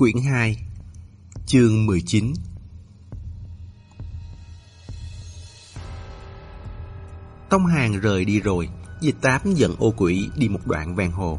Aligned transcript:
Quyển 0.00 0.16
2 0.16 0.56
Chương 1.46 1.86
19 1.86 2.32
Tông 7.50 7.66
Hàng 7.66 8.00
rời 8.00 8.24
đi 8.24 8.40
rồi, 8.40 8.68
dịch 9.00 9.14
tám 9.20 9.40
dẫn 9.54 9.74
ô 9.78 9.94
quỷ 9.96 10.28
đi 10.36 10.48
một 10.48 10.66
đoạn 10.66 10.94
ven 10.94 11.10
hồ. 11.10 11.38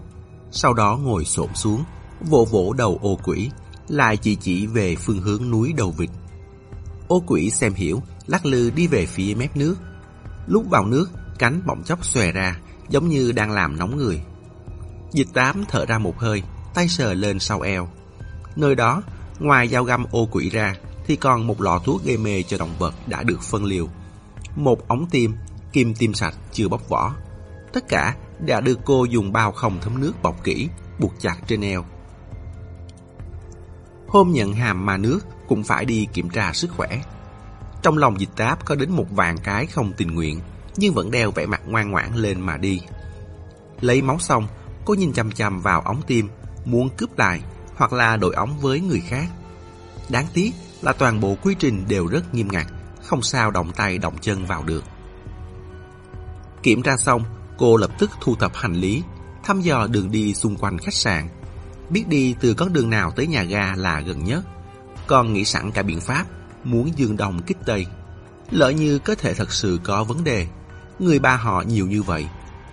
Sau 0.51 0.73
đó 0.73 0.97
ngồi 0.97 1.25
xổm 1.25 1.49
xuống, 1.55 1.83
vỗ 2.21 2.45
vỗ 2.51 2.73
đầu 2.73 2.99
ô 3.01 3.19
quỷ, 3.23 3.49
lại 3.87 4.17
chỉ 4.17 4.35
chỉ 4.35 4.67
về 4.67 4.95
phương 4.95 5.21
hướng 5.21 5.51
núi 5.51 5.73
đầu 5.77 5.91
vịt. 5.91 6.09
Ô 7.07 7.23
quỷ 7.27 7.49
xem 7.49 7.73
hiểu, 7.73 8.01
lắc 8.27 8.45
lư 8.45 8.69
đi 8.69 8.87
về 8.87 9.05
phía 9.05 9.35
mép 9.35 9.57
nước. 9.57 9.75
Lúc 10.47 10.65
vào 10.69 10.85
nước, 10.85 11.09
cánh 11.39 11.61
bỗng 11.65 11.83
chốc 11.83 12.05
xòe 12.05 12.31
ra, 12.31 12.59
giống 12.89 13.09
như 13.09 13.31
đang 13.31 13.51
làm 13.51 13.79
nóng 13.79 13.97
người. 13.97 14.21
Dịch 15.11 15.27
tám 15.33 15.63
thở 15.67 15.85
ra 15.85 15.97
một 15.97 16.19
hơi, 16.19 16.43
tay 16.73 16.87
sờ 16.87 17.13
lên 17.13 17.39
sau 17.39 17.61
eo. 17.61 17.89
Nơi 18.55 18.75
đó, 18.75 19.03
ngoài 19.39 19.67
dao 19.67 19.83
găm 19.83 20.05
ô 20.11 20.27
quỷ 20.31 20.49
ra, 20.49 20.75
thì 21.05 21.15
còn 21.15 21.47
một 21.47 21.61
lọ 21.61 21.79
thuốc 21.85 22.03
gây 22.03 22.17
mê 22.17 22.43
cho 22.43 22.57
động 22.57 22.73
vật 22.79 22.93
đã 23.07 23.23
được 23.23 23.41
phân 23.41 23.65
liều. 23.65 23.87
Một 24.55 24.87
ống 24.87 25.05
tim, 25.11 25.35
kim 25.73 25.93
tim 25.93 26.13
sạch 26.13 26.35
chưa 26.51 26.67
bóc 26.67 26.89
vỏ. 26.89 27.15
Tất 27.73 27.87
cả 27.89 28.15
đã 28.45 28.61
được 28.61 28.79
cô 28.85 29.05
dùng 29.05 29.31
bao 29.31 29.51
không 29.51 29.77
thấm 29.81 30.01
nước 30.01 30.13
bọc 30.21 30.43
kỹ, 30.43 30.69
buộc 30.99 31.13
chặt 31.19 31.35
trên 31.47 31.61
eo. 31.61 31.85
Hôm 34.07 34.31
nhận 34.31 34.53
hàm 34.53 34.85
mà 34.85 34.97
nước 34.97 35.19
cũng 35.47 35.63
phải 35.63 35.85
đi 35.85 36.07
kiểm 36.13 36.29
tra 36.29 36.53
sức 36.53 36.71
khỏe. 36.77 37.01
Trong 37.81 37.97
lòng 37.97 38.19
dịch 38.19 38.35
táp 38.35 38.65
có 38.65 38.75
đến 38.75 38.91
một 38.91 39.05
vàng 39.11 39.37
cái 39.37 39.65
không 39.65 39.93
tình 39.97 40.15
nguyện, 40.15 40.39
nhưng 40.77 40.93
vẫn 40.93 41.11
đeo 41.11 41.31
vẻ 41.31 41.45
mặt 41.45 41.61
ngoan 41.65 41.91
ngoãn 41.91 42.15
lên 42.15 42.41
mà 42.41 42.57
đi. 42.57 42.81
Lấy 43.81 44.01
máu 44.01 44.19
xong, 44.19 44.47
cô 44.85 44.93
nhìn 44.93 45.13
chăm 45.13 45.31
chăm 45.31 45.61
vào 45.61 45.81
ống 45.81 46.01
tim, 46.07 46.29
muốn 46.65 46.89
cướp 46.89 47.17
lại 47.17 47.41
hoặc 47.75 47.93
là 47.93 48.17
đổi 48.17 48.33
ống 48.33 48.59
với 48.59 48.79
người 48.79 49.01
khác. 49.07 49.27
Đáng 50.09 50.27
tiếc 50.33 50.51
là 50.81 50.93
toàn 50.93 51.19
bộ 51.19 51.37
quy 51.41 51.55
trình 51.59 51.85
đều 51.87 52.07
rất 52.07 52.33
nghiêm 52.33 52.47
ngặt, 52.51 52.67
không 53.03 53.21
sao 53.21 53.51
động 53.51 53.71
tay 53.75 53.97
động 53.97 54.15
chân 54.21 54.45
vào 54.45 54.63
được. 54.63 54.83
Kiểm 56.63 56.83
tra 56.83 56.97
xong, 56.97 57.23
cô 57.57 57.77
lập 57.77 57.91
tức 57.99 58.11
thu 58.21 58.35
thập 58.35 58.55
hành 58.55 58.73
lý, 58.73 59.03
thăm 59.43 59.61
dò 59.61 59.87
đường 59.87 60.11
đi 60.11 60.33
xung 60.33 60.55
quanh 60.55 60.77
khách 60.77 60.93
sạn. 60.93 61.29
Biết 61.89 62.07
đi 62.07 62.35
từ 62.39 62.53
con 62.53 62.73
đường 62.73 62.89
nào 62.89 63.11
tới 63.11 63.27
nhà 63.27 63.43
ga 63.43 63.75
là 63.75 63.99
gần 63.99 64.23
nhất, 64.23 64.43
còn 65.07 65.33
nghĩ 65.33 65.45
sẵn 65.45 65.71
cả 65.71 65.83
biện 65.83 66.01
pháp 66.01 66.25
muốn 66.63 66.91
dương 66.95 67.17
đồng 67.17 67.41
kích 67.41 67.57
tây. 67.65 67.85
Lỡ 68.51 68.69
như 68.69 68.99
có 68.99 69.15
thể 69.15 69.33
thật 69.33 69.53
sự 69.53 69.79
có 69.83 70.03
vấn 70.03 70.23
đề, 70.23 70.47
người 70.99 71.19
ba 71.19 71.35
họ 71.35 71.61
nhiều 71.67 71.87
như 71.87 72.03
vậy, 72.03 72.27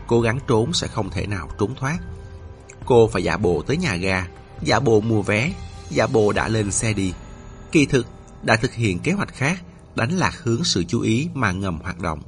cố 0.06 0.20
gắng 0.20 0.38
trốn 0.48 0.72
sẽ 0.72 0.86
không 0.86 1.10
thể 1.10 1.26
nào 1.26 1.48
trốn 1.58 1.74
thoát. 1.74 1.98
Cô 2.84 3.08
phải 3.12 3.22
giả 3.22 3.36
bộ 3.36 3.62
tới 3.62 3.76
nhà 3.76 3.96
ga, 3.96 4.26
giả 4.62 4.80
bộ 4.80 5.00
mua 5.00 5.22
vé, 5.22 5.52
giả 5.90 6.06
bộ 6.06 6.32
đã 6.32 6.48
lên 6.48 6.70
xe 6.70 6.92
đi. 6.92 7.12
Kỳ 7.72 7.86
thực 7.86 8.06
đã 8.42 8.56
thực 8.56 8.74
hiện 8.74 8.98
kế 8.98 9.12
hoạch 9.12 9.34
khác, 9.34 9.62
đánh 9.94 10.18
lạc 10.18 10.34
hướng 10.42 10.64
sự 10.64 10.84
chú 10.84 11.00
ý 11.00 11.28
mà 11.34 11.52
ngầm 11.52 11.80
hoạt 11.80 12.00
động. 12.00 12.22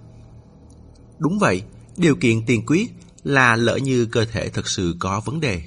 Đúng 1.19 1.39
vậy, 1.39 1.63
điều 1.97 2.17
kiện 2.17 2.47
tiên 2.47 2.63
quyết 2.67 2.91
là 3.25 3.57
lỡ 3.57 3.77
như 3.77 4.07
cơ 4.07 4.25
thể 4.25 4.49
thật 4.49 4.69
sự 4.69 4.97
có 4.99 5.21
vấn 5.21 5.41
đề. 5.41 5.63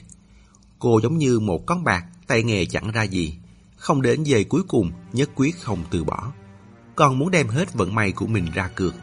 Cô 0.80 1.00
giống 1.04 1.18
như 1.18 1.40
một 1.40 1.66
con 1.66 1.84
bạc, 1.84 2.06
tay 2.28 2.44
nghề 2.44 2.66
chẳng 2.66 2.92
ra 2.92 3.04
gì, 3.04 3.38
không 3.76 4.02
đến 4.02 4.24
giây 4.24 4.44
cuối 4.44 4.62
cùng 4.68 4.92
nhất 5.14 5.30
quyết 5.36 5.62
không 5.62 5.84
từ 5.92 6.04
bỏ. 6.04 6.32
Còn 6.96 7.20
muốn 7.20 7.32
đem 7.32 7.48
hết 7.48 7.74
vận 7.74 7.96
may 7.96 8.12
của 8.12 8.28
mình 8.28 8.46
ra 8.54 8.68
cược. 8.68 8.96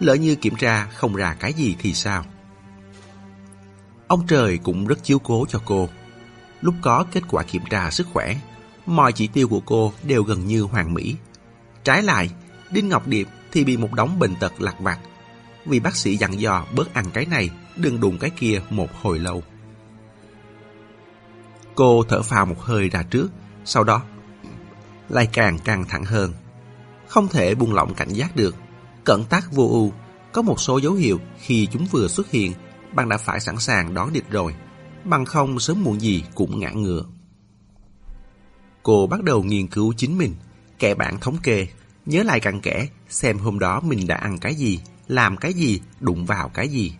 Lỡ 0.00 0.14
như 0.14 0.34
kiểm 0.34 0.56
tra 0.56 0.86
không 0.86 1.14
ra 1.14 1.34
cái 1.34 1.52
gì 1.52 1.76
thì 1.78 1.94
sao? 1.94 2.24
Ông 4.08 4.26
trời 4.26 4.58
cũng 4.58 4.86
rất 4.86 5.04
chiếu 5.04 5.18
cố 5.18 5.46
cho 5.48 5.60
cô. 5.64 5.88
Lúc 6.60 6.74
có 6.82 7.04
kết 7.12 7.22
quả 7.28 7.42
kiểm 7.42 7.62
tra 7.70 7.90
sức 7.90 8.06
khỏe, 8.12 8.36
mọi 8.86 9.12
chỉ 9.12 9.26
tiêu 9.26 9.48
của 9.48 9.60
cô 9.60 9.92
đều 10.02 10.22
gần 10.22 10.46
như 10.46 10.62
hoàn 10.62 10.94
mỹ. 10.94 11.16
Trái 11.84 12.02
lại, 12.02 12.30
Đinh 12.70 12.88
Ngọc 12.88 13.06
Điệp 13.06 13.28
thì 13.52 13.64
bị 13.64 13.76
một 13.76 13.92
đống 13.92 14.18
bệnh 14.18 14.36
tật 14.36 14.60
lạc 14.60 14.80
vặt 14.80 14.98
vì 15.66 15.80
bác 15.80 15.96
sĩ 15.96 16.16
dặn 16.16 16.40
dò 16.40 16.66
bớt 16.74 16.94
ăn 16.94 17.04
cái 17.12 17.26
này, 17.26 17.50
đừng 17.76 18.00
đụng 18.00 18.18
cái 18.18 18.30
kia 18.30 18.60
một 18.70 18.88
hồi 19.02 19.18
lâu. 19.18 19.42
Cô 21.74 22.02
thở 22.08 22.22
phào 22.22 22.46
một 22.46 22.60
hơi 22.60 22.88
ra 22.88 23.02
trước, 23.02 23.28
sau 23.64 23.84
đó 23.84 24.02
lại 25.08 25.28
càng 25.32 25.58
căng 25.58 25.84
thẳng 25.84 26.04
hơn. 26.04 26.32
Không 27.06 27.28
thể 27.28 27.54
buông 27.54 27.74
lỏng 27.74 27.94
cảnh 27.94 28.08
giác 28.08 28.36
được. 28.36 28.54
cận 29.04 29.24
tác 29.24 29.52
vô 29.52 29.68
ưu, 29.68 29.92
có 30.32 30.42
một 30.42 30.60
số 30.60 30.78
dấu 30.78 30.92
hiệu 30.92 31.20
khi 31.38 31.68
chúng 31.72 31.86
vừa 31.86 32.08
xuất 32.08 32.30
hiện, 32.30 32.52
bạn 32.92 33.08
đã 33.08 33.18
phải 33.18 33.40
sẵn 33.40 33.58
sàng 33.58 33.94
đón 33.94 34.12
địch 34.12 34.30
rồi. 34.30 34.54
Bằng 35.06 35.24
không 35.24 35.60
sớm 35.60 35.84
muộn 35.84 36.00
gì 36.00 36.24
cũng 36.34 36.60
ngã 36.60 36.70
ngựa. 36.70 37.04
Cô 38.82 39.06
bắt 39.06 39.22
đầu 39.22 39.42
nghiên 39.42 39.66
cứu 39.66 39.94
chính 39.96 40.18
mình, 40.18 40.34
kẻ 40.78 40.94
bản 40.94 41.20
thống 41.20 41.36
kê, 41.42 41.66
nhớ 42.06 42.22
lại 42.22 42.40
cặn 42.40 42.60
kẽ 42.60 42.88
xem 43.08 43.38
hôm 43.38 43.58
đó 43.58 43.80
mình 43.80 44.06
đã 44.06 44.16
ăn 44.16 44.38
cái 44.38 44.54
gì, 44.54 44.80
làm 45.08 45.36
cái 45.36 45.52
gì, 45.52 45.80
đụng 46.00 46.26
vào 46.26 46.48
cái 46.48 46.68
gì. 46.68 46.92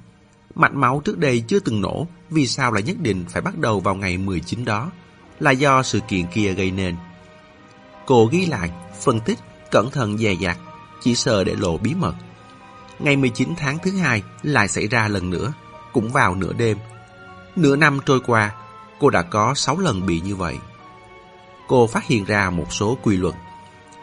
Mạch 0.55 0.75
máu 0.75 1.03
trước 1.05 1.19
đây 1.19 1.45
chưa 1.49 1.59
từng 1.59 1.81
nổ, 1.81 2.07
vì 2.31 2.47
sao 2.47 2.73
lại 2.73 2.83
nhất 2.83 2.97
định 3.01 3.25
phải 3.29 3.43
bắt 3.43 3.59
đầu 3.59 3.81
vào 3.81 3.95
ngày 3.95 4.19
19 4.19 4.65
đó? 4.65 4.91
Là 5.41 5.51
do 5.51 5.83
sự 5.83 6.01
kiện 6.09 6.27
kia 6.35 6.53
gây 6.53 6.71
nên. 6.71 6.97
Cô 8.07 8.27
ghi 8.27 8.47
lại, 8.47 8.71
phân 9.03 9.21
tích, 9.21 9.39
cẩn 9.71 9.91
thận 9.91 10.19
dè 10.19 10.35
dặt, 10.35 10.59
chỉ 11.03 11.15
sợ 11.15 11.45
để 11.45 11.55
lộ 11.55 11.79
bí 11.79 11.95
mật. 11.95 12.15
Ngày 12.99 13.17
19 13.17 13.55
tháng 13.57 13.79
thứ 13.83 13.91
hai 13.91 14.23
lại 14.43 14.69
xảy 14.69 14.87
ra 14.87 15.09
lần 15.09 15.31
nữa, 15.31 15.53
cũng 15.93 16.13
vào 16.13 16.35
nửa 16.35 16.53
đêm. 16.53 16.79
Nửa 17.57 17.77
năm 17.77 17.99
trôi 18.07 18.21
qua, 18.21 18.55
cô 18.99 19.11
đã 19.11 19.23
có 19.23 19.55
6 19.55 19.79
lần 19.79 20.07
bị 20.07 20.21
như 20.21 20.37
vậy. 20.37 20.57
Cô 21.69 21.87
phát 21.87 22.07
hiện 22.07 22.25
ra 22.25 22.51
một 22.51 22.73
số 22.73 22.99
quy 23.03 23.17
luật. 23.17 23.35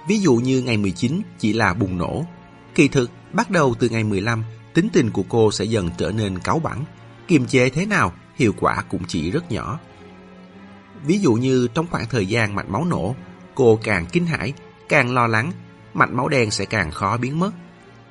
Ví 0.08 0.20
dụ 0.20 0.36
như 0.36 0.62
ngày 0.62 0.78
19 0.78 1.22
chỉ 1.40 1.54
là 1.54 1.74
bùng 1.74 1.98
nổ. 1.98 2.26
Kỳ 2.76 2.88
thực, 2.88 3.12
bắt 3.34 3.50
đầu 3.50 3.76
từ 3.80 3.90
ngày 3.90 4.04
15, 4.04 4.44
tính 4.74 4.88
tình 4.94 5.12
của 5.12 5.24
cô 5.30 5.52
sẽ 5.52 5.66
dần 5.66 5.90
trở 5.98 6.12
nên 6.12 6.40
cáu 6.40 6.60
bẳn. 6.60 6.84
Kiềm 7.28 7.46
chế 7.46 7.70
thế 7.70 7.86
nào, 7.86 8.14
hiệu 8.36 8.54
quả 8.60 8.84
cũng 8.90 9.02
chỉ 9.08 9.32
rất 9.32 9.52
nhỏ. 9.52 9.80
Ví 11.06 11.20
dụ 11.20 11.34
như 11.34 11.68
trong 11.74 11.88
khoảng 11.92 12.06
thời 12.10 12.26
gian 12.26 12.56
mạch 12.56 12.70
máu 12.70 12.86
nổ, 12.86 13.16
cô 13.56 13.80
càng 13.84 14.06
kinh 14.12 14.26
hãi, 14.26 14.54
càng 14.90 15.14
lo 15.14 15.28
lắng, 15.28 15.52
mạch 15.94 16.12
máu 16.12 16.28
đen 16.28 16.52
sẽ 16.52 16.66
càng 16.66 16.92
khó 16.92 17.18
biến 17.18 17.40
mất. 17.40 17.52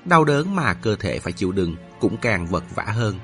Đau 0.04 0.24
đớn 0.24 0.56
mà 0.56 0.74
cơ 0.74 0.96
thể 0.96 1.18
phải 1.18 1.32
chịu 1.32 1.52
đựng 1.52 1.76
cũng 2.00 2.16
càng 2.16 2.46
vật 2.46 2.64
vã 2.74 2.84
hơn. 2.84 3.18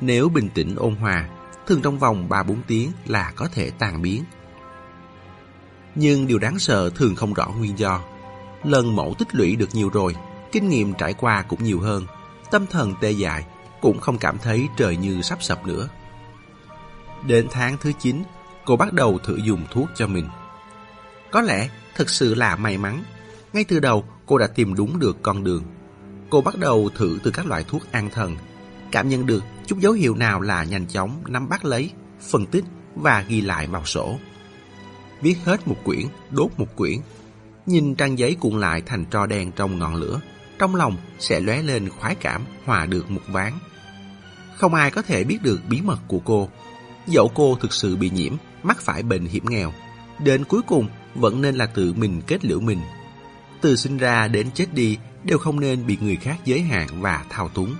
Nếu 0.00 0.28
bình 0.28 0.48
tĩnh 0.54 0.74
ôn 0.76 0.94
hòa, 0.94 1.28
thường 1.66 1.82
trong 1.82 1.98
vòng 1.98 2.28
3-4 2.28 2.56
tiếng 2.66 2.92
là 3.06 3.32
có 3.36 3.48
thể 3.52 3.70
tàn 3.70 4.02
biến. 4.02 4.24
Nhưng 5.94 6.26
điều 6.26 6.38
đáng 6.38 6.58
sợ 6.58 6.90
thường 6.90 7.14
không 7.14 7.34
rõ 7.34 7.48
nguyên 7.48 7.78
do. 7.78 8.02
Lần 8.64 8.96
mẫu 8.96 9.14
tích 9.18 9.34
lũy 9.34 9.56
được 9.56 9.74
nhiều 9.74 9.88
rồi, 9.88 10.16
kinh 10.52 10.68
nghiệm 10.68 10.94
trải 10.94 11.14
qua 11.14 11.42
cũng 11.42 11.64
nhiều 11.64 11.80
hơn, 11.80 12.06
tâm 12.50 12.66
thần 12.66 12.94
tê 13.00 13.10
dại, 13.10 13.44
cũng 13.80 14.00
không 14.00 14.18
cảm 14.18 14.38
thấy 14.38 14.68
trời 14.76 14.96
như 14.96 15.22
sắp 15.22 15.42
sập 15.42 15.66
nữa. 15.66 15.88
Đến 17.26 17.48
tháng 17.50 17.76
thứ 17.80 17.92
9, 17.98 18.22
cô 18.64 18.76
bắt 18.76 18.92
đầu 18.92 19.18
thử 19.18 19.36
dùng 19.36 19.62
thuốc 19.70 19.88
cho 19.96 20.06
mình. 20.06 20.28
Có 21.30 21.40
lẽ 21.40 21.68
thực 21.94 22.10
sự 22.10 22.34
là 22.34 22.56
may 22.56 22.78
mắn. 22.78 23.02
Ngay 23.52 23.64
từ 23.64 23.80
đầu 23.80 24.04
cô 24.26 24.38
đã 24.38 24.46
tìm 24.46 24.74
đúng 24.74 24.98
được 24.98 25.16
con 25.22 25.44
đường. 25.44 25.64
Cô 26.30 26.40
bắt 26.40 26.56
đầu 26.58 26.90
thử 26.94 27.18
từ 27.22 27.30
các 27.30 27.46
loại 27.46 27.64
thuốc 27.68 27.82
an 27.92 28.10
thần, 28.12 28.36
cảm 28.92 29.08
nhận 29.08 29.26
được 29.26 29.44
chút 29.70 29.78
dấu 29.78 29.92
hiệu 29.92 30.14
nào 30.14 30.40
là 30.40 30.64
nhanh 30.64 30.86
chóng 30.86 31.22
nắm 31.28 31.48
bắt 31.48 31.64
lấy, 31.64 31.90
phân 32.20 32.46
tích 32.46 32.64
và 32.94 33.24
ghi 33.28 33.40
lại 33.40 33.66
vào 33.66 33.84
sổ. 33.84 34.18
Viết 35.20 35.36
hết 35.44 35.68
một 35.68 35.76
quyển, 35.84 36.06
đốt 36.30 36.50
một 36.56 36.76
quyển. 36.76 36.98
Nhìn 37.66 37.94
trang 37.94 38.18
giấy 38.18 38.36
cuộn 38.40 38.60
lại 38.60 38.82
thành 38.86 39.04
tro 39.10 39.26
đen 39.26 39.52
trong 39.56 39.78
ngọn 39.78 39.94
lửa, 39.94 40.20
trong 40.58 40.74
lòng 40.74 40.96
sẽ 41.18 41.40
lóe 41.40 41.62
lên 41.62 41.88
khoái 41.88 42.14
cảm 42.14 42.44
hòa 42.64 42.86
được 42.86 43.10
một 43.10 43.20
ván. 43.28 43.52
Không 44.56 44.74
ai 44.74 44.90
có 44.90 45.02
thể 45.02 45.24
biết 45.24 45.38
được 45.42 45.60
bí 45.68 45.80
mật 45.80 45.98
của 46.08 46.20
cô. 46.24 46.48
Dẫu 47.06 47.30
cô 47.34 47.58
thực 47.60 47.72
sự 47.72 47.96
bị 47.96 48.10
nhiễm, 48.10 48.32
mắc 48.62 48.80
phải 48.80 49.02
bệnh 49.02 49.26
hiểm 49.26 49.44
nghèo, 49.48 49.72
đến 50.18 50.44
cuối 50.44 50.60
cùng 50.66 50.88
vẫn 51.14 51.40
nên 51.40 51.54
là 51.54 51.66
tự 51.66 51.92
mình 51.92 52.22
kết 52.26 52.44
liễu 52.44 52.60
mình. 52.60 52.80
Từ 53.60 53.76
sinh 53.76 53.96
ra 53.96 54.28
đến 54.28 54.50
chết 54.54 54.74
đi 54.74 54.98
đều 55.24 55.38
không 55.38 55.60
nên 55.60 55.86
bị 55.86 55.98
người 56.00 56.16
khác 56.16 56.36
giới 56.44 56.60
hạn 56.60 56.88
và 57.00 57.24
thao 57.28 57.48
túng. 57.48 57.74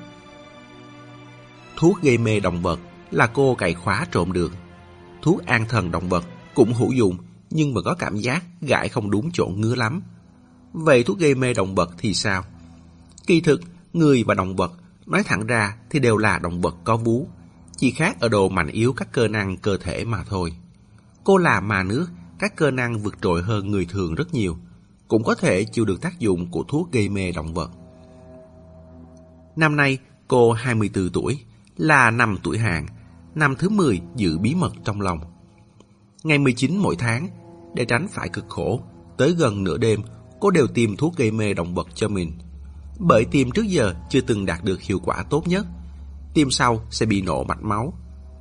Thuốc 1.81 2.03
gây 2.03 2.19
mê 2.19 2.41
động 2.41 2.63
vật 2.63 2.81
là 3.11 3.27
cô 3.27 3.55
cày 3.55 3.75
khóa 3.75 4.07
trộm 4.13 4.33
được. 4.33 4.53
Thuốc 5.23 5.47
an 5.47 5.65
thần 5.69 5.91
động 5.91 6.09
vật 6.09 6.25
cũng 6.55 6.75
hữu 6.75 6.93
dụng 6.93 7.17
nhưng 7.51 7.75
mà 7.75 7.81
có 7.85 7.95
cảm 7.95 8.17
giác 8.17 8.45
gãi 8.61 8.89
không 8.89 9.11
đúng 9.11 9.31
chỗ 9.33 9.47
ngứa 9.47 9.75
lắm. 9.75 10.03
Vậy 10.73 11.05
thuốc 11.05 11.19
gây 11.19 11.35
mê 11.35 11.55
động 11.55 11.75
vật 11.75 11.91
thì 11.99 12.15
sao? 12.15 12.45
Kỳ 13.27 13.41
thực, 13.41 13.61
người 13.93 14.25
và 14.25 14.35
động 14.35 14.57
vật 14.57 14.73
nói 15.07 15.23
thẳng 15.23 15.47
ra 15.47 15.77
thì 15.91 15.99
đều 15.99 16.17
là 16.17 16.39
động 16.39 16.61
vật 16.61 16.77
có 16.85 16.97
vú. 16.97 17.29
Chỉ 17.77 17.91
khác 17.91 18.21
ở 18.21 18.29
độ 18.29 18.49
mạnh 18.49 18.69
yếu 18.69 18.93
các 18.93 19.13
cơ 19.13 19.29
năng 19.29 19.57
cơ 19.57 19.77
thể 19.77 20.05
mà 20.05 20.25
thôi. 20.29 20.53
Cô 21.25 21.37
là 21.37 21.61
mà 21.61 21.83
nước, 21.83 22.07
các 22.39 22.57
cơ 22.57 22.71
năng 22.71 22.99
vượt 22.99 23.15
trội 23.23 23.43
hơn 23.43 23.71
người 23.71 23.87
thường 23.87 24.15
rất 24.15 24.35
nhiều. 24.35 24.57
Cũng 25.09 25.25
có 25.25 25.35
thể 25.35 25.65
chịu 25.65 25.85
được 25.85 26.01
tác 26.01 26.19
dụng 26.19 26.51
của 26.51 26.65
thuốc 26.69 26.93
gây 26.93 27.09
mê 27.09 27.33
động 27.33 27.55
vật. 27.55 27.71
Năm 29.57 29.77
nay, 29.77 29.99
cô 30.29 30.53
24 30.53 31.11
tuổi, 31.11 31.39
là 31.81 32.11
năm 32.11 32.37
tuổi 32.43 32.59
hàng, 32.59 32.87
năm 33.35 33.55
thứ 33.59 33.69
10 33.69 34.01
giữ 34.17 34.39
bí 34.39 34.55
mật 34.55 34.73
trong 34.85 35.01
lòng. 35.01 35.21
Ngày 36.23 36.39
19 36.39 36.77
mỗi 36.77 36.97
tháng, 36.97 37.29
để 37.75 37.85
tránh 37.85 38.09
phải 38.11 38.29
cực 38.29 38.45
khổ, 38.49 38.81
tới 39.19 39.35
gần 39.39 39.65
nửa 39.65 39.79
đêm, 39.79 40.01
cô 40.41 40.51
đều 40.51 40.67
tìm 40.67 40.97
thuốc 40.97 41.17
gây 41.17 41.31
mê 41.31 41.55
động 41.55 41.75
vật 41.75 41.89
cho 41.95 42.09
mình. 42.09 42.33
Bởi 42.99 43.25
tìm 43.25 43.51
trước 43.51 43.67
giờ 43.67 43.95
chưa 44.11 44.21
từng 44.21 44.47
đạt 44.47 44.65
được 44.65 44.81
hiệu 44.81 44.99
quả 45.05 45.25
tốt 45.31 45.49
nhất. 45.49 45.67
Tim 46.35 46.51
sau 46.51 46.81
sẽ 46.91 47.07
bị 47.07 47.23
nổ 47.23 47.45
mạch 47.45 47.63
máu. 47.63 47.93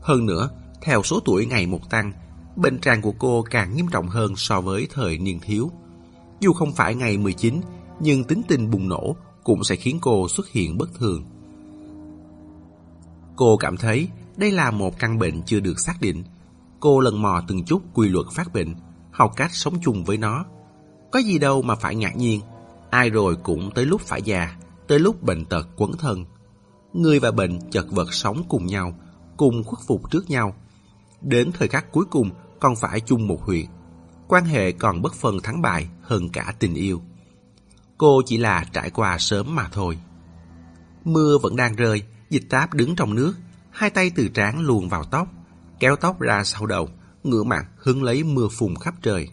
Hơn 0.01 0.25
nữa, 0.25 0.49
theo 0.81 1.03
số 1.03 1.19
tuổi 1.25 1.45
ngày 1.45 1.67
một 1.67 1.89
tăng, 1.89 2.11
bệnh 2.55 2.79
trạng 2.79 3.01
của 3.01 3.13
cô 3.19 3.41
càng 3.49 3.75
nghiêm 3.75 3.87
trọng 3.91 4.07
hơn 4.07 4.35
so 4.35 4.61
với 4.61 4.87
thời 4.93 5.17
niên 5.17 5.39
thiếu. 5.39 5.71
Dù 6.39 6.53
không 6.53 6.73
phải 6.73 6.95
ngày 6.95 7.17
19, 7.17 7.61
nhưng 7.99 8.23
tính 8.23 8.41
tình 8.47 8.71
bùng 8.71 8.89
nổ 8.89 9.15
cũng 9.43 9.63
sẽ 9.63 9.75
khiến 9.75 9.99
cô 10.01 10.29
xuất 10.29 10.49
hiện 10.49 10.77
bất 10.77 10.89
thường. 10.95 11.25
Cô 13.39 13.57
cảm 13.57 13.77
thấy 13.77 14.07
đây 14.37 14.51
là 14.51 14.71
một 14.71 14.99
căn 14.99 15.19
bệnh 15.19 15.43
chưa 15.43 15.59
được 15.59 15.79
xác 15.79 16.01
định. 16.01 16.23
Cô 16.79 16.99
lần 16.99 17.21
mò 17.21 17.41
từng 17.47 17.63
chút 17.63 17.81
quy 17.93 18.09
luật 18.09 18.25
phát 18.33 18.53
bệnh, 18.53 18.75
học 19.11 19.33
cách 19.35 19.53
sống 19.53 19.73
chung 19.81 20.03
với 20.03 20.17
nó. 20.17 20.45
Có 21.11 21.19
gì 21.19 21.39
đâu 21.39 21.61
mà 21.61 21.75
phải 21.75 21.95
ngạc 21.95 22.17
nhiên, 22.17 22.41
ai 22.89 23.09
rồi 23.09 23.35
cũng 23.43 23.71
tới 23.75 23.85
lúc 23.85 24.01
phải 24.01 24.21
già, 24.21 24.55
tới 24.87 24.99
lúc 24.99 25.23
bệnh 25.23 25.45
tật 25.45 25.67
quấn 25.75 25.91
thân. 25.97 26.25
Người 26.93 27.19
và 27.19 27.31
bệnh 27.31 27.59
chật 27.71 27.85
vật 27.91 28.13
sống 28.13 28.43
cùng 28.49 28.65
nhau, 28.65 28.93
cùng 29.37 29.63
khuất 29.63 29.79
phục 29.87 30.11
trước 30.11 30.29
nhau. 30.29 30.53
Đến 31.21 31.51
thời 31.51 31.67
khắc 31.67 31.91
cuối 31.91 32.05
cùng 32.05 32.29
còn 32.59 32.75
phải 32.75 32.99
chung 32.99 33.27
một 33.27 33.41
huyệt. 33.41 33.65
Quan 34.27 34.45
hệ 34.45 34.71
còn 34.71 35.01
bất 35.01 35.13
phân 35.13 35.39
thắng 35.39 35.61
bại 35.61 35.89
hơn 36.01 36.29
cả 36.29 36.53
tình 36.59 36.73
yêu. 36.73 37.01
Cô 37.97 38.21
chỉ 38.25 38.37
là 38.37 38.65
trải 38.73 38.89
qua 38.89 39.17
sớm 39.17 39.55
mà 39.55 39.67
thôi. 39.71 39.97
Mưa 41.05 41.37
vẫn 41.37 41.55
đang 41.55 41.75
rơi, 41.75 42.03
dịch 42.29 42.49
táp 42.49 42.73
đứng 42.73 42.95
trong 42.95 43.15
nước, 43.15 43.33
hai 43.71 43.89
tay 43.89 44.11
từ 44.15 44.27
trán 44.27 44.59
luồn 44.59 44.87
vào 44.87 45.03
tóc, 45.03 45.27
kéo 45.79 45.95
tóc 45.95 46.19
ra 46.19 46.43
sau 46.43 46.65
đầu, 46.65 46.89
ngửa 47.23 47.43
mặt 47.43 47.65
hứng 47.77 48.03
lấy 48.03 48.23
mưa 48.23 48.47
phùn 48.47 48.75
khắp 48.75 48.95
trời. 49.01 49.27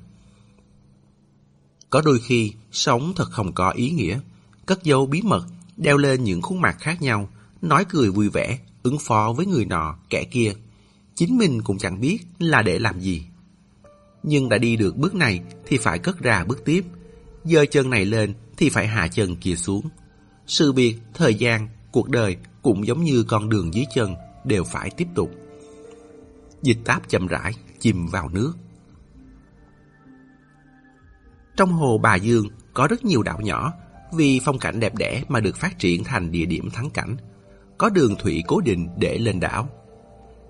Có 1.91 2.03
đôi 2.05 2.19
khi, 2.19 2.53
sống 2.73 3.13
thật 3.17 3.29
không 3.31 3.53
có 3.53 3.71
ý 3.71 3.91
nghĩa, 3.91 4.21
cất 4.67 4.83
dấu 4.83 5.07
bí 5.07 5.23
mật, 5.23 5.47
đeo 5.77 5.97
lên 5.97 6.25
những 6.25 6.43
khuôn 6.43 6.61
mặt 6.61 6.77
khác 6.81 7.03
nhau, 7.03 7.29
nói 7.63 7.85
cười 7.89 8.11
vui 8.11 8.29
vẻ, 8.29 8.59
ứng 8.83 8.99
phó 8.99 9.33
với 9.37 9.47
người 9.47 9.65
nọ, 9.65 9.99
kẻ 10.11 10.25
kia. 10.25 10.53
Chính 11.15 11.39
mình 11.39 11.62
cũng 11.62 11.79
chẳng 11.79 12.01
biết 12.01 12.19
là 12.39 12.62
để 12.62 12.79
làm 12.79 13.01
gì. 13.01 13.27
Nhưng 14.23 14.49
đã 14.49 14.59
đi 14.59 14.77
được 14.77 14.97
bước 14.97 15.15
này 15.15 15.41
thì 15.67 15.79
phải 15.79 15.99
cất 15.99 16.19
ra 16.19 16.45
bước 16.45 16.65
tiếp. 16.65 16.85
Giơ 17.45 17.65
chân 17.71 17.91
này 17.91 18.05
lên 18.05 18.35
thì 18.57 18.69
phải 18.69 18.87
hạ 18.87 19.09
chân 19.09 19.37
kia 19.37 19.57
xuống. 19.57 19.89
Sự 20.47 20.73
việc, 20.73 20.97
thời 21.15 21.35
gian, 21.35 21.69
cuộc 21.93 22.09
đời 22.09 22.37
cũng 22.63 22.87
giống 22.87 23.05
như 23.05 23.25
con 23.29 23.49
đường 23.49 23.75
dưới 23.75 23.85
chân 23.95 24.15
đều 24.45 24.65
phải 24.65 24.91
tiếp 24.91 25.09
tục. 25.15 25.31
Dịch 26.63 26.79
táp 26.85 27.09
chậm 27.09 27.27
rãi, 27.27 27.53
chìm 27.79 28.07
vào 28.07 28.29
nước. 28.29 28.53
Trong 31.57 31.73
hồ 31.73 31.99
Bà 31.99 32.15
Dương 32.15 32.49
có 32.75 32.87
rất 32.87 33.05
nhiều 33.05 33.23
đảo 33.23 33.41
nhỏ 33.41 33.73
vì 34.13 34.41
phong 34.45 34.59
cảnh 34.59 34.81
đẹp 34.81 34.95
đẽ 34.95 35.23
mà 35.29 35.41
được 35.41 35.57
phát 35.57 35.79
triển 35.79 36.05
thành 36.05 36.33
địa 36.33 36.45
điểm 36.45 36.71
thắng 36.71 36.91
cảnh. 36.91 37.17
Có 37.79 37.89
đường 37.89 38.15
thủy 38.19 38.43
cố 38.47 38.61
định 38.61 38.89
để 38.97 39.19
lên 39.19 39.41
đảo. 39.41 39.69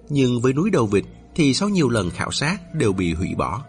Nhưng 0.08 0.40
với 0.40 0.52
núi 0.52 0.70
Đầu 0.70 0.86
Vịt 0.86 1.04
thì 1.34 1.54
sau 1.54 1.68
nhiều 1.68 1.88
lần 1.88 2.10
khảo 2.10 2.30
sát 2.30 2.74
đều 2.74 2.92
bị 2.92 3.14
hủy 3.14 3.34
bỏ. 3.34 3.64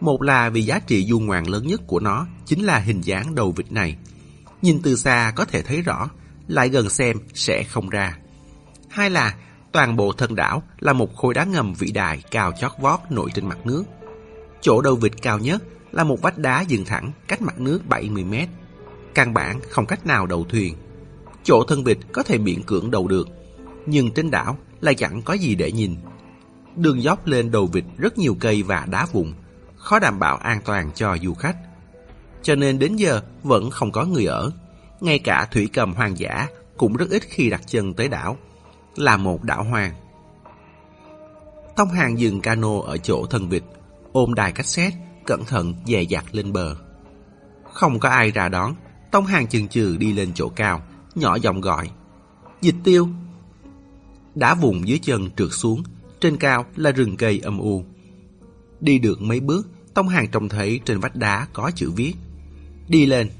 Một 0.00 0.22
là 0.22 0.50
vì 0.50 0.62
giá 0.62 0.78
trị 0.78 1.06
du 1.06 1.20
ngoạn 1.20 1.46
lớn 1.46 1.66
nhất 1.66 1.80
của 1.86 2.00
nó 2.00 2.26
chính 2.46 2.64
là 2.64 2.78
hình 2.78 3.00
dáng 3.00 3.34
đầu 3.34 3.52
vịt 3.52 3.72
này. 3.72 3.96
Nhìn 4.64 4.80
từ 4.82 4.96
xa 4.96 5.32
có 5.36 5.44
thể 5.44 5.62
thấy 5.62 5.82
rõ, 5.82 6.08
lại 6.48 6.68
gần 6.68 6.90
xem 6.90 7.16
sẽ 7.34 7.64
không 7.64 7.88
ra. 7.88 8.18
Hai 8.88 9.10
là 9.10 9.34
toàn 9.72 9.96
bộ 9.96 10.12
thân 10.12 10.34
đảo 10.34 10.62
là 10.78 10.92
một 10.92 11.16
khối 11.16 11.34
đá 11.34 11.44
ngầm 11.44 11.74
vĩ 11.74 11.90
đại 11.92 12.22
cao 12.30 12.52
chót 12.60 12.72
vót 12.80 13.00
nổi 13.10 13.30
trên 13.34 13.48
mặt 13.48 13.58
nước. 13.66 13.84
Chỗ 14.60 14.80
đầu 14.80 14.96
vịt 14.96 15.12
cao 15.22 15.38
nhất 15.38 15.62
là 15.92 16.04
một 16.04 16.22
vách 16.22 16.38
đá 16.38 16.60
dựng 16.60 16.84
thẳng 16.84 17.12
cách 17.28 17.42
mặt 17.42 17.60
nước 17.60 17.80
70 17.88 18.24
mét. 18.24 18.48
Căn 19.14 19.34
bản 19.34 19.60
không 19.70 19.86
cách 19.86 20.06
nào 20.06 20.26
đầu 20.26 20.46
thuyền. 20.48 20.74
Chỗ 21.42 21.64
thân 21.68 21.84
vịt 21.84 21.98
có 22.12 22.22
thể 22.22 22.38
miễn 22.38 22.62
cưỡng 22.62 22.90
đầu 22.90 23.08
được, 23.08 23.28
nhưng 23.86 24.10
trên 24.10 24.30
đảo 24.30 24.58
lại 24.80 24.94
chẳng 24.94 25.22
có 25.22 25.34
gì 25.34 25.54
để 25.54 25.72
nhìn. 25.72 25.96
Đường 26.76 27.02
dốc 27.02 27.26
lên 27.26 27.50
đầu 27.50 27.66
vịt 27.66 27.84
rất 27.98 28.18
nhiều 28.18 28.36
cây 28.40 28.62
và 28.62 28.86
đá 28.90 29.06
vụn, 29.12 29.32
khó 29.76 29.98
đảm 29.98 30.18
bảo 30.18 30.36
an 30.36 30.60
toàn 30.64 30.90
cho 30.94 31.16
du 31.22 31.34
khách. 31.34 31.56
Cho 32.44 32.54
nên 32.54 32.78
đến 32.78 32.96
giờ 32.96 33.20
vẫn 33.42 33.70
không 33.70 33.92
có 33.92 34.04
người 34.04 34.24
ở. 34.24 34.50
Ngay 35.00 35.18
cả 35.18 35.48
thủy 35.50 35.68
cầm 35.72 35.94
hoang 35.94 36.18
dã 36.18 36.46
cũng 36.76 36.96
rất 36.96 37.10
ít 37.10 37.22
khi 37.28 37.50
đặt 37.50 37.62
chân 37.66 37.94
tới 37.94 38.08
đảo. 38.08 38.36
Là 38.96 39.16
một 39.16 39.42
đảo 39.42 39.64
hoang. 39.64 39.92
Tông 41.76 41.88
hàng 41.88 42.18
dừng 42.18 42.40
cano 42.40 42.80
ở 42.80 42.96
chỗ 42.96 43.26
thân 43.26 43.48
vịt, 43.48 43.62
ôm 44.12 44.34
đài 44.34 44.52
cassette, 44.52 44.96
cẩn 45.26 45.44
thận 45.44 45.74
dè 45.86 46.02
dặt 46.02 46.24
lên 46.32 46.52
bờ. 46.52 46.76
Không 47.72 47.98
có 47.98 48.08
ai 48.08 48.30
ra 48.30 48.48
đón, 48.48 48.74
Tông 49.10 49.26
hàng 49.26 49.46
chừng 49.46 49.68
chừ 49.68 49.96
đi 49.96 50.12
lên 50.12 50.32
chỗ 50.34 50.48
cao, 50.48 50.82
nhỏ 51.14 51.34
giọng 51.34 51.60
gọi. 51.60 51.90
Dịch 52.60 52.74
tiêu! 52.84 53.08
Đá 54.34 54.54
vùng 54.54 54.88
dưới 54.88 54.98
chân 54.98 55.30
trượt 55.36 55.48
xuống, 55.52 55.82
trên 56.20 56.36
cao 56.36 56.66
là 56.76 56.92
rừng 56.92 57.16
cây 57.16 57.40
âm 57.44 57.58
u. 57.58 57.84
Đi 58.80 58.98
được 58.98 59.22
mấy 59.22 59.40
bước, 59.40 59.68
Tông 59.94 60.08
Hàng 60.08 60.28
trông 60.28 60.48
thấy 60.48 60.80
trên 60.84 61.00
vách 61.00 61.16
đá 61.16 61.46
có 61.52 61.70
chữ 61.74 61.90
viết. 61.90 62.14
Đi 62.88 63.06
lên. 63.06 63.30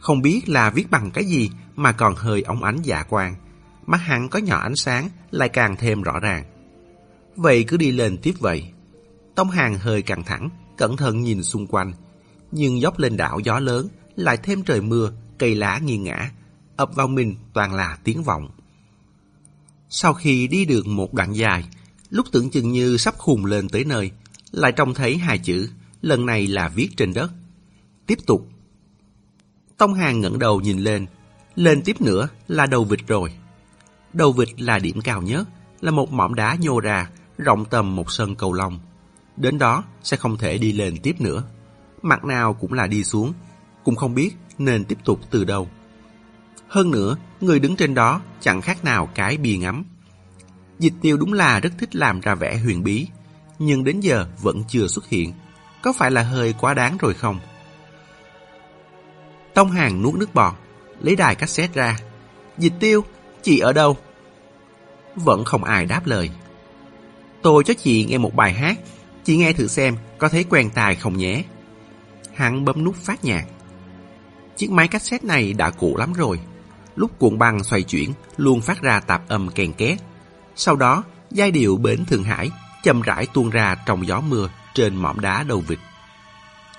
Không 0.00 0.22
biết 0.22 0.48
là 0.48 0.70
viết 0.70 0.90
bằng 0.90 1.10
cái 1.10 1.24
gì 1.24 1.50
mà 1.76 1.92
còn 1.92 2.14
hơi 2.14 2.42
ống 2.42 2.62
ánh 2.62 2.78
dạ 2.82 3.02
quang. 3.02 3.34
Mắt 3.86 3.98
hắn 3.98 4.28
có 4.28 4.38
nhỏ 4.38 4.58
ánh 4.58 4.76
sáng 4.76 5.08
lại 5.30 5.48
càng 5.48 5.76
thêm 5.76 6.02
rõ 6.02 6.20
ràng. 6.20 6.44
Vậy 7.36 7.64
cứ 7.64 7.76
đi 7.76 7.92
lên 7.92 8.16
tiếp 8.22 8.34
vậy. 8.38 8.72
Tông 9.34 9.50
Hàng 9.50 9.78
hơi 9.78 10.02
căng 10.02 10.24
thẳng, 10.24 10.48
cẩn 10.76 10.96
thận 10.96 11.22
nhìn 11.22 11.42
xung 11.42 11.66
quanh. 11.66 11.92
Nhưng 12.50 12.80
dốc 12.80 12.98
lên 12.98 13.16
đảo 13.16 13.40
gió 13.40 13.58
lớn, 13.58 13.88
lại 14.16 14.36
thêm 14.36 14.62
trời 14.62 14.80
mưa, 14.80 15.12
cây 15.38 15.54
lá 15.54 15.78
nghiêng 15.78 16.04
ngã. 16.04 16.30
ập 16.76 16.94
vào 16.94 17.08
mình 17.08 17.36
toàn 17.52 17.74
là 17.74 17.98
tiếng 18.04 18.22
vọng. 18.22 18.50
Sau 19.88 20.14
khi 20.14 20.48
đi 20.48 20.64
được 20.64 20.86
một 20.86 21.14
đoạn 21.14 21.36
dài, 21.36 21.64
lúc 22.10 22.26
tưởng 22.32 22.50
chừng 22.50 22.72
như 22.72 22.96
sắp 22.96 23.14
khùng 23.18 23.44
lên 23.44 23.68
tới 23.68 23.84
nơi, 23.84 24.10
lại 24.50 24.72
trông 24.72 24.94
thấy 24.94 25.16
hai 25.16 25.38
chữ, 25.38 25.68
lần 26.02 26.26
này 26.26 26.46
là 26.46 26.68
viết 26.68 26.88
trên 26.96 27.12
đất. 27.12 27.30
Tiếp 28.06 28.18
tục. 28.26 28.48
Tông 29.76 29.94
Hàng 29.94 30.20
ngẩng 30.20 30.38
đầu 30.38 30.60
nhìn 30.60 30.78
lên, 30.78 31.06
lên 31.54 31.82
tiếp 31.84 32.00
nữa 32.00 32.28
là 32.48 32.66
đầu 32.66 32.84
vịt 32.84 33.00
rồi. 33.06 33.32
Đầu 34.12 34.32
vịt 34.32 34.60
là 34.60 34.78
điểm 34.78 35.00
cao 35.00 35.22
nhất, 35.22 35.48
là 35.80 35.90
một 35.90 36.12
mỏm 36.12 36.34
đá 36.34 36.56
nhô 36.60 36.80
ra, 36.80 37.10
rộng 37.38 37.64
tầm 37.64 37.96
một 37.96 38.12
sân 38.12 38.34
cầu 38.34 38.52
lông. 38.52 38.78
Đến 39.36 39.58
đó 39.58 39.84
sẽ 40.02 40.16
không 40.16 40.38
thể 40.38 40.58
đi 40.58 40.72
lên 40.72 40.96
tiếp 41.02 41.20
nữa. 41.20 41.42
Mặt 42.02 42.24
nào 42.24 42.54
cũng 42.54 42.72
là 42.72 42.86
đi 42.86 43.04
xuống, 43.04 43.32
cũng 43.84 43.96
không 43.96 44.14
biết 44.14 44.36
nên 44.58 44.84
tiếp 44.84 44.98
tục 45.04 45.20
từ 45.30 45.44
đâu. 45.44 45.68
Hơn 46.68 46.90
nữa, 46.90 47.16
người 47.40 47.58
đứng 47.58 47.76
trên 47.76 47.94
đó 47.94 48.20
chẳng 48.40 48.60
khác 48.60 48.84
nào 48.84 49.08
cái 49.14 49.36
bì 49.36 49.56
ngắm. 49.56 49.84
Dịch 50.78 50.94
tiêu 51.00 51.16
đúng 51.16 51.32
là 51.32 51.60
rất 51.60 51.72
thích 51.78 51.96
làm 51.96 52.20
ra 52.20 52.34
vẻ 52.34 52.58
huyền 52.58 52.82
bí, 52.82 53.06
nhưng 53.58 53.84
đến 53.84 54.00
giờ 54.00 54.26
vẫn 54.42 54.62
chưa 54.68 54.86
xuất 54.86 55.08
hiện. 55.08 55.32
Có 55.82 55.92
phải 55.92 56.10
là 56.10 56.22
hơi 56.22 56.54
quá 56.60 56.74
đáng 56.74 56.96
rồi 56.96 57.14
không? 57.14 57.40
Tông 59.54 59.70
Hàng 59.70 60.02
nuốt 60.02 60.14
nước 60.14 60.34
bọt, 60.34 60.52
lấy 61.00 61.16
đài 61.16 61.34
cassette 61.34 61.74
ra. 61.74 61.98
Dịch 62.58 62.72
tiêu, 62.80 63.04
chị 63.42 63.58
ở 63.58 63.72
đâu? 63.72 63.96
Vẫn 65.14 65.44
không 65.44 65.64
ai 65.64 65.86
đáp 65.86 66.06
lời. 66.06 66.30
Tôi 67.42 67.64
cho 67.64 67.74
chị 67.74 68.04
nghe 68.04 68.18
một 68.18 68.34
bài 68.34 68.52
hát, 68.52 68.78
chị 69.24 69.36
nghe 69.36 69.52
thử 69.52 69.66
xem 69.66 69.96
có 70.18 70.28
thấy 70.28 70.44
quen 70.44 70.70
tài 70.70 70.94
không 70.94 71.16
nhé. 71.16 71.44
Hắn 72.34 72.64
bấm 72.64 72.84
nút 72.84 72.96
phát 72.96 73.24
nhạc. 73.24 73.44
Chiếc 74.56 74.70
máy 74.70 74.88
cassette 74.88 75.26
này 75.26 75.52
đã 75.52 75.70
cũ 75.70 75.96
lắm 75.96 76.12
rồi. 76.12 76.40
Lúc 76.96 77.18
cuộn 77.18 77.38
băng 77.38 77.64
xoay 77.64 77.82
chuyển 77.82 78.12
luôn 78.36 78.60
phát 78.60 78.82
ra 78.82 79.00
tạp 79.00 79.28
âm 79.28 79.48
kèn 79.48 79.72
két. 79.72 79.98
Sau 80.56 80.76
đó, 80.76 81.04
giai 81.30 81.50
điệu 81.50 81.76
bến 81.76 82.04
Thượng 82.04 82.24
Hải 82.24 82.50
chậm 82.82 83.02
rãi 83.02 83.26
tuôn 83.26 83.50
ra 83.50 83.76
trong 83.86 84.06
gió 84.06 84.20
mưa 84.20 84.48
trên 84.74 84.96
mỏm 84.96 85.20
đá 85.20 85.42
đầu 85.42 85.60
vịt. 85.60 85.78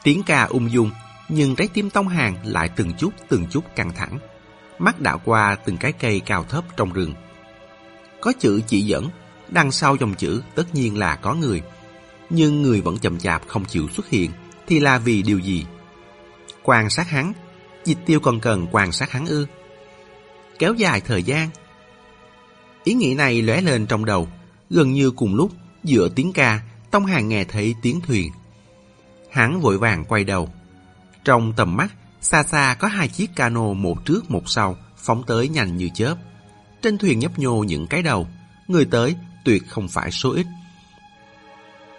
Tiếng 0.03 0.23
ca 0.23 0.43
ung 0.43 0.71
dung, 0.71 0.91
nhưng 1.29 1.55
trái 1.55 1.67
tim 1.73 1.89
Tông 1.89 2.07
Hàng 2.07 2.35
lại 2.43 2.69
từng 2.75 2.93
chút 2.93 3.13
từng 3.29 3.45
chút 3.47 3.75
căng 3.75 3.93
thẳng. 3.93 4.19
Mắt 4.79 4.99
đảo 4.99 5.21
qua 5.25 5.55
từng 5.65 5.77
cái 5.77 5.91
cây 5.91 6.19
cao 6.19 6.43
thấp 6.43 6.63
trong 6.77 6.93
rừng. 6.93 7.13
Có 8.21 8.33
chữ 8.39 8.61
chỉ 8.67 8.81
dẫn, 8.81 9.09
đằng 9.49 9.71
sau 9.71 9.95
dòng 9.95 10.13
chữ 10.15 10.41
tất 10.55 10.75
nhiên 10.75 10.97
là 10.97 11.15
có 11.15 11.33
người. 11.33 11.61
Nhưng 12.29 12.61
người 12.61 12.81
vẫn 12.81 12.97
chậm 12.97 13.19
chạp 13.19 13.47
không 13.47 13.65
chịu 13.65 13.87
xuất 13.87 14.09
hiện, 14.09 14.31
thì 14.67 14.79
là 14.79 14.97
vì 14.97 15.21
điều 15.21 15.39
gì? 15.39 15.65
Quan 16.63 16.89
sát 16.89 17.09
hắn, 17.09 17.33
dịch 17.85 17.97
tiêu 18.05 18.19
còn 18.19 18.39
cần 18.39 18.67
quan 18.71 18.91
sát 18.91 19.11
hắn 19.11 19.25
ư? 19.25 19.47
Kéo 20.59 20.73
dài 20.73 21.01
thời 21.01 21.23
gian. 21.23 21.49
Ý 22.83 22.93
nghĩ 22.93 23.15
này 23.15 23.41
lóe 23.41 23.61
lên 23.61 23.85
trong 23.85 24.05
đầu, 24.05 24.27
gần 24.69 24.93
như 24.93 25.11
cùng 25.11 25.35
lúc 25.35 25.51
Giữa 25.83 26.09
tiếng 26.15 26.33
ca, 26.33 26.61
Tông 26.91 27.05
Hàng 27.05 27.29
nghe 27.29 27.43
thấy 27.43 27.75
tiếng 27.81 28.01
thuyền. 28.01 28.31
Hắn 29.31 29.59
vội 29.61 29.77
vàng 29.77 30.05
quay 30.05 30.23
đầu. 30.23 30.49
Trong 31.23 31.53
tầm 31.53 31.77
mắt, 31.77 31.93
xa 32.21 32.43
xa 32.43 32.75
có 32.79 32.87
hai 32.87 33.07
chiếc 33.07 33.35
cano 33.35 33.73
một 33.73 34.05
trước 34.05 34.31
một 34.31 34.49
sau, 34.49 34.77
phóng 34.97 35.23
tới 35.27 35.49
nhanh 35.49 35.77
như 35.77 35.89
chớp. 35.93 36.15
Trên 36.81 36.97
thuyền 36.97 37.19
nhấp 37.19 37.39
nhô 37.39 37.63
những 37.63 37.87
cái 37.87 38.01
đầu, 38.01 38.27
người 38.67 38.85
tới 38.85 39.15
tuyệt 39.45 39.63
không 39.69 39.87
phải 39.87 40.11
số 40.11 40.33
ít. 40.33 40.45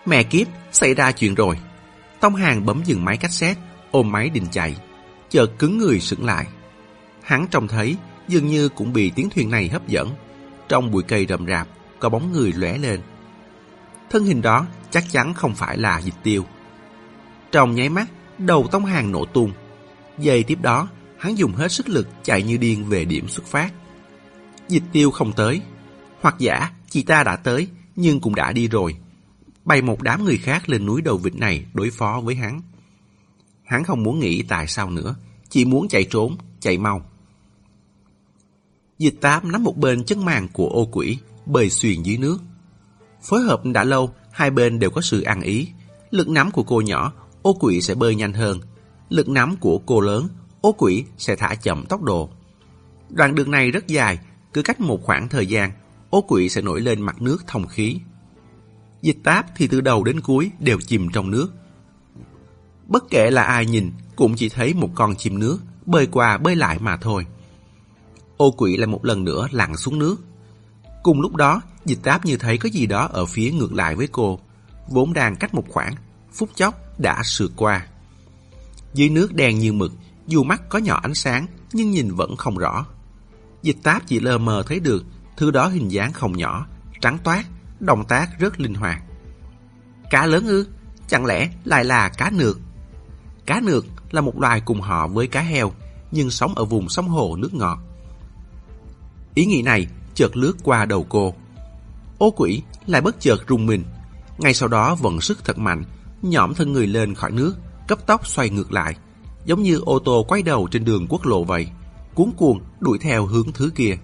Mẹ 0.07 0.23
kiếp, 0.23 0.47
xảy 0.73 0.95
ra 0.95 1.12
chuyện 1.12 1.35
rồi. 1.35 1.59
Tông 2.21 2.35
Hàng 2.35 2.66
bấm 2.66 2.83
dừng 2.85 3.04
máy 3.04 3.16
cassette, 3.16 3.61
ôm 3.90 4.12
máy 4.12 4.31
định 4.31 4.47
chạy. 4.50 4.76
Chợt 5.31 5.47
cứng 5.59 5.78
người 5.78 6.00
sững 6.00 6.25
lại. 6.25 6.47
Hắn 7.23 7.47
trông 7.50 7.69
thấy 7.69 7.97
dường 8.28 8.47
như 8.47 8.69
cũng 8.69 8.93
bị 8.93 9.11
tiếng 9.11 9.31
thuyền 9.31 9.50
này 9.50 9.69
hấp 9.69 9.88
dẫn. 9.88 10.11
Trong 10.69 10.90
bụi 10.90 11.02
cây 11.09 11.26
rậm 11.28 11.47
rạp, 11.47 11.69
có 11.99 12.09
bóng 12.09 12.33
người 12.33 12.52
lóe 12.52 12.78
lên. 12.78 13.00
Thân 14.11 14.25
hình 14.25 14.43
đó 14.43 14.66
chắc 14.90 15.04
chắn 15.12 15.35
không 15.35 15.54
phải 15.54 15.78
là 15.78 15.99
dịch 15.99 16.14
tiêu. 16.23 16.45
Trong 17.52 17.75
nháy 17.75 17.88
mắt, 17.88 18.07
đầu 18.38 18.69
Tông 18.73 18.85
Hàng 18.85 19.12
nổ 19.12 19.25
tung. 19.25 19.53
Giây 20.19 20.43
tiếp 20.43 20.59
đó, 20.62 20.88
hắn 21.19 21.38
dùng 21.38 21.53
hết 21.55 21.73
sức 21.73 21.88
lực 21.88 22.09
chạy 22.23 22.43
như 22.43 22.57
điên 22.57 22.85
về 22.85 23.05
điểm 23.05 23.29
xuất 23.29 23.47
phát. 23.47 23.73
Dịch 24.69 24.83
tiêu 24.93 25.11
không 25.11 25.33
tới. 25.33 25.61
Hoặc 26.21 26.35
giả, 26.38 26.71
chị 26.91 27.03
ta 27.03 27.25
đã 27.25 27.37
tới, 27.37 27.69
nhưng 27.97 28.21
cũng 28.21 28.35
đã 28.35 28.53
đi 28.53 28.69
rồi. 28.69 28.97
Bày 29.64 29.83
một 29.83 30.03
đám 30.03 30.25
người 30.25 30.37
khác 30.37 30.69
lên 30.69 30.87
núi 30.87 31.03
đầu 31.03 31.17
vịt 31.17 31.35
này 31.35 31.64
đối 31.75 31.91
phó 31.91 32.21
với 32.25 32.35
hắn. 32.35 32.61
Hắn 33.64 33.85
không 33.85 34.03
muốn 34.03 34.21
nghĩ 34.21 34.43
tại 34.43 34.67
sao 34.67 34.91
nữa, 34.91 35.14
chỉ 35.49 35.64
muốn 35.64 35.88
chạy 35.88 36.05
trốn, 36.11 36.37
chạy 36.61 36.79
mau. 36.79 37.11
Dịch 38.99 39.14
tám 39.21 39.53
nắm 39.53 39.64
một 39.64 39.76
bên 39.76 40.05
chân 40.05 40.25
màng 40.25 40.49
của 40.53 40.69
ô 40.69 40.88
quỷ, 40.93 41.19
bơi 41.47 41.71
xuyên 41.71 42.03
dưới 42.03 42.17
nước. 42.17 42.38
Phối 43.23 43.41
hợp 43.41 43.64
đã 43.64 43.85
lâu, 43.85 44.14
hai 44.33 44.50
bên 44.50 44.79
đều 44.79 44.91
có 44.91 45.00
sự 45.00 45.23
ăn 45.23 45.41
ý. 45.41 45.69
Lực 46.11 46.29
nắm 46.29 46.50
của 46.50 46.62
cô 46.62 46.81
nhỏ, 46.81 47.12
ô 47.45 47.57
quỷ 47.61 47.81
sẽ 47.81 47.95
bơi 47.95 48.15
nhanh 48.15 48.33
hơn. 48.33 48.61
Lực 49.09 49.29
nắm 49.29 49.57
của 49.57 49.79
cô 49.79 50.01
lớn, 50.01 50.29
ô 50.61 50.73
quỷ 50.73 51.05
sẽ 51.19 51.37
thả 51.37 51.55
chậm 51.55 51.87
tốc 51.87 52.03
độ. 52.03 52.31
Đoạn 53.09 53.35
đường 53.35 53.51
này 53.51 53.71
rất 53.71 53.87
dài, 53.87 54.19
cứ 54.53 54.63
cách 54.63 54.81
một 54.81 55.03
khoảng 55.03 55.29
thời 55.29 55.47
gian, 55.47 55.73
ô 56.11 56.21
quỷ 56.29 56.49
sẽ 56.49 56.63
nổi 56.63 56.81
lên 56.81 57.01
mặt 57.01 57.23
nước 57.23 57.47
thông 57.47 57.67
khí. 57.67 57.97
Dịch 59.03 59.19
táp 59.25 59.47
thì 59.57 59.67
từ 59.67 59.81
đầu 59.81 60.05
đến 60.05 60.21
cuối 60.21 60.51
đều 60.59 60.81
chìm 60.81 61.09
trong 61.13 61.31
nước. 61.31 61.53
Bất 62.87 63.05
kể 63.11 63.31
là 63.31 63.43
ai 63.43 63.67
nhìn, 63.67 63.93
cũng 64.17 64.35
chỉ 64.37 64.49
thấy 64.49 64.75
một 64.75 64.91
con 64.95 65.17
chim 65.17 65.39
nước 65.39 65.59
bơi 65.87 66.07
qua 66.07 66.39
bơi 66.39 66.57
lại 66.57 66.79
mà 66.81 66.97
thôi. 66.97 67.27
Ô 68.37 68.51
quỷ 68.51 68.77
lại 68.77 68.87
một 68.87 69.05
lần 69.05 69.25
nữa 69.25 69.49
lặn 69.51 69.77
xuống 69.77 69.99
nước. 69.99 70.17
Cùng 71.03 71.21
lúc 71.21 71.35
đó, 71.37 71.63
dịch 71.85 72.03
táp 72.03 72.25
như 72.25 72.37
thấy 72.37 72.59
có 72.59 72.69
gì 72.69 72.87
đó 72.87 73.09
ở 73.13 73.27
phía 73.27 73.51
ngược 73.51 73.73
lại 73.73 73.97
với 73.97 74.07
cô, 74.13 74.39
vốn 74.89 75.13
đang 75.13 75.37
cách 75.37 75.55
một 75.55 75.65
khoảng, 75.69 75.95
phút 76.33 76.51
chốc 76.55 76.84
đã 76.99 77.23
sượt 77.25 77.51
qua. 77.57 77.87
Dưới 78.95 79.09
nước 79.09 79.35
đen 79.35 79.59
như 79.59 79.73
mực, 79.73 79.93
dù 80.27 80.45
mắt 80.45 80.69
có 80.69 80.79
nhỏ 80.79 81.01
ánh 81.03 81.15
sáng, 81.15 81.47
nhưng 81.73 81.91
nhìn 81.91 82.15
vẫn 82.15 82.37
không 82.37 82.59
rõ. 82.59 82.87
Dịch 83.63 83.77
táp 83.83 84.07
chỉ 84.07 84.21
lờ 84.21 84.39
mờ 84.39 84.63
thấy 84.67 84.81
được, 84.81 85.05
thứ 85.37 85.51
đó 85.51 85.69
hình 85.69 85.89
dáng 85.89 86.13
không 86.13 86.37
nhỏ, 86.37 86.67
trắng 87.01 87.19
toát, 87.25 87.45
động 87.81 88.05
tác 88.05 88.39
rất 88.39 88.61
linh 88.61 88.75
hoạt. 88.75 89.03
Cá 90.11 90.27
lớn 90.27 90.47
ư? 90.47 90.67
Chẳng 91.09 91.27
lẽ 91.27 91.51
lại 91.65 91.85
là 91.85 92.09
cá 92.09 92.31
nược? 92.31 92.59
Cá 93.47 93.61
nược 93.61 93.87
là 94.11 94.21
một 94.21 94.41
loài 94.41 94.61
cùng 94.61 94.81
họ 94.81 95.07
với 95.07 95.27
cá 95.27 95.41
heo, 95.41 95.73
nhưng 96.11 96.31
sống 96.31 96.55
ở 96.55 96.65
vùng 96.65 96.89
sông 96.89 97.09
hồ 97.09 97.37
nước 97.37 97.55
ngọt. 97.55 97.79
Ý 99.35 99.47
nghĩ 99.47 99.63
này 99.63 99.87
chợt 100.15 100.37
lướt 100.37 100.57
qua 100.63 100.85
đầu 100.85 101.07
cô. 101.09 101.35
Ô 102.19 102.31
quỷ 102.31 102.63
lại 102.87 103.01
bất 103.01 103.21
chợt 103.21 103.37
rung 103.49 103.67
mình. 103.67 103.85
Ngay 104.39 104.55
sau 104.55 104.69
đó 104.69 104.95
vận 104.95 105.21
sức 105.21 105.45
thật 105.45 105.59
mạnh, 105.59 105.85
nhõm 106.25 106.54
thân 106.54 106.73
người 106.73 106.87
lên 106.87 107.14
khỏi 107.14 107.31
nước, 107.31 107.54
cấp 107.88 108.07
tốc 108.07 108.26
xoay 108.26 108.50
ngược 108.50 108.73
lại, 108.73 108.97
giống 109.45 109.62
như 109.62 109.81
ô 109.85 109.99
tô 109.99 110.25
quay 110.28 110.43
đầu 110.43 110.69
trên 110.71 110.85
đường 110.85 111.07
quốc 111.09 111.26
lộ 111.26 111.45
vậy, 111.45 111.69
cuốn 112.14 112.31
cuồng 112.37 112.61
đuổi 112.81 112.99
theo 112.99 113.26
hướng 113.26 113.52
thứ 113.52 113.71
kia. 113.75 113.97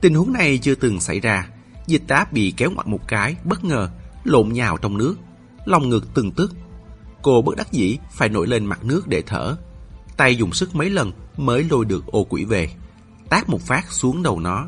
Tình 0.00 0.14
huống 0.14 0.32
này 0.32 0.58
chưa 0.58 0.74
từng 0.74 1.00
xảy 1.00 1.20
ra, 1.20 1.48
dịch 1.86 2.02
tá 2.08 2.26
bị 2.32 2.54
kéo 2.56 2.70
ngoặt 2.70 2.86
một 2.86 3.08
cái, 3.08 3.36
bất 3.44 3.64
ngờ, 3.64 3.88
lộn 4.24 4.48
nhào 4.48 4.76
trong 4.76 4.98
nước, 4.98 5.16
lòng 5.64 5.88
ngực 5.88 6.08
từng 6.14 6.30
tức. 6.30 6.52
Cô 7.22 7.42
bất 7.42 7.56
đắc 7.56 7.72
dĩ 7.72 7.98
phải 8.12 8.28
nổi 8.28 8.46
lên 8.46 8.66
mặt 8.66 8.84
nước 8.84 9.08
để 9.08 9.22
thở, 9.26 9.56
tay 10.16 10.36
dùng 10.36 10.52
sức 10.52 10.74
mấy 10.74 10.90
lần 10.90 11.12
mới 11.36 11.64
lôi 11.70 11.84
được 11.84 12.06
ô 12.06 12.24
quỷ 12.24 12.44
về, 12.44 12.70
tát 13.28 13.48
một 13.48 13.60
phát 13.60 13.92
xuống 13.92 14.22
đầu 14.22 14.40
nó. 14.40 14.66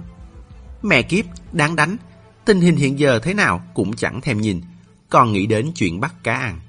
Mẹ 0.83 1.02
kiếp, 1.02 1.25
đáng 1.52 1.76
đánh, 1.76 1.97
tình 2.45 2.61
hình 2.61 2.76
hiện 2.76 2.99
giờ 2.99 3.18
thế 3.18 3.35
nào 3.35 3.62
cũng 3.75 3.97
chẳng 3.97 4.21
thèm 4.21 4.40
nhìn, 4.40 4.61
còn 5.11 5.33
nghĩ 5.33 5.47
đến 5.47 5.73
chuyện 5.75 6.00
bắt 6.00 6.15
cá 6.23 6.35
ăn. 6.35 6.61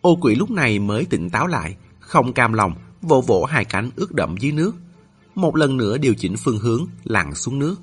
Ô 0.00 0.18
quỷ 0.20 0.34
lúc 0.34 0.50
này 0.50 0.78
mới 0.78 1.04
tỉnh 1.04 1.30
táo 1.30 1.46
lại, 1.46 1.76
không 2.00 2.32
cam 2.32 2.52
lòng, 2.52 2.74
vỗ 3.02 3.20
vỗ 3.20 3.44
hai 3.44 3.64
cánh 3.64 3.90
ướt 3.96 4.12
đậm 4.12 4.36
dưới 4.36 4.52
nước. 4.52 4.72
Một 5.34 5.56
lần 5.56 5.76
nữa 5.76 5.98
điều 5.98 6.14
chỉnh 6.14 6.36
phương 6.36 6.58
hướng, 6.58 6.86
lặn 7.04 7.34
xuống 7.34 7.58
nước. 7.58 7.76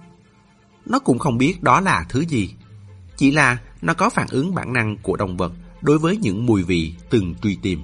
Nó 0.86 1.00
cũng 1.00 1.20
không 1.20 1.38
biết 1.38 1.64
đó 1.64 1.82
là 1.82 2.06
thứ 2.10 2.26
gì. 2.26 2.54
Chỉ 3.18 3.32
là 3.32 3.58
nó 3.82 3.94
có 3.94 4.10
phản 4.10 4.28
ứng 4.32 4.56
bản 4.56 4.74
năng 4.74 4.98
của 4.98 5.16
động 5.16 5.38
vật 5.38 5.52
đối 5.82 5.98
với 5.98 6.18
những 6.18 6.46
mùi 6.46 6.64
vị 6.64 6.94
từng 7.10 7.36
truy 7.42 7.56
tìm. 7.62 7.82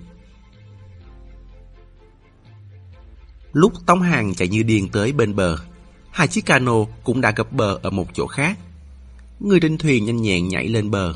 Lúc 3.53 3.73
Tống 3.85 4.01
Hàng 4.01 4.35
chạy 4.35 4.47
như 4.47 4.63
điên 4.63 4.89
tới 4.89 5.11
bên 5.11 5.35
bờ, 5.35 5.57
hai 6.11 6.27
chiếc 6.27 6.45
cano 6.45 6.85
cũng 7.03 7.21
đã 7.21 7.31
gặp 7.31 7.51
bờ 7.51 7.79
ở 7.83 7.89
một 7.89 8.07
chỗ 8.13 8.27
khác. 8.27 8.59
Người 9.39 9.59
trên 9.59 9.77
thuyền 9.77 10.05
nhanh 10.05 10.21
nhẹn 10.21 10.47
nhảy 10.47 10.67
lên 10.67 10.91
bờ, 10.91 11.13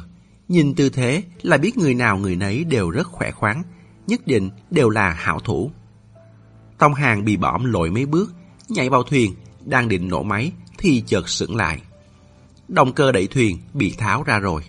Nhìn 0.51 0.75
tư 0.75 0.89
thế 0.89 1.24
là 1.41 1.58
biết 1.58 1.77
người 1.77 1.93
nào 1.93 2.17
người 2.17 2.36
nấy 2.36 2.63
đều 2.63 2.89
rất 2.89 3.08
khỏe 3.08 3.31
khoắn, 3.31 3.63
nhất 4.08 4.27
định 4.27 4.50
đều 4.72 4.89
là 4.89 5.10
hảo 5.10 5.39
thủ. 5.39 5.72
Tông 6.77 6.93
Hàng 6.93 7.25
bị 7.25 7.38
bõm 7.38 7.65
lội 7.65 7.91
mấy 7.91 8.05
bước, 8.05 8.34
nhảy 8.70 8.89
vào 8.89 9.03
thuyền, 9.03 9.36
đang 9.65 9.88
định 9.88 10.08
nổ 10.08 10.24
máy 10.24 10.51
thì 10.77 11.03
chợt 11.08 11.29
sững 11.29 11.55
lại. 11.55 11.81
Động 12.67 12.93
cơ 12.93 13.12
đẩy 13.12 13.27
thuyền 13.27 13.60
bị 13.74 13.96
tháo 13.98 14.24
ra 14.24 14.39
rồi. 14.39 14.62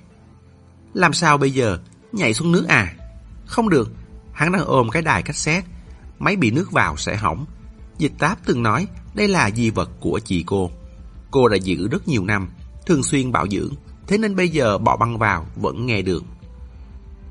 Làm 0.95 1.13
sao 1.13 1.39
bây 1.39 1.51
giờ? 1.51 1.79
Nhảy 2.13 2.35
xuống 2.35 2.53
nước 2.53 2.67
à? 2.69 2.95
Không 3.47 3.69
được, 3.69 3.91
hắn 4.33 4.53
đang 4.53 4.65
ôm 4.65 4.89
cái 4.91 5.03
đài 5.03 5.23
cassette, 5.23 5.69
máy 6.19 6.37
bị 6.37 6.51
nước 6.51 6.73
vào 6.73 6.97
sẽ 6.97 7.17
hỏng. 7.17 7.47
Dịch 7.99 8.13
táp 8.19 8.39
từng 8.47 8.63
nói 8.63 8.87
đây 9.15 9.29
là 9.29 9.51
di 9.51 9.71
vật 9.71 9.91
của 10.01 10.21
chị 10.25 10.45
cô. 10.47 10.71
Cô 11.31 11.49
đã 11.49 11.57
giữ 11.57 11.89
rất 11.89 12.09
nhiều 12.09 12.25
năm, 12.25 12.49
thường 12.87 13.03
xuyên 13.03 13.33
bảo 13.33 13.49
dưỡng, 13.49 13.73
thế 14.13 14.19
nên 14.19 14.37
bây 14.37 14.49
giờ 14.49 14.79
bỏ 14.79 14.97
băng 14.97 15.19
vào 15.19 15.47
vẫn 15.57 15.87
nghe 15.87 16.03
được. 16.03 16.25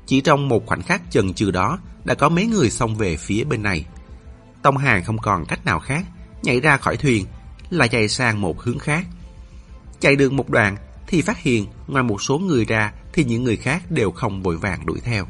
Chỉ 0.06 0.20
trong 0.20 0.48
một 0.48 0.66
khoảnh 0.66 0.82
khắc 0.82 1.02
chần 1.10 1.34
chừ 1.34 1.50
đó, 1.50 1.78
đã 2.04 2.14
có 2.14 2.28
mấy 2.28 2.46
người 2.46 2.70
xông 2.70 2.94
về 2.94 3.16
phía 3.16 3.44
bên 3.44 3.62
này. 3.62 3.84
Tông 4.62 4.76
Hàng 4.76 5.04
không 5.04 5.18
còn 5.18 5.44
cách 5.44 5.64
nào 5.64 5.80
khác, 5.80 6.04
nhảy 6.42 6.60
ra 6.60 6.76
khỏi 6.76 6.96
thuyền, 6.96 7.26
lại 7.70 7.88
chạy 7.88 8.08
sang 8.08 8.40
một 8.40 8.62
hướng 8.62 8.78
khác. 8.78 9.06
Chạy 10.00 10.16
được 10.16 10.32
một 10.32 10.50
đoạn 10.50 10.76
thì 11.06 11.22
phát 11.22 11.38
hiện 11.38 11.66
ngoài 11.86 12.02
một 12.02 12.22
số 12.22 12.38
người 12.38 12.64
ra 12.64 12.92
thì 13.12 13.24
những 13.24 13.44
người 13.44 13.56
khác 13.56 13.90
đều 13.90 14.10
không 14.10 14.42
vội 14.42 14.56
vàng 14.56 14.86
đuổi 14.86 15.00
theo. 15.04 15.26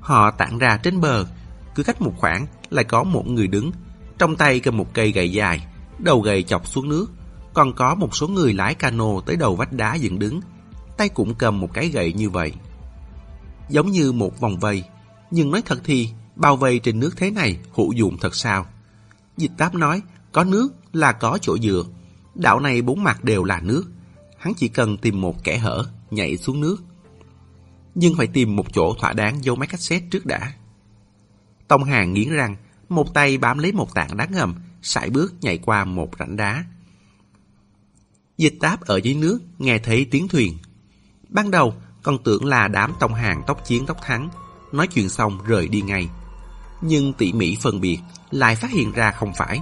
Họ 0.00 0.30
tản 0.30 0.58
ra 0.58 0.76
trên 0.76 1.00
bờ, 1.00 1.26
cứ 1.74 1.82
cách 1.82 2.00
một 2.00 2.14
khoảng 2.16 2.46
lại 2.70 2.84
có 2.84 3.04
một 3.04 3.26
người 3.26 3.46
đứng, 3.46 3.72
trong 4.18 4.36
tay 4.36 4.60
cầm 4.60 4.76
một 4.76 4.94
cây 4.94 5.12
gậy 5.12 5.32
dài, 5.32 5.66
đầu 5.98 6.20
gậy 6.20 6.42
chọc 6.42 6.66
xuống 6.66 6.88
nước, 6.88 7.06
còn 7.54 7.74
có 7.74 7.94
một 7.94 8.16
số 8.16 8.28
người 8.28 8.52
lái 8.52 8.74
cano 8.74 9.20
tới 9.26 9.36
đầu 9.36 9.56
vách 9.56 9.72
đá 9.72 9.94
dựng 9.94 10.18
đứng, 10.18 10.40
tay 10.96 11.08
cũng 11.08 11.34
cầm 11.34 11.60
một 11.60 11.74
cái 11.74 11.88
gậy 11.88 12.12
như 12.12 12.30
vậy. 12.30 12.52
Giống 13.68 13.90
như 13.90 14.12
một 14.12 14.40
vòng 14.40 14.58
vây, 14.58 14.84
nhưng 15.30 15.50
nói 15.50 15.62
thật 15.66 15.80
thì 15.84 16.08
bao 16.36 16.56
vây 16.56 16.78
trên 16.78 17.00
nước 17.00 17.16
thế 17.16 17.30
này 17.30 17.58
hữu 17.74 17.92
dụng 17.92 18.18
thật 18.20 18.34
sao? 18.34 18.66
Dịch 19.36 19.52
táp 19.58 19.74
nói, 19.74 20.02
có 20.32 20.44
nước 20.44 20.68
là 20.92 21.12
có 21.12 21.38
chỗ 21.42 21.58
dựa. 21.58 21.84
Đảo 22.34 22.60
này 22.60 22.82
bốn 22.82 23.02
mặt 23.02 23.24
đều 23.24 23.44
là 23.44 23.60
nước. 23.60 23.84
Hắn 24.38 24.52
chỉ 24.56 24.68
cần 24.68 24.96
tìm 24.96 25.20
một 25.20 25.44
kẻ 25.44 25.58
hở, 25.58 25.84
nhảy 26.10 26.36
xuống 26.36 26.60
nước. 26.60 26.76
Nhưng 27.94 28.14
phải 28.16 28.26
tìm 28.26 28.56
một 28.56 28.74
chỗ 28.74 28.94
thỏa 28.98 29.12
đáng 29.12 29.44
giấu 29.44 29.56
máy 29.56 29.68
cassette 29.68 30.06
trước 30.10 30.26
đã. 30.26 30.52
Tông 31.68 31.84
Hàng 31.84 32.12
nghiến 32.12 32.28
răng, 32.28 32.56
một 32.88 33.14
tay 33.14 33.38
bám 33.38 33.58
lấy 33.58 33.72
một 33.72 33.94
tảng 33.94 34.16
đá 34.16 34.26
ngầm, 34.26 34.54
sải 34.82 35.10
bước 35.10 35.34
nhảy 35.40 35.58
qua 35.58 35.84
một 35.84 36.10
rãnh 36.18 36.36
đá. 36.36 36.64
Dịch 38.38 38.54
táp 38.60 38.80
ở 38.80 38.96
dưới 38.96 39.14
nước 39.14 39.38
nghe 39.58 39.78
thấy 39.78 40.06
tiếng 40.10 40.28
thuyền. 40.28 40.58
Ban 41.28 41.50
đầu 41.50 41.74
còn 42.02 42.18
tưởng 42.24 42.44
là 42.44 42.68
đám 42.68 42.92
tông 43.00 43.14
hàng 43.14 43.42
tóc 43.46 43.64
chiến 43.66 43.86
tóc 43.86 43.96
thắng, 44.02 44.28
nói 44.72 44.86
chuyện 44.86 45.08
xong 45.08 45.38
rời 45.46 45.68
đi 45.68 45.80
ngay. 45.80 46.08
Nhưng 46.80 47.12
tỉ 47.12 47.32
mỉ 47.32 47.56
phân 47.62 47.80
biệt 47.80 47.98
lại 48.30 48.56
phát 48.56 48.70
hiện 48.70 48.92
ra 48.92 49.10
không 49.10 49.32
phải, 49.34 49.60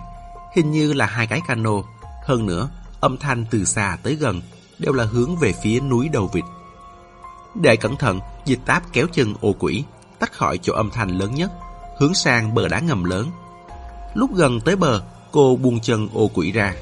hình 0.54 0.70
như 0.70 0.92
là 0.92 1.06
hai 1.06 1.26
cái 1.26 1.40
cano. 1.48 1.82
Hơn 2.26 2.46
nữa, 2.46 2.70
âm 3.00 3.16
thanh 3.16 3.44
từ 3.50 3.64
xa 3.64 3.98
tới 4.02 4.14
gần 4.14 4.42
đều 4.78 4.92
là 4.92 5.04
hướng 5.04 5.36
về 5.36 5.52
phía 5.62 5.80
núi 5.80 6.08
đầu 6.08 6.30
vịt. 6.32 6.44
Để 7.54 7.76
cẩn 7.76 7.96
thận, 7.96 8.20
dịch 8.44 8.60
táp 8.66 8.92
kéo 8.92 9.06
chân 9.12 9.34
ô 9.40 9.54
quỷ, 9.58 9.84
tách 10.18 10.32
khỏi 10.32 10.58
chỗ 10.62 10.72
âm 10.72 10.90
thanh 10.90 11.18
lớn 11.18 11.34
nhất, 11.34 11.50
hướng 11.98 12.14
sang 12.14 12.54
bờ 12.54 12.68
đá 12.68 12.80
ngầm 12.80 13.04
lớn. 13.04 13.30
Lúc 14.14 14.34
gần 14.34 14.60
tới 14.60 14.76
bờ, 14.76 15.02
cô 15.32 15.56
buông 15.56 15.80
chân 15.80 16.08
ô 16.14 16.30
quỷ 16.34 16.52
ra. 16.52 16.74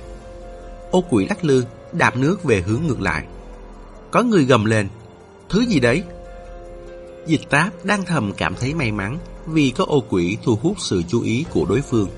Ô 0.91 1.05
quỷ 1.11 1.27
lắc 1.27 1.45
lư, 1.45 1.65
đạp 1.93 2.17
nước 2.17 2.45
về 2.45 2.61
hướng 2.61 2.81
ngược 2.87 3.01
lại. 3.01 3.25
Có 4.11 4.23
người 4.23 4.45
gầm 4.45 4.65
lên, 4.65 4.89
thứ 5.49 5.61
gì 5.61 5.81
đấy? 5.81 6.03
Dịch 7.27 7.51
táp 7.51 7.85
đang 7.85 8.05
thầm 8.05 8.33
cảm 8.33 8.55
thấy 8.55 8.75
may 8.75 8.93
mắn 8.93 9.19
vì 9.47 9.71
có 9.77 9.85
ô 9.85 10.05
quỷ 10.09 10.37
thu 10.45 10.59
hút 10.63 10.77
sự 10.79 11.03
chú 11.09 11.23
ý 11.23 11.45
của 11.51 11.67
đối 11.69 11.81
phương. 11.81 12.09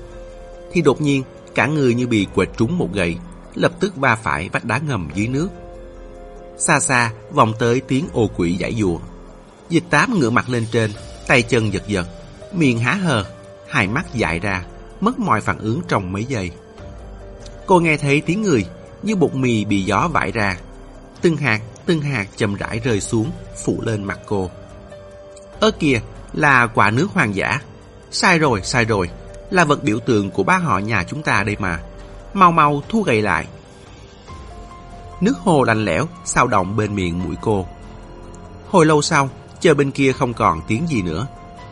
Thì 0.71 0.81
đột 0.81 1.01
nhiên, 1.01 1.23
cả 1.55 1.67
người 1.67 1.93
như 1.93 2.07
bị 2.07 2.27
quệt 2.35 2.49
trúng 2.57 2.77
một 2.77 2.89
gậy, 2.93 3.15
lập 3.55 3.71
tức 3.79 3.95
va 3.95 4.15
phải 4.15 4.49
vách 4.49 4.65
đá 4.65 4.77
ngầm 4.77 5.09
dưới 5.15 5.27
nước. 5.27 5.49
Xa 6.57 6.79
xa 6.79 7.13
vòng 7.31 7.53
tới 7.59 7.81
tiếng 7.87 8.07
ô 8.13 8.29
quỷ 8.37 8.55
giải 8.55 8.75
dùa. 8.79 8.99
Dịch 9.69 9.83
táp 9.89 10.09
ngửa 10.09 10.29
mặt 10.29 10.49
lên 10.49 10.65
trên, 10.71 10.91
tay 11.27 11.41
chân 11.41 11.73
giật 11.73 11.83
giật, 11.87 12.07
miệng 12.53 12.79
há 12.79 12.93
hờ, 12.93 13.25
hai 13.69 13.87
mắt 13.87 14.13
dại 14.13 14.39
ra, 14.39 14.65
mất 15.01 15.19
mọi 15.19 15.41
phản 15.41 15.57
ứng 15.57 15.81
trong 15.87 16.11
mấy 16.11 16.25
giây. 16.25 16.51
Cô 17.65 17.79
nghe 17.79 17.97
thấy 17.97 18.21
tiếng 18.21 18.41
người 18.41 18.65
như 19.03 19.15
bột 19.15 19.33
mì 19.33 19.65
bị 19.65 19.83
gió 19.83 20.07
vải 20.13 20.31
ra. 20.31 20.57
Từng 21.21 21.37
hạt, 21.37 21.59
từng 21.85 22.01
hạt 22.01 22.27
chậm 22.37 22.55
rãi 22.55 22.79
rơi 22.79 23.01
xuống, 23.01 23.31
phủ 23.65 23.81
lên 23.85 24.03
mặt 24.03 24.19
cô. 24.25 24.49
Ơ 25.59 25.71
kìa, 25.71 26.01
là 26.33 26.67
quả 26.67 26.91
nước 26.91 27.07
hoàng 27.13 27.35
giả, 27.35 27.59
Sai 28.11 28.39
rồi, 28.39 28.61
sai 28.63 28.85
rồi, 28.85 29.09
là 29.49 29.65
vật 29.65 29.83
biểu 29.83 29.99
tượng 29.99 30.31
của 30.31 30.43
ba 30.43 30.57
họ 30.57 30.79
nhà 30.79 31.03
chúng 31.03 31.23
ta 31.23 31.43
đây 31.43 31.55
mà. 31.59 31.79
Mau 32.33 32.51
mau 32.51 32.81
thu 32.89 33.01
gầy 33.01 33.21
lại. 33.21 33.47
Nước 35.21 35.37
hồ 35.37 35.63
lạnh 35.63 35.85
lẽo, 35.85 36.05
sao 36.25 36.47
động 36.47 36.75
bên 36.75 36.95
miệng 36.95 37.23
mũi 37.23 37.35
cô. 37.41 37.65
Hồi 38.69 38.85
lâu 38.85 39.01
sau, 39.01 39.29
chờ 39.59 39.73
bên 39.73 39.91
kia 39.91 40.11
không 40.11 40.33
còn 40.33 40.61
tiếng 40.67 40.87
gì 40.87 41.01
nữa. 41.01 41.27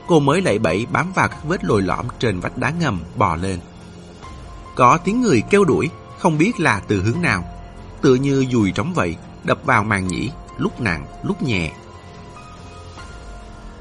Cô 0.07 0.19
mới 0.19 0.41
lạy 0.41 0.59
bẫy 0.59 0.85
bám 0.91 1.11
vào 1.15 1.27
các 1.27 1.43
vết 1.43 1.63
lồi 1.63 1.81
lõm 1.81 2.05
trên 2.19 2.39
vách 2.39 2.57
đá 2.57 2.69
ngầm 2.69 2.99
bò 3.15 3.35
lên. 3.35 3.59
Có 4.75 4.97
tiếng 5.03 5.21
người 5.21 5.43
kêu 5.49 5.65
đuổi, 5.65 5.89
không 6.19 6.37
biết 6.37 6.59
là 6.59 6.79
từ 6.79 7.01
hướng 7.01 7.21
nào. 7.21 7.43
Tựa 8.01 8.15
như 8.15 8.45
dùi 8.51 8.71
trống 8.71 8.93
vậy, 8.93 9.15
đập 9.43 9.59
vào 9.65 9.83
màn 9.83 10.07
nhĩ, 10.07 10.31
lúc 10.57 10.81
nặng, 10.81 11.05
lúc 11.23 11.41
nhẹ. 11.41 11.71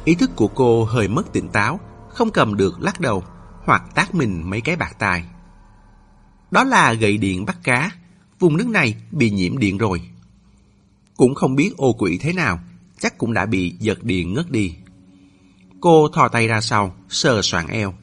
Ý 0.04 0.14
thức 0.14 0.30
của 0.36 0.48
cô 0.48 0.84
hơi 0.84 1.08
mất 1.08 1.32
tỉnh 1.32 1.48
táo, 1.48 1.80
không 2.08 2.30
cầm 2.30 2.56
được 2.56 2.82
lắc 2.82 3.00
đầu, 3.00 3.24
hoặc 3.64 3.82
tác 3.94 4.14
mình 4.14 4.50
mấy 4.50 4.60
cái 4.60 4.76
bạc 4.76 4.96
tài. 4.98 5.24
Đó 6.50 6.64
là 6.64 6.92
gậy 6.92 7.16
điện 7.16 7.46
bắt 7.46 7.56
cá, 7.62 7.90
vùng 8.38 8.56
nước 8.56 8.68
này 8.68 8.96
bị 9.10 9.30
nhiễm 9.30 9.58
điện 9.58 9.78
rồi. 9.78 10.02
Cũng 11.16 11.34
không 11.34 11.56
biết 11.56 11.76
ô 11.76 11.92
quỷ 11.92 12.18
thế 12.18 12.32
nào, 12.32 12.58
chắc 13.00 13.18
cũng 13.18 13.32
đã 13.32 13.46
bị 13.46 13.74
giật 13.78 14.04
điện 14.04 14.34
ngất 14.34 14.50
đi. 14.50 14.74
Cô 15.80 16.08
thò 16.08 16.28
tay 16.28 16.48
ra 16.48 16.60
sau, 16.60 16.94
sờ 17.08 17.42
soạn 17.42 17.66
eo. 17.66 17.94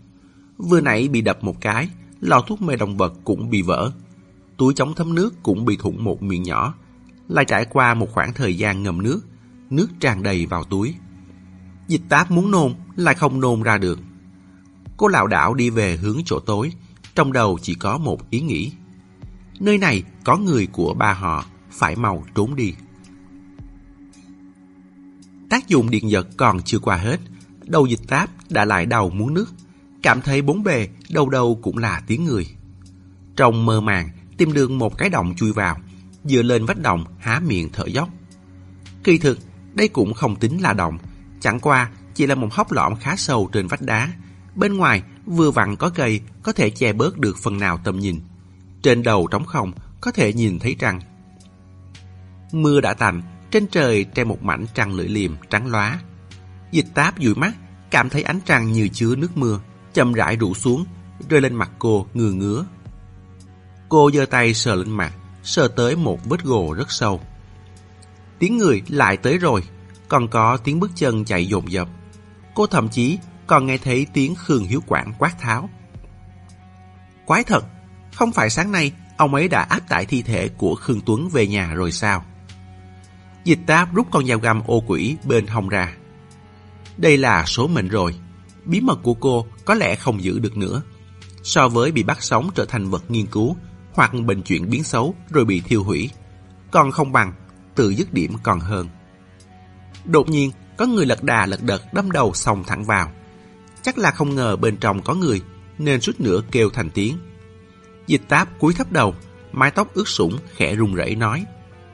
Vừa 0.58 0.82
nãy 0.82 1.08
bị 1.08 1.22
đập 1.22 1.44
một 1.44 1.62
cái, 1.62 1.90
lò 2.22 2.42
thuốc 2.42 2.62
mê 2.62 2.76
động 2.76 2.98
vật 2.98 3.14
cũng 3.24 3.50
bị 3.50 3.62
vỡ. 3.62 3.92
Túi 4.58 4.74
chống 4.74 4.94
thấm 4.96 5.16
nước 5.16 5.44
cũng 5.44 5.66
bị 5.66 5.78
thủng 5.78 6.04
một 6.04 6.24
miệng 6.24 6.44
nhỏ. 6.44 6.74
Lại 7.28 7.46
trải 7.46 7.66
qua 7.66 7.94
một 7.94 8.12
khoảng 8.12 8.34
thời 8.34 8.58
gian 8.58 8.84
ngầm 8.84 9.04
nước, 9.04 9.22
nước 9.70 9.88
tràn 10.00 10.24
đầy 10.24 10.46
vào 10.46 10.64
túi. 10.64 10.96
Dịch 11.88 12.02
táp 12.10 12.32
muốn 12.32 12.52
nôn, 12.52 12.74
lại 12.96 13.16
không 13.16 13.40
nôn 13.40 13.64
ra 13.64 13.78
được. 13.78 14.00
Cô 14.98 15.08
lảo 15.08 15.28
đảo 15.28 15.54
đi 15.54 15.70
về 15.70 15.98
hướng 15.98 16.18
chỗ 16.26 16.40
tối, 16.40 16.72
trong 17.16 17.34
đầu 17.34 17.60
chỉ 17.62 17.76
có 17.76 17.98
một 17.98 18.30
ý 18.30 18.42
nghĩ. 18.42 18.72
Nơi 19.60 19.78
này 19.78 20.04
có 20.24 20.38
người 20.38 20.68
của 20.68 20.94
ba 20.94 21.14
họ, 21.14 21.46
phải 21.72 21.96
mau 21.96 22.26
trốn 22.36 22.56
đi. 22.56 22.74
Tác 25.50 25.68
dụng 25.68 25.90
điện 25.90 26.10
giật 26.10 26.28
còn 26.38 26.62
chưa 26.62 26.80
qua 26.80 26.96
hết, 26.96 27.20
đầu 27.64 27.86
dịch 27.86 28.08
táp 28.08 28.30
đã 28.50 28.66
lại 28.66 28.86
đầu 28.86 29.10
muốn 29.10 29.34
nước, 29.34 29.54
cảm 30.02 30.22
thấy 30.22 30.42
bốn 30.42 30.64
bề 30.64 30.90
đầu 31.10 31.30
đầu 31.30 31.60
cũng 31.64 31.78
là 31.78 32.02
tiếng 32.08 32.26
người. 32.26 32.48
Trong 33.36 33.66
mơ 33.66 33.82
màng, 33.82 34.10
tìm 34.38 34.54
được 34.54 34.72
một 34.72 34.98
cái 34.98 35.10
động 35.10 35.34
chui 35.36 35.52
vào, 35.52 35.78
dựa 36.24 36.42
lên 36.42 36.66
vách 36.66 36.80
động 36.80 37.06
há 37.20 37.42
miệng 37.48 37.70
thở 37.74 37.86
dốc. 37.86 38.10
Kỳ 39.04 39.18
thực, 39.18 39.40
đây 39.74 39.88
cũng 39.88 40.14
không 40.14 40.36
tính 40.36 40.62
là 40.62 40.74
động, 40.74 40.98
chẳng 41.40 41.60
qua 41.60 41.90
chỉ 42.14 42.28
là 42.28 42.36
một 42.36 42.54
hốc 42.54 42.72
lõm 42.72 42.96
khá 42.96 43.16
sâu 43.16 43.50
trên 43.52 43.68
vách 43.68 43.82
đá. 43.82 44.12
Bên 44.56 44.78
ngoài 44.78 45.04
vừa 45.26 45.52
vặn 45.52 45.76
có 45.76 45.90
cây 45.90 46.22
có 46.44 46.52
thể 46.52 46.70
che 46.70 46.94
bớt 46.94 47.18
được 47.18 47.38
phần 47.38 47.58
nào 47.58 47.78
tầm 47.84 48.00
nhìn. 48.00 48.20
Trên 48.82 49.04
đầu 49.04 49.28
trống 49.28 49.46
không 49.46 49.72
có 50.02 50.12
thể 50.12 50.34
nhìn 50.34 50.60
thấy 50.60 50.76
trăng. 50.80 51.02
Mưa 52.52 52.82
đã 52.82 52.94
tạnh, 52.94 53.22
trên 53.52 53.68
trời 53.68 54.06
treo 54.16 54.26
một 54.26 54.44
mảnh 54.44 54.66
trăng 54.74 54.94
lưỡi 54.94 55.08
liềm 55.08 55.36
trắng 55.50 55.68
lóa. 55.68 56.00
Dịch 56.72 56.86
táp 56.94 57.20
dụi 57.20 57.36
mắt, 57.36 57.54
cảm 57.92 58.10
thấy 58.10 58.24
ánh 58.24 58.40
trăng 58.46 58.72
như 58.72 58.88
chứa 58.88 59.16
nước 59.16 59.38
mưa, 59.38 59.60
chậm 59.94 60.14
rãi 60.14 60.36
rủ 60.36 60.54
xuống, 60.54 60.86
rơi 61.30 61.42
lên 61.42 61.56
mặt 61.56 61.72
cô 61.80 62.08
ngừa 62.14 62.32
ngứa. 62.32 62.66
Cô 63.90 64.12
giơ 64.14 64.26
tay 64.26 64.54
sờ 64.54 64.76
lên 64.76 64.92
mặt, 64.92 65.14
sờ 65.44 65.68
tới 65.68 65.96
một 65.96 66.20
vết 66.26 66.44
gồ 66.44 66.74
rất 66.74 66.92
sâu. 66.92 67.22
Tiếng 68.40 68.58
người 68.58 68.82
lại 68.88 69.18
tới 69.18 69.38
rồi, 69.38 69.64
còn 70.08 70.28
có 70.28 70.58
tiếng 70.58 70.80
bước 70.80 70.92
chân 70.96 71.26
chạy 71.26 71.48
dồn 71.48 71.72
dập. 71.72 71.88
Cô 72.56 72.68
thậm 72.68 72.90
chí 72.90 73.18
còn 73.48 73.66
nghe 73.66 73.78
thấy 73.78 74.08
tiếng 74.14 74.36
Khương 74.36 74.64
Hiếu 74.66 74.82
Quảng 74.88 75.14
quát 75.18 75.40
tháo. 75.40 75.70
Quái 77.26 77.44
thật, 77.44 77.66
không 78.14 78.32
phải 78.32 78.50
sáng 78.50 78.72
nay 78.72 78.92
ông 79.18 79.36
ấy 79.36 79.48
đã 79.48 79.62
áp 79.62 79.90
tải 79.90 80.06
thi 80.06 80.22
thể 80.22 80.48
của 80.48 80.76
Khương 80.76 81.02
Tuấn 81.06 81.30
về 81.30 81.48
nhà 81.48 81.74
rồi 81.74 81.92
sao? 81.92 82.26
Dịch 83.44 83.60
táp 83.68 83.94
rút 83.94 84.08
con 84.12 84.26
dao 84.26 84.40
găm 84.40 84.62
ô 84.68 84.84
quỷ 84.88 85.16
bên 85.24 85.48
hông 85.48 85.70
ra. 85.70 85.96
Đây 86.98 87.18
là 87.18 87.46
số 87.46 87.68
mệnh 87.68 87.88
rồi. 87.88 88.16
Bí 88.66 88.82
mật 88.82 89.00
của 89.04 89.14
cô 89.14 89.46
có 89.66 89.74
lẽ 89.74 89.96
không 89.96 90.24
giữ 90.24 90.40
được 90.40 90.58
nữa. 90.58 90.82
So 91.44 91.70
với 91.70 91.92
bị 91.92 92.04
bắt 92.04 92.24
sống 92.24 92.50
trở 92.56 92.66
thành 92.66 92.90
vật 92.90 93.12
nghiên 93.12 93.26
cứu 93.26 93.56
hoặc 93.96 94.12
bệnh 94.26 94.42
chuyển 94.42 94.70
biến 94.70 94.84
xấu 94.84 95.16
rồi 95.30 95.46
bị 95.46 95.62
thiêu 95.62 95.84
hủy. 95.84 96.10
Còn 96.72 96.92
không 96.92 97.12
bằng, 97.12 97.34
tự 97.76 97.90
dứt 97.90 98.14
điểm 98.14 98.34
còn 98.44 98.60
hơn. 98.60 98.88
Đột 100.06 100.30
nhiên, 100.30 100.52
có 100.78 100.86
người 100.86 101.06
lật 101.06 101.24
đà 101.24 101.46
lật 101.46 101.64
đật 101.64 101.94
đâm 101.94 102.12
đầu 102.12 102.34
xông 102.34 102.64
thẳng 102.64 102.86
vào. 102.86 103.12
Chắc 103.82 103.98
là 103.98 104.12
không 104.12 104.36
ngờ 104.36 104.56
bên 104.56 104.78
trong 104.78 105.02
có 105.02 105.14
người, 105.14 105.42
nên 105.78 106.02
suýt 106.02 106.20
nữa 106.20 106.42
kêu 106.52 106.70
thành 106.70 106.90
tiếng. 106.90 107.18
Dịch 108.08 108.22
táp 108.30 108.60
cúi 108.60 108.74
thấp 108.74 108.92
đầu, 108.92 109.16
mái 109.52 109.72
tóc 109.72 109.94
ướt 109.94 110.08
sũng 110.08 110.38
khẽ 110.56 110.76
run 110.76 110.96
rẩy 110.96 111.16
nói, 111.16 111.46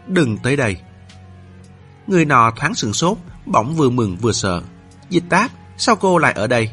đừng 0.08 0.38
tới 0.38 0.56
đây. 0.56 0.78
Người 2.08 2.26
nọ 2.26 2.52
thoáng 2.52 2.76
sừng 2.76 2.94
sốt, 2.94 3.18
bỗng 3.46 3.76
vừa 3.76 3.90
mừng 3.90 4.18
vừa 4.18 4.32
sợ. 4.32 4.62
Dịch 5.10 5.24
táp, 5.30 5.52
sao 5.78 5.96
cô 5.96 6.18
lại 6.18 6.34
ở 6.34 6.48
đây? 6.48 6.72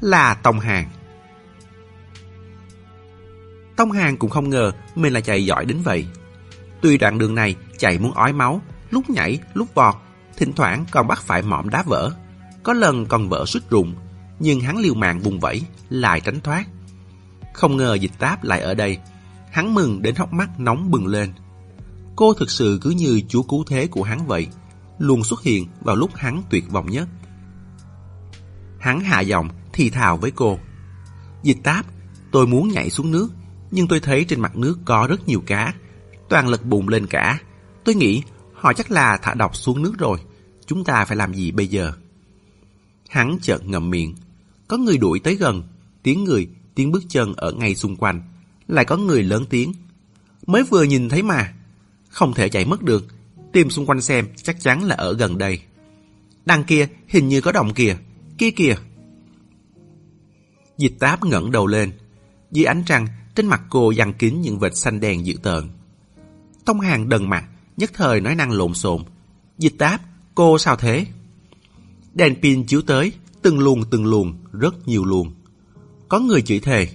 Là 0.00 0.34
Tông 0.34 0.60
Hàng. 0.60 0.90
Tông 3.76 3.92
Hàng 3.92 4.16
cũng 4.16 4.30
không 4.30 4.50
ngờ 4.50 4.72
mình 4.94 5.12
là 5.12 5.20
chạy 5.20 5.46
giỏi 5.46 5.64
đến 5.64 5.78
vậy. 5.84 6.06
Tuy 6.80 6.98
đoạn 6.98 7.18
đường 7.18 7.34
này 7.34 7.56
chạy 7.78 7.98
muốn 7.98 8.12
ói 8.12 8.32
máu, 8.32 8.62
lúc 8.90 9.10
nhảy, 9.10 9.38
lúc 9.54 9.74
vọt, 9.74 9.94
thỉnh 10.36 10.52
thoảng 10.52 10.84
còn 10.90 11.06
bắt 11.06 11.22
phải 11.22 11.42
mỏm 11.42 11.68
đá 11.68 11.82
vỡ. 11.82 12.10
Có 12.62 12.72
lần 12.72 13.06
còn 13.06 13.28
vỡ 13.28 13.44
suýt 13.46 13.70
rụng, 13.70 13.94
nhưng 14.38 14.60
hắn 14.60 14.78
liều 14.78 14.94
mạng 14.94 15.20
vùng 15.20 15.40
vẫy, 15.40 15.62
lại 15.90 16.20
tránh 16.20 16.40
thoát. 16.40 16.64
Không 17.52 17.76
ngờ 17.76 17.94
dịch 17.94 18.18
táp 18.18 18.44
lại 18.44 18.60
ở 18.60 18.74
đây, 18.74 18.98
hắn 19.50 19.74
mừng 19.74 20.02
đến 20.02 20.14
hốc 20.14 20.32
mắt 20.32 20.60
nóng 20.60 20.90
bừng 20.90 21.06
lên. 21.06 21.32
Cô 22.16 22.34
thực 22.34 22.50
sự 22.50 22.78
cứ 22.82 22.90
như 22.90 23.20
chúa 23.28 23.42
cứu 23.42 23.64
thế 23.66 23.86
của 23.86 24.02
hắn 24.02 24.26
vậy, 24.26 24.46
luôn 24.98 25.24
xuất 25.24 25.42
hiện 25.42 25.66
vào 25.80 25.96
lúc 25.96 26.10
hắn 26.14 26.42
tuyệt 26.50 26.70
vọng 26.70 26.90
nhất. 26.90 27.08
Hắn 28.78 29.00
hạ 29.00 29.20
giọng 29.20 29.48
thì 29.72 29.90
thào 29.90 30.16
với 30.16 30.30
cô. 30.30 30.58
Dịch 31.42 31.58
táp, 31.62 31.86
tôi 32.30 32.46
muốn 32.46 32.68
nhảy 32.68 32.90
xuống 32.90 33.10
nước, 33.10 33.28
nhưng 33.74 33.88
tôi 33.88 34.00
thấy 34.00 34.24
trên 34.24 34.40
mặt 34.40 34.56
nước 34.56 34.78
có 34.84 35.06
rất 35.06 35.28
nhiều 35.28 35.42
cá. 35.46 35.74
Toàn 36.28 36.48
lực 36.48 36.64
bụng 36.64 36.88
lên 36.88 37.06
cả. 37.06 37.38
Tôi 37.84 37.94
nghĩ 37.94 38.22
họ 38.52 38.72
chắc 38.72 38.90
là 38.90 39.18
thả 39.22 39.34
độc 39.34 39.56
xuống 39.56 39.82
nước 39.82 39.94
rồi. 39.98 40.18
Chúng 40.66 40.84
ta 40.84 41.04
phải 41.04 41.16
làm 41.16 41.34
gì 41.34 41.50
bây 41.50 41.66
giờ? 41.66 41.92
Hắn 43.08 43.38
chợt 43.42 43.58
ngậm 43.64 43.90
miệng. 43.90 44.14
Có 44.68 44.76
người 44.76 44.98
đuổi 44.98 45.20
tới 45.20 45.34
gần. 45.34 45.62
Tiếng 46.02 46.24
người, 46.24 46.48
tiếng 46.74 46.92
bước 46.92 47.02
chân 47.08 47.32
ở 47.36 47.52
ngay 47.52 47.74
xung 47.74 47.96
quanh. 47.96 48.22
Lại 48.68 48.84
có 48.84 48.96
người 48.96 49.22
lớn 49.22 49.44
tiếng. 49.50 49.72
Mới 50.46 50.62
vừa 50.62 50.82
nhìn 50.82 51.08
thấy 51.08 51.22
mà. 51.22 51.52
Không 52.08 52.34
thể 52.34 52.48
chạy 52.48 52.64
mất 52.64 52.82
được. 52.82 53.06
Tìm 53.52 53.70
xung 53.70 53.86
quanh 53.86 54.00
xem 54.00 54.26
chắc 54.36 54.60
chắn 54.60 54.84
là 54.84 54.94
ở 54.94 55.14
gần 55.14 55.38
đây. 55.38 55.60
Đằng 56.46 56.64
kia 56.64 56.88
hình 57.08 57.28
như 57.28 57.40
có 57.40 57.52
đồng 57.52 57.74
kìa. 57.74 57.96
Kia 58.38 58.50
kìa. 58.50 58.74
Dịch 60.78 60.98
táp 60.98 61.24
ngẩng 61.24 61.50
đầu 61.52 61.66
lên. 61.66 61.92
Dưới 62.50 62.64
ánh 62.64 62.82
trăng, 62.86 63.06
trên 63.34 63.46
mặt 63.46 63.62
cô 63.70 63.90
dằn 63.90 64.12
kín 64.12 64.40
những 64.40 64.58
vệt 64.58 64.76
xanh 64.76 65.00
đen 65.00 65.26
dữ 65.26 65.34
tợn. 65.42 65.68
Tông 66.64 66.80
hàng 66.80 67.08
đần 67.08 67.30
mặt, 67.30 67.44
nhất 67.76 67.90
thời 67.94 68.20
nói 68.20 68.34
năng 68.34 68.52
lộn 68.52 68.74
xộn. 68.74 69.02
Dịch 69.58 69.74
táp, 69.78 70.00
cô 70.34 70.58
sao 70.58 70.76
thế? 70.76 71.06
Đèn 72.14 72.34
pin 72.42 72.66
chiếu 72.66 72.82
tới, 72.82 73.12
từng 73.42 73.58
luồng 73.58 73.84
từng 73.90 74.06
luồng, 74.06 74.34
rất 74.52 74.88
nhiều 74.88 75.04
luồng. 75.04 75.32
Có 76.08 76.18
người 76.20 76.42
chửi 76.42 76.60
thề. 76.60 76.88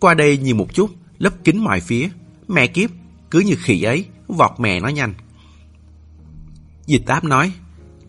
Qua 0.00 0.14
đây 0.14 0.38
nhìn 0.38 0.56
một 0.56 0.74
chút, 0.74 0.90
lấp 1.18 1.44
kín 1.44 1.58
mọi 1.58 1.80
phía. 1.80 2.08
Mẹ 2.48 2.66
kiếp, 2.66 2.90
cứ 3.30 3.40
như 3.40 3.54
khỉ 3.58 3.82
ấy, 3.82 4.04
vọt 4.28 4.50
mẹ 4.58 4.80
nó 4.80 4.88
nhanh. 4.88 5.14
Dịch 6.86 7.02
táp 7.06 7.24
nói, 7.24 7.52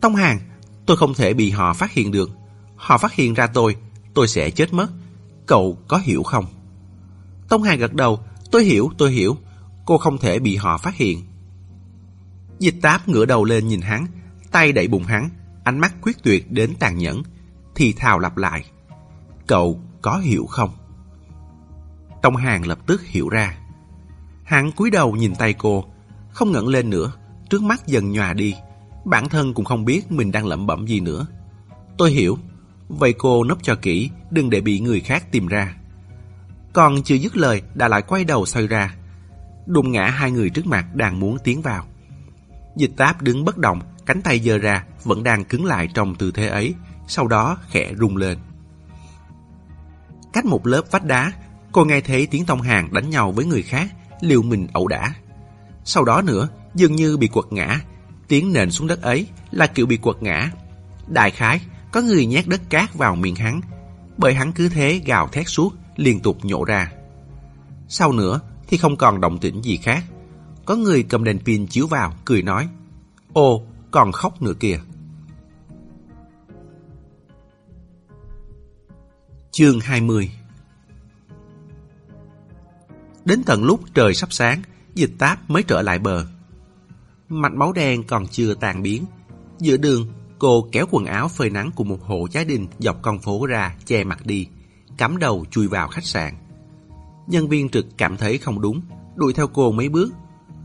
Tông 0.01 0.15
hàng, 0.15 0.39
tôi 0.85 0.97
không 0.97 1.13
thể 1.13 1.33
bị 1.33 1.49
họ 1.49 1.73
phát 1.73 1.91
hiện 1.91 2.11
được. 2.11 2.29
Họ 2.75 2.97
phát 2.97 3.13
hiện 3.13 3.33
ra 3.33 3.47
tôi, 3.47 3.75
tôi 4.13 4.27
sẽ 4.27 4.49
chết 4.49 4.73
mất. 4.73 4.87
Cậu 5.45 5.77
có 5.87 5.97
hiểu 5.97 6.23
không? 6.23 6.45
Tông 7.49 7.63
Hà 7.63 7.75
gật 7.75 7.93
đầu, 7.93 8.19
tôi 8.51 8.63
hiểu, 8.63 8.89
tôi 8.97 9.11
hiểu. 9.11 9.37
Cô 9.85 9.97
không 9.97 10.17
thể 10.17 10.39
bị 10.39 10.55
họ 10.55 10.77
phát 10.77 10.95
hiện. 10.95 11.21
Dịch 12.59 12.75
táp 12.81 13.07
ngửa 13.07 13.25
đầu 13.25 13.43
lên 13.43 13.67
nhìn 13.67 13.81
hắn, 13.81 14.07
tay 14.51 14.71
đẩy 14.71 14.87
bụng 14.87 15.03
hắn, 15.03 15.29
ánh 15.63 15.79
mắt 15.79 15.93
quyết 16.01 16.23
tuyệt 16.23 16.51
đến 16.51 16.73
tàn 16.79 16.97
nhẫn, 16.97 17.23
thì 17.75 17.93
thào 17.93 18.19
lặp 18.19 18.37
lại. 18.37 18.65
Cậu 19.47 19.81
có 20.01 20.17
hiểu 20.17 20.45
không? 20.45 20.69
Tông 22.21 22.35
Hàng 22.35 22.67
lập 22.67 22.79
tức 22.87 23.01
hiểu 23.05 23.29
ra. 23.29 23.57
Hắn 24.43 24.71
cúi 24.71 24.91
đầu 24.91 25.15
nhìn 25.15 25.35
tay 25.35 25.53
cô, 25.53 25.85
không 26.29 26.51
ngẩng 26.51 26.67
lên 26.67 26.89
nữa, 26.89 27.11
trước 27.49 27.63
mắt 27.63 27.87
dần 27.87 28.11
nhòa 28.11 28.33
đi. 28.33 28.55
Bản 29.05 29.29
thân 29.29 29.53
cũng 29.53 29.65
không 29.65 29.85
biết 29.85 30.11
mình 30.11 30.31
đang 30.31 30.45
lẩm 30.45 30.67
bẩm 30.67 30.87
gì 30.87 30.99
nữa. 30.99 31.27
Tôi 31.97 32.11
hiểu. 32.11 32.37
Vậy 32.87 33.13
cô 33.17 33.43
nấp 33.43 33.57
cho 33.63 33.75
kỹ, 33.75 34.09
đừng 34.31 34.49
để 34.49 34.61
bị 34.61 34.79
người 34.79 34.99
khác 34.99 35.31
tìm 35.31 35.47
ra. 35.47 35.75
Còn 36.77 37.03
chưa 37.03 37.15
dứt 37.15 37.37
lời 37.37 37.61
đã 37.73 37.87
lại 37.87 38.01
quay 38.01 38.23
đầu 38.23 38.45
xoay 38.45 38.67
ra. 38.67 38.95
Đụng 39.65 39.91
ngã 39.91 40.05
hai 40.05 40.31
người 40.31 40.49
trước 40.49 40.67
mặt 40.67 40.85
đang 40.95 41.19
muốn 41.19 41.37
tiến 41.43 41.61
vào. 41.61 41.85
Dịch 42.75 42.91
táp 42.97 43.21
đứng 43.21 43.45
bất 43.45 43.57
động, 43.57 43.81
cánh 44.05 44.21
tay 44.21 44.39
giơ 44.39 44.57
ra, 44.57 44.83
vẫn 45.03 45.23
đang 45.23 45.45
cứng 45.45 45.65
lại 45.65 45.89
trong 45.93 46.15
tư 46.15 46.31
thế 46.31 46.47
ấy, 46.47 46.73
sau 47.07 47.27
đó 47.27 47.57
khẽ 47.69 47.93
rung 47.99 48.17
lên. 48.17 48.37
Cách 50.33 50.45
một 50.45 50.67
lớp 50.67 50.81
vách 50.91 51.05
đá, 51.05 51.31
cô 51.71 51.85
nghe 51.85 52.01
thấy 52.01 52.27
tiếng 52.27 52.45
Tông 52.45 52.61
Hàng 52.61 52.93
đánh 52.93 53.09
nhau 53.09 53.31
với 53.31 53.45
người 53.45 53.61
khác, 53.61 53.87
liều 54.21 54.41
mình 54.41 54.67
ẩu 54.73 54.87
đả. 54.87 55.13
Sau 55.83 56.03
đó 56.03 56.21
nữa, 56.21 56.49
dường 56.75 56.95
như 56.95 57.17
bị 57.17 57.27
quật 57.27 57.45
ngã, 57.49 57.79
tiếng 58.27 58.53
nền 58.53 58.71
xuống 58.71 58.87
đất 58.87 59.01
ấy 59.01 59.27
là 59.51 59.67
kiểu 59.67 59.85
bị 59.85 59.97
quật 59.97 60.23
ngã. 60.23 60.51
Đại 61.07 61.31
khái, 61.31 61.61
có 61.91 62.01
người 62.01 62.25
nhét 62.25 62.47
đất 62.47 62.61
cát 62.69 62.93
vào 62.93 63.15
miệng 63.15 63.35
hắn, 63.35 63.61
bởi 64.17 64.33
hắn 64.33 64.51
cứ 64.51 64.69
thế 64.69 65.01
gào 65.05 65.27
thét 65.27 65.47
suốt, 65.47 65.73
liên 65.97 66.19
tục 66.19 66.45
nhổ 66.45 66.63
ra. 66.63 66.91
Sau 67.87 68.11
nữa 68.11 68.39
thì 68.67 68.77
không 68.77 68.95
còn 68.95 69.21
động 69.21 69.39
tĩnh 69.39 69.61
gì 69.61 69.77
khác. 69.77 70.03
Có 70.65 70.75
người 70.75 71.03
cầm 71.03 71.23
đèn 71.23 71.39
pin 71.39 71.67
chiếu 71.67 71.87
vào, 71.87 72.13
cười 72.25 72.41
nói, 72.41 72.69
ô, 73.33 73.63
còn 73.91 74.11
khóc 74.11 74.41
nữa 74.41 74.53
kìa. 74.59 74.79
Chương 79.51 79.79
20 79.79 80.31
Đến 83.25 83.43
tận 83.45 83.63
lúc 83.63 83.79
trời 83.93 84.13
sắp 84.13 84.33
sáng, 84.33 84.61
dịch 84.95 85.11
táp 85.17 85.49
mới 85.49 85.63
trở 85.63 85.81
lại 85.81 85.99
bờ. 85.99 86.25
Mạch 87.29 87.53
máu 87.53 87.73
đen 87.73 88.03
còn 88.03 88.27
chưa 88.27 88.53
tàn 88.53 88.83
biến. 88.83 89.05
Giữa 89.59 89.77
đường, 89.77 90.07
cô 90.39 90.69
kéo 90.71 90.85
quần 90.91 91.05
áo 91.05 91.27
phơi 91.27 91.49
nắng 91.49 91.71
của 91.75 91.83
một 91.83 92.03
hộ 92.03 92.27
gia 92.31 92.43
đình 92.43 92.67
dọc 92.79 93.01
con 93.01 93.19
phố 93.19 93.45
ra 93.45 93.75
che 93.85 94.03
mặt 94.03 94.25
đi, 94.25 94.47
cắm 94.97 95.17
đầu 95.17 95.45
chui 95.51 95.67
vào 95.67 95.87
khách 95.87 96.05
sạn. 96.05 96.33
Nhân 97.27 97.47
viên 97.47 97.69
trực 97.69 97.85
cảm 97.97 98.17
thấy 98.17 98.37
không 98.37 98.61
đúng, 98.61 98.81
đuổi 99.15 99.33
theo 99.33 99.47
cô 99.47 99.71
mấy 99.71 99.89
bước. 99.89 100.13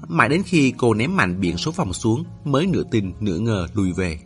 Mãi 0.08 0.28
đến 0.28 0.42
khi 0.46 0.74
cô 0.78 0.94
ném 0.94 1.16
mạnh 1.16 1.40
biển 1.40 1.56
số 1.56 1.72
phòng 1.72 1.92
xuống 1.92 2.24
mới 2.44 2.66
nửa 2.66 2.82
tin 2.90 3.12
nửa 3.20 3.38
ngờ 3.38 3.66
lùi 3.74 3.92
về. 3.92 4.18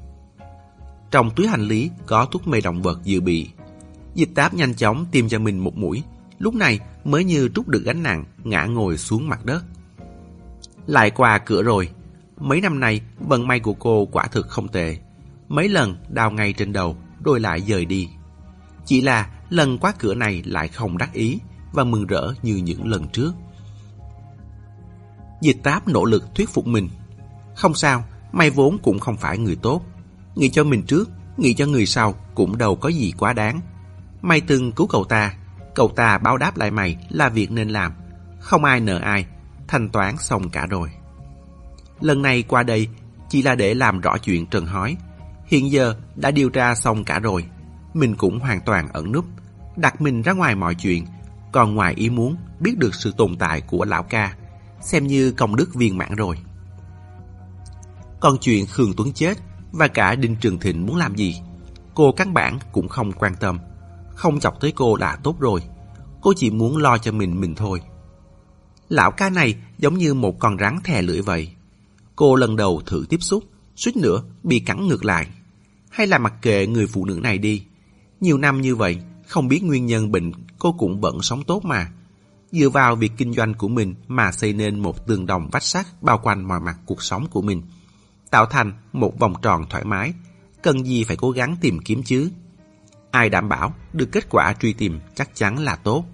Trong 1.11 1.31
túi 1.31 1.47
hành 1.47 1.63
lý 1.63 1.91
có 2.07 2.25
thuốc 2.25 2.49
mê 2.49 2.61
động 2.61 2.83
vật 2.83 3.01
dự 3.05 3.21
bị. 3.21 3.51
Dịch 4.15 4.31
táp 4.35 4.55
nhanh 4.55 4.75
chóng 4.75 5.07
tiêm 5.11 5.29
cho 5.29 5.39
mình 5.39 5.59
một 5.59 5.77
mũi, 5.77 6.03
lúc 6.39 6.55
này 6.55 6.81
mới 7.05 7.25
như 7.25 7.49
trút 7.55 7.69
được 7.69 7.83
gánh 7.85 8.03
nặng, 8.03 8.25
ngã 8.45 8.65
ngồi 8.65 8.99
xuống 8.99 9.29
mặt 9.29 9.45
đất. 9.45 9.65
Lại 10.87 11.11
qua 11.11 11.39
cửa 11.39 11.63
rồi, 11.63 11.89
mấy 12.39 12.61
năm 12.61 12.81
nay 12.81 13.01
vận 13.19 13.47
may 13.47 13.61
của 13.61 13.75
cô 13.75 14.07
quả 14.13 14.27
thực 14.27 14.49
không 14.49 14.69
tệ. 14.69 14.97
Mấy 15.49 15.69
lần 15.69 15.97
đào 16.09 16.31
ngay 16.31 16.53
trên 16.53 16.73
đầu, 16.73 16.97
đôi 17.21 17.41
lại 17.41 17.61
dời 17.61 17.85
đi. 17.85 18.09
Chỉ 18.85 19.01
là 19.01 19.31
lần 19.49 19.79
qua 19.79 19.93
cửa 19.99 20.15
này 20.15 20.43
lại 20.47 20.69
không 20.69 20.99
đắc 20.99 21.13
ý 21.13 21.39
và 21.73 21.85
mừng 21.85 22.07
rỡ 22.07 22.33
như 22.43 22.57
những 22.57 22.89
lần 22.89 23.09
trước. 23.09 23.33
Dịch 25.41 25.57
táp 25.63 25.89
nỗ 25.89 26.05
lực 26.05 26.35
thuyết 26.35 26.49
phục 26.49 26.67
mình. 26.67 26.89
Không 27.57 27.75
sao, 27.75 28.05
may 28.33 28.51
vốn 28.51 28.79
cũng 28.83 28.99
không 28.99 29.17
phải 29.17 29.39
người 29.39 29.57
tốt. 29.63 29.83
Nghĩ 30.35 30.49
cho 30.49 30.65
mình 30.65 30.83
trước, 30.83 31.11
nghĩ 31.37 31.55
cho 31.55 31.67
người 31.67 31.87
sau 31.87 32.15
cũng 32.35 32.59
đâu 32.59 32.77
có 32.77 32.89
gì 32.89 33.13
quá 33.19 33.33
đáng. 33.33 33.61
Mày 34.23 34.41
từng 34.41 34.73
cứu 34.73 34.87
cậu 34.87 35.05
ta, 35.05 35.35
cậu 35.75 35.89
ta 35.89 36.19
báo 36.19 36.37
đáp 36.37 36.57
lại 36.57 36.71
mày 36.71 36.97
là 37.11 37.29
việc 37.29 37.51
nên 37.51 37.69
làm. 37.69 37.93
Không 38.41 38.65
ai 38.65 38.81
nợ 38.81 38.99
ai, 38.99 39.27
thanh 39.69 39.89
toán 39.89 40.17
xong 40.19 40.51
cả 40.51 40.67
rồi. 40.67 40.91
Lần 42.01 42.23
này 42.23 42.43
qua 42.43 42.63
đây 42.63 42.89
chỉ 43.29 43.43
là 43.43 43.55
để 43.55 43.75
làm 43.75 44.01
rõ 44.01 44.19
chuyện 44.19 44.47
Trần 44.47 44.67
Hói. 44.67 44.97
Hiện 45.47 45.71
giờ 45.71 45.95
đã 46.17 46.31
điều 46.31 46.51
tra 46.51 46.75
xong 46.75 47.05
cả 47.05 47.19
rồi. 47.19 47.45
Mình 47.97 48.15
cũng 48.17 48.41
hoàn 48.41 48.61
toàn 48.61 48.89
ẩn 48.93 49.13
núp, 49.13 49.25
đặt 49.77 50.01
mình 50.01 50.23
ra 50.23 50.33
ngoài 50.33 50.55
mọi 50.55 50.75
chuyện. 50.75 51.07
Còn 51.53 51.75
ngoài 51.75 51.95
ý 51.95 52.11
muốn 52.11 52.37
biết 52.61 52.79
được 52.79 52.95
sự 52.95 53.13
tồn 53.17 53.37
tại 53.37 53.61
của 53.61 53.85
lão 53.85 54.03
ca, 54.03 54.37
xem 54.81 55.07
như 55.07 55.33
công 55.33 55.57
đức 55.57 55.75
viên 55.75 55.99
mãn 55.99 56.15
rồi. 56.17 56.37
Còn 58.21 58.39
chuyện 58.41 58.67
Khương 58.67 58.93
Tuấn 58.97 59.13
chết 59.13 59.39
và 59.73 59.89
cả 59.89 60.15
Đinh 60.15 60.37
Trường 60.37 60.59
Thịnh 60.59 60.87
muốn 60.87 60.97
làm 60.97 61.15
gì, 61.15 61.41
cô 61.95 62.13
căn 62.13 62.35
bản 62.35 62.59
cũng 62.73 62.89
không 62.89 63.13
quan 63.13 63.35
tâm. 63.41 63.59
Không 64.15 64.41
chọc 64.41 64.61
tới 64.61 64.73
cô 64.73 64.97
đã 64.97 65.17
tốt 65.17 65.41
rồi. 65.41 65.63
Cô 66.21 66.33
chỉ 66.37 66.51
muốn 66.51 66.77
lo 66.77 66.99
cho 66.99 67.13
mình 67.13 67.41
mình 67.41 67.55
thôi. 67.55 67.81
Lão 68.89 69.11
ca 69.11 69.31
này 69.31 69.57
giống 69.79 69.99
như 69.99 70.15
một 70.15 70.39
con 70.39 70.57
rắn 70.59 70.79
thè 70.85 71.03
lưỡi 71.03 71.21
vậy. 71.21 71.53
Cô 72.17 72.35
lần 72.35 72.57
đầu 72.57 72.83
thử 72.87 73.05
tiếp 73.09 73.19
xúc, 73.21 73.45
suýt 73.77 73.97
nữa 73.97 74.23
bị 74.43 74.61
cắn 74.61 74.87
ngược 74.87 75.05
lại. 75.05 75.27
Hay 75.91 76.07
là 76.07 76.19
mặc 76.19 76.35
kệ 76.43 76.67
người 76.67 76.87
phụ 76.87 77.05
nữ 77.05 77.21
này 77.23 77.39
đi. 77.39 77.63
Nhiều 78.27 78.39
năm 78.39 78.61
như 78.61 78.77
vậy, 78.77 78.99
không 79.27 79.49
biết 79.49 79.65
nguyên 79.65 79.87
nhân 79.87 80.13
bệnh, 80.13 80.33
cô 80.59 80.73
cũng 80.73 81.01
vẫn 81.01 81.23
sống 81.23 81.45
tốt 81.45 81.65
mà. 81.65 81.91
Dựa 82.53 82.69
vào 82.69 82.97
việc 82.97 83.13
kinh 83.17 83.33
doanh 83.33 83.55
của 83.55 83.69
mình 83.69 83.95
mà 84.09 84.33
xây 84.33 84.53
nên 84.53 84.81
một 84.81 85.07
tường 85.07 85.27
đồng 85.27 85.49
vách 85.53 85.63
sắt 85.63 85.87
bao 86.03 86.19
quanh 86.23 86.49
mọi 86.49 86.61
mặt 86.61 86.77
cuộc 86.87 87.03
sống 87.03 87.27
của 87.31 87.43
mình. 87.43 87.63
Tạo 88.31 88.47
thành 88.47 88.73
một 88.93 89.19
vòng 89.19 89.35
tròn 89.43 89.65
thoải 89.71 89.85
mái, 89.85 90.13
cần 90.63 90.87
gì 90.87 91.05
phải 91.05 91.17
cố 91.17 91.31
gắng 91.31 91.57
tìm 91.61 91.79
kiếm 91.79 92.03
chứ. 92.03 92.31
Ai 93.11 93.29
đảm 93.29 93.49
bảo 93.49 93.75
được 93.93 94.09
kết 94.13 94.27
quả 94.31 94.55
truy 94.61 94.73
tìm 94.73 95.01
chắc 95.15 95.35
chắn 95.35 95.59
là 95.59 95.77
tốt. 95.77 96.05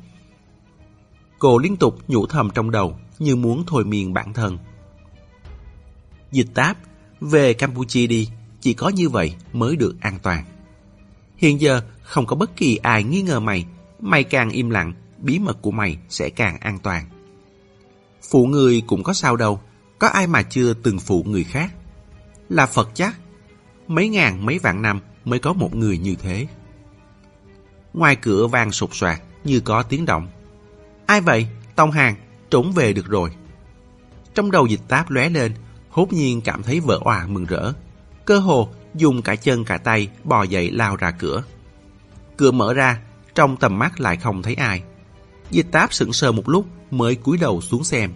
Cô 1.39 1.59
liên 1.59 1.77
tục 1.77 1.99
nhủ 2.09 2.27
thầm 2.27 2.51
trong 2.55 2.71
đầu 2.71 2.97
như 3.19 3.37
muốn 3.37 3.65
thôi 3.67 3.85
miên 3.85 4.13
bản 4.13 4.33
thân. 4.33 4.59
Dịch 6.33 6.49
táp, 6.55 6.77
về 7.21 7.55
Campuchia 7.55 8.07
đi, 8.07 8.29
chỉ 8.61 8.75
có 8.75 8.89
như 8.89 9.09
vậy 9.09 9.35
mới 9.53 9.77
được 9.77 9.95
an 10.01 10.19
toàn. 10.23 10.45
Hiện 11.43 11.61
giờ 11.61 11.81
không 12.13 12.27
có 12.27 12.37
bất 12.37 12.57
kỳ 12.57 12.77
ai 12.77 13.05
nghi 13.05 13.23
ngờ 13.23 13.41
mày, 13.41 13.67
mày 14.01 14.25
càng 14.25 14.51
im 14.51 14.71
lặng, 14.71 14.93
bí 15.19 15.39
mật 15.39 15.63
của 15.63 15.71
mày 15.71 15.99
sẽ 16.09 16.31
càng 16.31 16.59
an 16.61 16.79
toàn. 16.83 17.05
Phụ 18.31 18.47
người 18.47 18.83
cũng 18.87 19.03
có 19.03 19.13
sao 19.13 19.37
đâu, 19.37 19.61
có 19.99 20.09
ai 20.09 20.27
mà 20.27 20.43
chưa 20.43 20.75
từng 20.75 20.99
phụ 20.99 21.25
người 21.27 21.45
khác. 21.45 21.75
Là 22.49 22.67
Phật 22.67 22.91
chắc, 22.95 23.19
mấy 23.89 24.09
ngàn 24.09 24.47
mấy 24.47 24.59
vạn 24.59 24.83
năm 24.83 25.01
mới 25.25 25.39
có 25.39 25.53
một 25.53 25.75
người 25.75 25.99
như 25.99 26.15
thế. 26.15 26.47
Ngoài 27.95 28.17
cửa 28.17 28.47
vang 28.47 28.73
sụt 28.73 28.91
soạt 28.93 29.21
như 29.45 29.61
có 29.61 29.83
tiếng 29.83 30.07
động. 30.07 30.29
Ai 31.07 31.21
vậy? 31.21 31.47
Tông 31.75 31.91
Hàng, 31.91 32.17
trốn 32.51 32.73
về 32.73 32.93
được 32.93 33.07
rồi. 33.07 33.31
Trong 34.35 34.51
đầu 34.51 34.67
dịch 34.67 34.89
táp 34.89 35.11
lóe 35.11 35.29
lên, 35.29 35.55
hốt 35.91 36.13
nhiên 36.13 36.41
cảm 36.41 36.63
thấy 36.63 36.81
vợ 36.81 37.01
òa 37.05 37.27
mừng 37.27 37.45
rỡ. 37.45 37.73
Cơ 38.25 38.39
hồ 38.39 38.69
dùng 38.95 39.23
cả 39.23 39.37
chân 39.37 39.65
cả 39.65 39.79
tay 39.79 40.09
bò 40.25 40.43
dậy 40.43 40.71
lao 40.71 40.97
ra 40.97 41.11
cửa. 41.11 41.43
Cửa 42.37 42.51
mở 42.51 42.75
ra, 42.75 43.01
trong 43.35 43.57
tầm 43.57 43.79
mắt 43.79 44.01
lại 44.01 44.17
không 44.17 44.43
thấy 44.43 44.55
ai. 44.55 44.83
Dịch 45.51 45.67
táp 45.73 45.93
sững 45.93 46.13
sờ 46.13 46.33
một 46.33 46.49
lúc 46.49 46.67
mới 46.91 47.15
cúi 47.15 47.39
đầu 47.39 47.61
xuống 47.61 47.85
xem. 47.85 48.11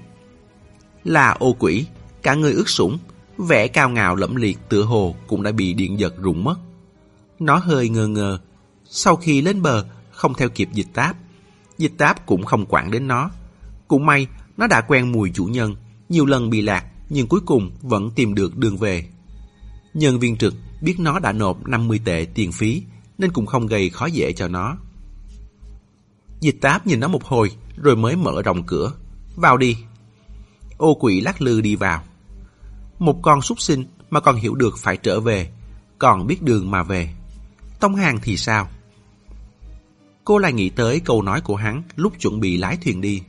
Là 1.04 1.30
ô 1.30 1.56
quỷ, 1.58 1.86
cả 2.22 2.34
người 2.34 2.52
ướt 2.52 2.68
sũng, 2.68 2.98
vẻ 3.38 3.68
cao 3.68 3.88
ngạo 3.88 4.16
lẫm 4.16 4.36
liệt 4.36 4.58
tựa 4.68 4.82
hồ 4.82 5.14
cũng 5.26 5.42
đã 5.42 5.52
bị 5.52 5.74
điện 5.74 6.00
giật 6.00 6.14
rụng 6.22 6.44
mất. 6.44 6.56
Nó 7.38 7.56
hơi 7.56 7.88
ngơ 7.88 8.06
ngơ, 8.06 8.38
sau 8.84 9.16
khi 9.16 9.40
lên 9.40 9.62
bờ 9.62 9.84
không 10.10 10.34
theo 10.34 10.48
kịp 10.48 10.68
dịch 10.72 10.88
táp. 10.94 11.16
Dịch 11.78 11.92
táp 11.98 12.26
cũng 12.26 12.44
không 12.44 12.66
quản 12.68 12.90
đến 12.90 13.08
nó. 13.08 13.30
Cũng 13.88 14.06
may 14.06 14.26
nó 14.56 14.66
đã 14.66 14.80
quen 14.80 15.12
mùi 15.12 15.30
chủ 15.34 15.44
nhân, 15.44 15.76
nhiều 16.08 16.26
lần 16.26 16.50
bị 16.50 16.62
lạc 16.62 16.84
nhưng 17.08 17.26
cuối 17.26 17.40
cùng 17.46 17.70
vẫn 17.82 18.10
tìm 18.10 18.34
được 18.34 18.56
đường 18.56 18.76
về. 18.76 19.06
Nhân 19.94 20.18
viên 20.18 20.36
trực 20.36 20.54
biết 20.80 20.94
nó 20.98 21.18
đã 21.18 21.32
nộp 21.32 21.66
50 21.68 22.00
tệ 22.04 22.26
tiền 22.34 22.52
phí 22.52 22.82
nên 23.18 23.32
cũng 23.32 23.46
không 23.46 23.66
gây 23.66 23.90
khó 23.90 24.06
dễ 24.06 24.32
cho 24.32 24.48
nó. 24.48 24.76
Dịch 26.40 26.58
táp 26.60 26.86
nhìn 26.86 27.00
nó 27.00 27.08
một 27.08 27.24
hồi 27.24 27.50
rồi 27.76 27.96
mới 27.96 28.16
mở 28.16 28.42
rộng 28.42 28.62
cửa. 28.66 28.92
Vào 29.36 29.56
đi. 29.56 29.76
Ô 30.76 30.94
quỷ 30.94 31.20
lắc 31.20 31.42
lư 31.42 31.60
đi 31.60 31.76
vào. 31.76 32.02
Một 32.98 33.18
con 33.22 33.42
súc 33.42 33.60
sinh 33.60 33.84
mà 34.10 34.20
còn 34.20 34.36
hiểu 34.36 34.54
được 34.54 34.78
phải 34.78 34.96
trở 34.96 35.20
về, 35.20 35.50
còn 35.98 36.26
biết 36.26 36.42
đường 36.42 36.70
mà 36.70 36.82
về. 36.82 37.14
Tông 37.80 37.94
hàng 37.94 38.18
thì 38.22 38.36
sao? 38.36 38.68
Cô 40.24 40.38
lại 40.38 40.52
nghĩ 40.52 40.70
tới 40.70 41.00
câu 41.00 41.22
nói 41.22 41.40
của 41.40 41.56
hắn 41.56 41.82
lúc 41.96 42.12
chuẩn 42.20 42.40
bị 42.40 42.56
lái 42.56 42.76
thuyền 42.76 43.00
đi. 43.00 43.22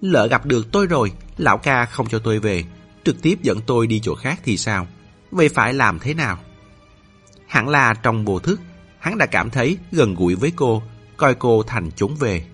Lỡ 0.00 0.26
gặp 0.26 0.46
được 0.46 0.72
tôi 0.72 0.86
rồi, 0.86 1.12
lão 1.36 1.58
ca 1.58 1.86
không 1.86 2.08
cho 2.08 2.18
tôi 2.18 2.38
về, 2.38 2.64
trực 3.04 3.22
tiếp 3.22 3.42
dẫn 3.42 3.60
tôi 3.66 3.86
đi 3.86 4.00
chỗ 4.00 4.14
khác 4.14 4.40
thì 4.44 4.56
sao? 4.56 4.86
Vậy 5.30 5.48
phải 5.48 5.74
làm 5.74 5.98
thế 5.98 6.14
nào? 6.14 6.38
Hẳn 7.46 7.68
là 7.68 7.94
trong 7.94 8.24
vô 8.24 8.38
thức, 8.38 8.60
hắn 9.04 9.18
đã 9.18 9.26
cảm 9.26 9.50
thấy 9.50 9.78
gần 9.92 10.14
gũi 10.14 10.34
với 10.34 10.52
cô, 10.56 10.82
coi 11.16 11.34
cô 11.34 11.62
thành 11.62 11.90
chốn 11.96 12.14
về. 12.14 12.44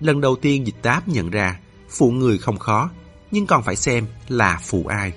Lần 0.00 0.20
đầu 0.20 0.36
tiên 0.36 0.66
dịch 0.66 0.82
táp 0.82 1.08
nhận 1.08 1.30
ra, 1.30 1.60
phụ 1.90 2.10
người 2.10 2.38
không 2.38 2.58
khó, 2.58 2.90
nhưng 3.30 3.46
còn 3.46 3.62
phải 3.62 3.76
xem 3.76 4.06
là 4.28 4.60
phụ 4.62 4.86
ai. 4.86 5.12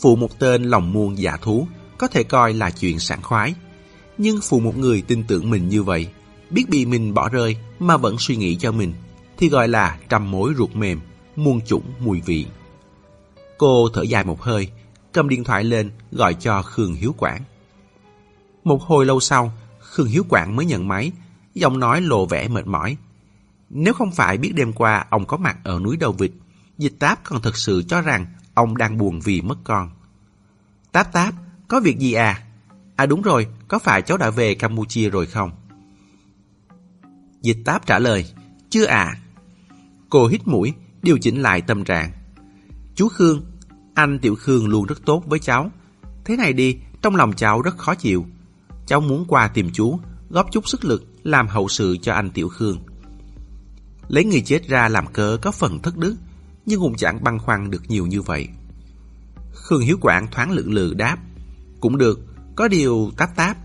Phụ 0.00 0.16
một 0.16 0.38
tên 0.38 0.62
lòng 0.62 0.92
muôn 0.92 1.18
giả 1.18 1.36
thú, 1.36 1.68
có 1.98 2.08
thể 2.08 2.22
coi 2.22 2.52
là 2.52 2.70
chuyện 2.70 2.98
sảng 2.98 3.22
khoái. 3.22 3.54
Nhưng 4.18 4.40
phụ 4.42 4.60
một 4.60 4.78
người 4.78 5.02
tin 5.02 5.24
tưởng 5.24 5.50
mình 5.50 5.68
như 5.68 5.82
vậy, 5.82 6.08
biết 6.50 6.64
bị 6.68 6.86
mình 6.86 7.14
bỏ 7.14 7.28
rơi 7.28 7.56
mà 7.78 7.96
vẫn 7.96 8.16
suy 8.18 8.36
nghĩ 8.36 8.56
cho 8.56 8.72
mình, 8.72 8.92
thì 9.36 9.48
gọi 9.48 9.68
là 9.68 9.98
trăm 10.08 10.30
mối 10.30 10.54
ruột 10.58 10.74
mềm, 10.74 11.00
muôn 11.36 11.60
chủng 11.60 11.84
mùi 11.98 12.20
vị. 12.20 12.46
Cô 13.58 13.88
thở 13.94 14.02
dài 14.02 14.24
một 14.24 14.42
hơi, 14.42 14.68
cầm 15.12 15.28
điện 15.28 15.44
thoại 15.44 15.64
lên 15.64 15.90
gọi 16.12 16.34
cho 16.34 16.62
Khương 16.62 16.94
Hiếu 16.94 17.14
Quảng. 17.18 17.42
Một 18.68 18.82
hồi 18.82 19.06
lâu 19.06 19.20
sau, 19.20 19.52
Khương 19.80 20.06
Hiếu 20.06 20.24
Quảng 20.28 20.56
mới 20.56 20.66
nhận 20.66 20.88
máy, 20.88 21.12
giọng 21.54 21.78
nói 21.78 22.00
lộ 22.00 22.26
vẻ 22.26 22.48
mệt 22.48 22.66
mỏi. 22.66 22.96
Nếu 23.70 23.94
không 23.94 24.10
phải 24.10 24.38
biết 24.38 24.52
đêm 24.54 24.72
qua 24.72 25.06
ông 25.10 25.26
có 25.26 25.36
mặt 25.36 25.56
ở 25.64 25.80
núi 25.80 25.96
Đầu 25.96 26.12
Vịt, 26.12 26.32
dịch 26.78 26.94
táp 26.98 27.24
còn 27.24 27.42
thật 27.42 27.56
sự 27.56 27.82
cho 27.88 28.00
rằng 28.00 28.26
ông 28.54 28.76
đang 28.76 28.98
buồn 28.98 29.20
vì 29.20 29.40
mất 29.40 29.58
con. 29.64 29.90
Táp 30.92 31.12
táp, 31.12 31.34
có 31.68 31.80
việc 31.80 31.98
gì 31.98 32.12
à? 32.12 32.42
À 32.96 33.06
đúng 33.06 33.22
rồi, 33.22 33.46
có 33.68 33.78
phải 33.78 34.02
cháu 34.02 34.16
đã 34.16 34.30
về 34.30 34.54
Campuchia 34.54 35.10
rồi 35.10 35.26
không? 35.26 35.50
Dịch 37.42 37.58
táp 37.64 37.86
trả 37.86 37.98
lời, 37.98 38.32
chưa 38.70 38.84
à. 38.84 39.18
Cô 40.08 40.26
hít 40.26 40.48
mũi, 40.48 40.72
điều 41.02 41.18
chỉnh 41.18 41.42
lại 41.42 41.60
tâm 41.60 41.84
trạng. 41.84 42.12
Chú 42.94 43.08
Khương, 43.08 43.42
anh 43.94 44.18
Tiểu 44.18 44.34
Khương 44.34 44.68
luôn 44.68 44.86
rất 44.86 45.04
tốt 45.04 45.22
với 45.26 45.38
cháu. 45.38 45.70
Thế 46.24 46.36
này 46.36 46.52
đi, 46.52 46.78
trong 47.02 47.16
lòng 47.16 47.32
cháu 47.32 47.62
rất 47.62 47.78
khó 47.78 47.94
chịu. 47.94 48.26
Cháu 48.88 49.00
muốn 49.00 49.24
qua 49.28 49.48
tìm 49.48 49.70
chú, 49.72 49.98
góp 50.30 50.52
chút 50.52 50.68
sức 50.68 50.84
lực 50.84 51.04
làm 51.22 51.48
hậu 51.48 51.68
sự 51.68 51.96
cho 52.02 52.12
anh 52.12 52.30
Tiểu 52.30 52.48
Khương. 52.48 52.78
Lấy 54.08 54.24
người 54.24 54.40
chết 54.40 54.68
ra 54.68 54.88
làm 54.88 55.06
cớ 55.06 55.38
có 55.42 55.50
phần 55.50 55.78
thất 55.82 55.96
đức, 55.96 56.16
nhưng 56.66 56.80
cũng 56.80 56.96
chẳng 56.96 57.24
băn 57.24 57.38
khoăn 57.38 57.70
được 57.70 57.82
nhiều 57.88 58.06
như 58.06 58.22
vậy. 58.22 58.48
Khương 59.52 59.80
Hiếu 59.80 59.98
Quảng 60.00 60.26
thoáng 60.30 60.50
lưỡng 60.50 60.72
lự 60.72 60.94
đáp. 60.94 61.16
Cũng 61.80 61.98
được, 61.98 62.20
có 62.56 62.68
điều 62.68 63.10
táp 63.16 63.36
táp, 63.36 63.56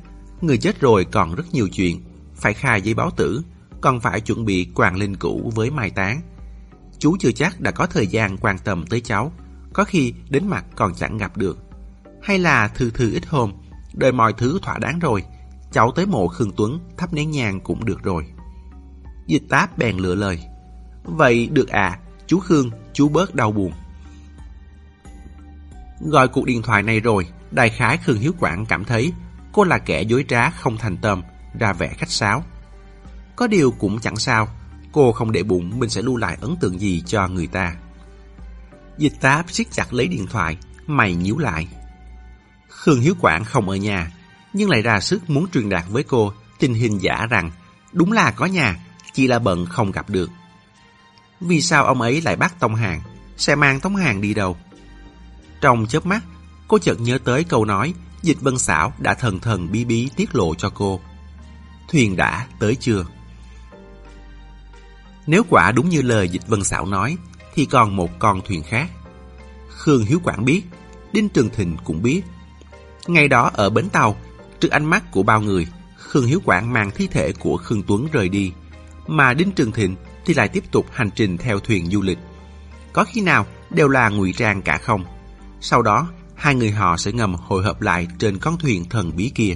người 0.42 0.58
chết 0.58 0.80
rồi 0.80 1.06
còn 1.06 1.36
rất 1.36 1.54
nhiều 1.54 1.68
chuyện, 1.68 2.04
phải 2.36 2.54
khai 2.54 2.82
giấy 2.82 2.94
báo 2.94 3.10
tử, 3.18 3.42
còn 3.82 4.00
phải 4.00 4.22
chuẩn 4.22 4.46
bị 4.46 4.68
quàng 4.76 4.98
linh 4.98 5.16
cũ 5.16 5.52
với 5.56 5.72
mai 5.72 5.90
táng. 5.90 6.22
Chú 7.00 7.18
chưa 7.20 7.32
chắc 7.32 7.62
đã 7.62 7.72
có 7.72 7.86
thời 7.86 8.08
gian 8.08 8.38
quan 8.38 8.58
tâm 8.64 8.86
tới 8.90 9.02
cháu, 9.02 9.34
có 9.74 9.84
khi 9.84 10.14
đến 10.30 10.48
mặt 10.48 10.66
còn 10.76 10.96
chẳng 10.96 11.18
gặp 11.18 11.38
được. 11.38 11.58
Hay 12.22 12.40
là 12.40 12.68
thư 12.68 12.90
thư 12.90 13.12
ít 13.12 13.26
hôm, 13.26 13.52
đợi 13.94 14.12
mọi 14.12 14.34
thứ 14.34 14.60
thỏa 14.62 14.78
đáng 14.78 15.00
rồi, 15.00 15.24
cháu 15.72 15.92
tới 15.92 16.06
mộ 16.06 16.28
Khương 16.28 16.52
Tuấn 16.58 16.80
thắp 16.98 17.14
nén 17.14 17.32
nhang 17.32 17.60
cũng 17.60 17.86
được 17.86 18.04
rồi. 18.04 18.26
Dịch 19.28 19.44
táp 19.50 19.78
bèn 19.78 19.98
lựa 19.98 20.16
lời. 20.16 20.40
Vậy 21.04 21.48
được 21.48 21.70
à, 21.70 22.00
chú 22.28 22.40
Khương, 22.40 22.70
chú 22.94 23.10
bớt 23.10 23.36
đau 23.36 23.52
buồn. 23.52 23.72
Gọi 26.00 26.28
cuộc 26.28 26.46
điện 26.46 26.62
thoại 26.62 26.84
này 26.84 27.00
rồi, 27.00 27.28
đại 27.52 27.70
khái 27.70 27.98
Khương 27.98 28.20
Hiếu 28.20 28.34
Quảng 28.40 28.66
cảm 28.66 28.86
thấy 28.86 29.14
cô 29.52 29.64
là 29.64 29.78
kẻ 29.78 30.02
dối 30.02 30.26
trá 30.28 30.50
không 30.50 30.78
thành 30.78 30.98
tâm, 30.98 31.22
ra 31.60 31.74
vẻ 31.74 31.94
khách 31.98 32.10
sáo. 32.10 32.44
Có 33.36 33.48
điều 33.48 33.72
cũng 33.72 34.00
chẳng 34.00 34.16
sao, 34.16 34.48
cô 34.92 35.12
không 35.12 35.32
để 35.32 35.44
bụng 35.44 35.80
mình 35.80 35.90
sẽ 35.90 36.02
lưu 36.02 36.18
lại 36.18 36.38
ấn 36.42 36.56
tượng 36.60 36.80
gì 36.80 37.02
cho 37.06 37.28
người 37.28 37.48
ta. 37.48 37.76
Dịch 38.98 39.14
táp 39.22 39.52
siết 39.52 39.72
chặt 39.72 39.94
lấy 39.94 40.08
điện 40.08 40.28
thoại, 40.28 40.58
mày 40.88 41.16
nhíu 41.16 41.38
lại. 41.38 41.68
Khương 42.76 43.02
Hiếu 43.02 43.16
Quảng 43.20 43.46
không 43.46 43.70
ở 43.70 43.76
nhà, 43.76 44.12
nhưng 44.54 44.70
lại 44.70 44.82
ra 44.82 45.00
sức 45.00 45.30
muốn 45.30 45.48
truyền 45.54 45.70
đạt 45.70 45.84
với 45.90 46.04
cô 46.04 46.34
tình 46.60 46.74
hình 46.74 47.02
giả 47.02 47.28
rằng 47.30 47.52
đúng 47.92 48.12
là 48.12 48.32
có 48.32 48.46
nhà, 48.46 48.80
chỉ 49.14 49.28
là 49.28 49.40
bận 49.40 49.66
không 49.66 49.92
gặp 49.92 50.10
được. 50.10 50.30
Vì 51.42 51.62
sao 51.62 51.86
ông 51.86 52.02
ấy 52.02 52.22
lại 52.22 52.36
bắt 52.36 52.60
Tông 52.60 52.76
Hàng? 52.76 53.02
Sẽ 53.38 53.56
mang 53.56 53.80
Tông 53.80 53.96
Hàng 53.96 54.22
đi 54.22 54.34
đâu? 54.34 54.58
Trong 55.62 55.88
chớp 55.88 56.06
mắt, 56.06 56.24
cô 56.68 56.80
chợt 56.80 57.00
nhớ 57.00 57.18
tới 57.18 57.44
câu 57.44 57.66
nói 57.66 57.94
Dịch 58.22 58.42
Vân 58.42 58.58
Xảo 58.58 58.94
đã 59.00 59.14
thần 59.14 59.40
thần 59.40 59.72
bí 59.72 59.86
bí 59.86 60.10
tiết 60.16 60.36
lộ 60.36 60.56
cho 60.56 60.70
cô. 60.70 61.00
Thuyền 61.90 62.16
đã 62.16 62.48
tới 62.60 62.76
chưa? 62.76 63.06
Nếu 65.28 65.44
quả 65.50 65.72
đúng 65.72 65.90
như 65.90 66.02
lời 66.02 66.30
Dịch 66.30 66.48
Vân 66.48 66.64
Xảo 66.64 66.86
nói, 66.86 67.18
thì 67.54 67.66
còn 67.66 67.96
một 67.96 68.20
con 68.20 68.42
thuyền 68.46 68.64
khác. 68.64 68.92
Khương 69.70 70.06
Hiếu 70.06 70.20
Quảng 70.24 70.46
biết, 70.46 70.64
Đinh 71.14 71.30
Trường 71.30 71.50
Thịnh 71.50 71.78
cũng 71.84 72.02
biết. 72.02 72.22
Ngày 73.08 73.28
đó 73.28 73.52
ở 73.54 73.70
bến 73.70 73.90
tàu, 73.90 74.16
trước 74.60 74.72
ánh 74.72 74.86
mắt 74.86 75.12
của 75.12 75.24
bao 75.24 75.42
người, 75.42 75.68
Khương 75.98 76.26
Hiếu 76.26 76.42
Quảng 76.46 76.74
mang 76.74 76.92
thi 76.96 77.08
thể 77.08 77.34
của 77.40 77.58
Khương 77.58 77.84
Tuấn 77.88 78.08
rời 78.12 78.30
đi, 78.30 78.52
mà 79.08 79.34
Đinh 79.34 79.52
Trường 79.52 79.72
Thịnh 79.72 79.96
thì 80.26 80.34
lại 80.34 80.48
tiếp 80.48 80.64
tục 80.72 80.86
hành 80.92 81.10
trình 81.16 81.38
theo 81.38 81.60
thuyền 81.60 81.86
du 81.86 82.02
lịch. 82.02 82.18
Có 82.94 83.04
khi 83.04 83.22
nào 83.22 83.46
đều 83.70 83.88
là 83.88 84.10
ngụy 84.10 84.34
trang 84.34 84.62
cả 84.62 84.78
không? 84.78 85.06
Sau 85.62 85.82
đó, 85.82 86.10
hai 86.36 86.56
người 86.56 86.72
họ 86.72 86.98
sẽ 86.98 87.12
ngầm 87.12 87.34
hội 87.34 87.64
hợp 87.64 87.82
lại 87.82 88.08
trên 88.20 88.38
con 88.38 88.58
thuyền 88.58 88.86
thần 88.90 89.12
bí 89.16 89.32
kia. 89.36 89.56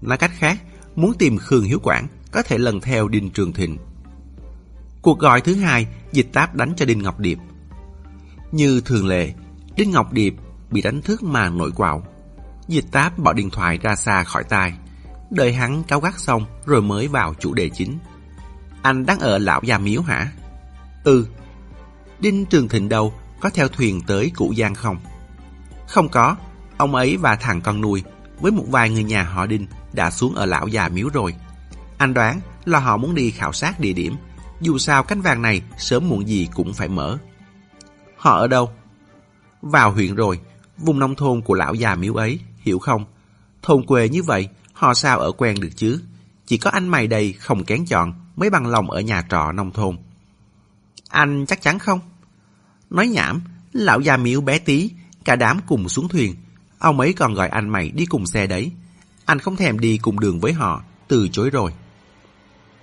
Nói 0.00 0.18
cách 0.18 0.32
khác, 0.34 0.58
muốn 0.96 1.14
tìm 1.18 1.38
Khương 1.38 1.64
Hiếu 1.64 1.78
Quảng 1.82 2.06
có 2.32 2.42
thể 2.42 2.58
lần 2.58 2.80
theo 2.80 3.08
Đinh 3.08 3.30
Trường 3.30 3.52
Thịnh. 3.52 3.76
Cuộc 5.02 5.18
gọi 5.18 5.40
thứ 5.40 5.54
hai, 5.54 5.86
dịch 6.12 6.32
táp 6.32 6.54
đánh 6.54 6.72
cho 6.76 6.84
Đinh 6.84 7.02
Ngọc 7.02 7.20
Điệp. 7.20 7.38
Như 8.52 8.80
thường 8.80 9.06
lệ, 9.06 9.32
Đinh 9.76 9.90
Ngọc 9.90 10.12
Điệp 10.12 10.34
bị 10.70 10.82
đánh 10.82 11.02
thức 11.02 11.22
mà 11.22 11.48
nổi 11.50 11.70
quạo. 11.70 12.06
Dịch 12.68 12.84
táp 12.90 13.18
bỏ 13.18 13.32
điện 13.32 13.50
thoại 13.50 13.78
ra 13.82 13.96
xa 13.96 14.24
khỏi 14.24 14.44
tai, 14.44 14.72
đợi 15.30 15.52
hắn 15.52 15.82
cáo 15.82 16.00
gắt 16.00 16.18
xong 16.18 16.46
rồi 16.66 16.82
mới 16.82 17.08
vào 17.08 17.34
chủ 17.34 17.54
đề 17.54 17.68
chính. 17.68 17.98
Anh 18.82 19.06
đang 19.06 19.20
ở 19.20 19.38
lão 19.38 19.60
già 19.64 19.78
miếu 19.78 20.02
hả? 20.02 20.32
Ừ. 21.04 21.26
Đinh 22.18 22.46
Trường 22.46 22.68
Thịnh 22.68 22.88
đâu 22.88 23.14
có 23.40 23.50
theo 23.50 23.68
thuyền 23.68 24.00
tới 24.06 24.32
Cụ 24.36 24.54
Giang 24.56 24.74
không? 24.74 24.98
Không 25.86 26.08
có, 26.08 26.36
ông 26.76 26.94
ấy 26.94 27.16
và 27.16 27.36
thằng 27.36 27.60
con 27.60 27.80
nuôi 27.80 28.02
với 28.40 28.52
một 28.52 28.64
vài 28.68 28.90
người 28.90 29.04
nhà 29.04 29.22
họ 29.22 29.46
Đinh 29.46 29.66
đã 29.92 30.10
xuống 30.10 30.34
ở 30.34 30.46
lão 30.46 30.68
già 30.68 30.88
miếu 30.88 31.08
rồi. 31.08 31.34
Anh 31.98 32.14
đoán 32.14 32.40
là 32.64 32.78
họ 32.78 32.96
muốn 32.96 33.14
đi 33.14 33.30
khảo 33.30 33.52
sát 33.52 33.80
địa 33.80 33.92
điểm, 33.92 34.16
dù 34.60 34.78
sao 34.78 35.02
cánh 35.02 35.20
vàng 35.20 35.42
này 35.42 35.62
sớm 35.78 36.08
muộn 36.08 36.28
gì 36.28 36.48
cũng 36.54 36.74
phải 36.74 36.88
mở. 36.88 37.18
Họ 38.16 38.38
ở 38.38 38.46
đâu? 38.46 38.70
Vào 39.62 39.92
huyện 39.92 40.14
rồi, 40.14 40.40
vùng 40.78 40.98
nông 40.98 41.14
thôn 41.14 41.40
của 41.40 41.54
lão 41.54 41.74
già 41.74 41.94
miếu 41.94 42.14
ấy, 42.14 42.40
hiểu 42.66 42.78
không? 42.78 43.04
Thôn 43.62 43.86
quê 43.86 44.08
như 44.08 44.22
vậy, 44.22 44.48
họ 44.72 44.94
sao 44.94 45.18
ở 45.18 45.32
quen 45.32 45.60
được 45.60 45.70
chứ? 45.76 46.00
Chỉ 46.46 46.58
có 46.58 46.70
anh 46.70 46.88
mày 46.88 47.06
đây 47.06 47.32
không 47.32 47.64
kén 47.64 47.84
chọn 47.84 48.14
mới 48.36 48.50
bằng 48.50 48.66
lòng 48.66 48.90
ở 48.90 49.00
nhà 49.00 49.22
trọ 49.28 49.52
nông 49.52 49.72
thôn. 49.72 49.96
Anh 51.08 51.46
chắc 51.46 51.62
chắn 51.62 51.78
không? 51.78 52.00
Nói 52.90 53.08
nhảm, 53.08 53.42
lão 53.72 54.00
già 54.00 54.16
miếu 54.16 54.40
bé 54.40 54.58
tí, 54.58 54.90
cả 55.24 55.36
đám 55.36 55.60
cùng 55.66 55.88
xuống 55.88 56.08
thuyền. 56.08 56.34
Ông 56.78 57.00
ấy 57.00 57.12
còn 57.12 57.34
gọi 57.34 57.48
anh 57.48 57.68
mày 57.68 57.90
đi 57.90 58.06
cùng 58.06 58.26
xe 58.26 58.46
đấy. 58.46 58.72
Anh 59.24 59.38
không 59.38 59.56
thèm 59.56 59.78
đi 59.78 59.98
cùng 59.98 60.20
đường 60.20 60.40
với 60.40 60.52
họ, 60.52 60.82
từ 61.08 61.28
chối 61.32 61.50
rồi. 61.50 61.72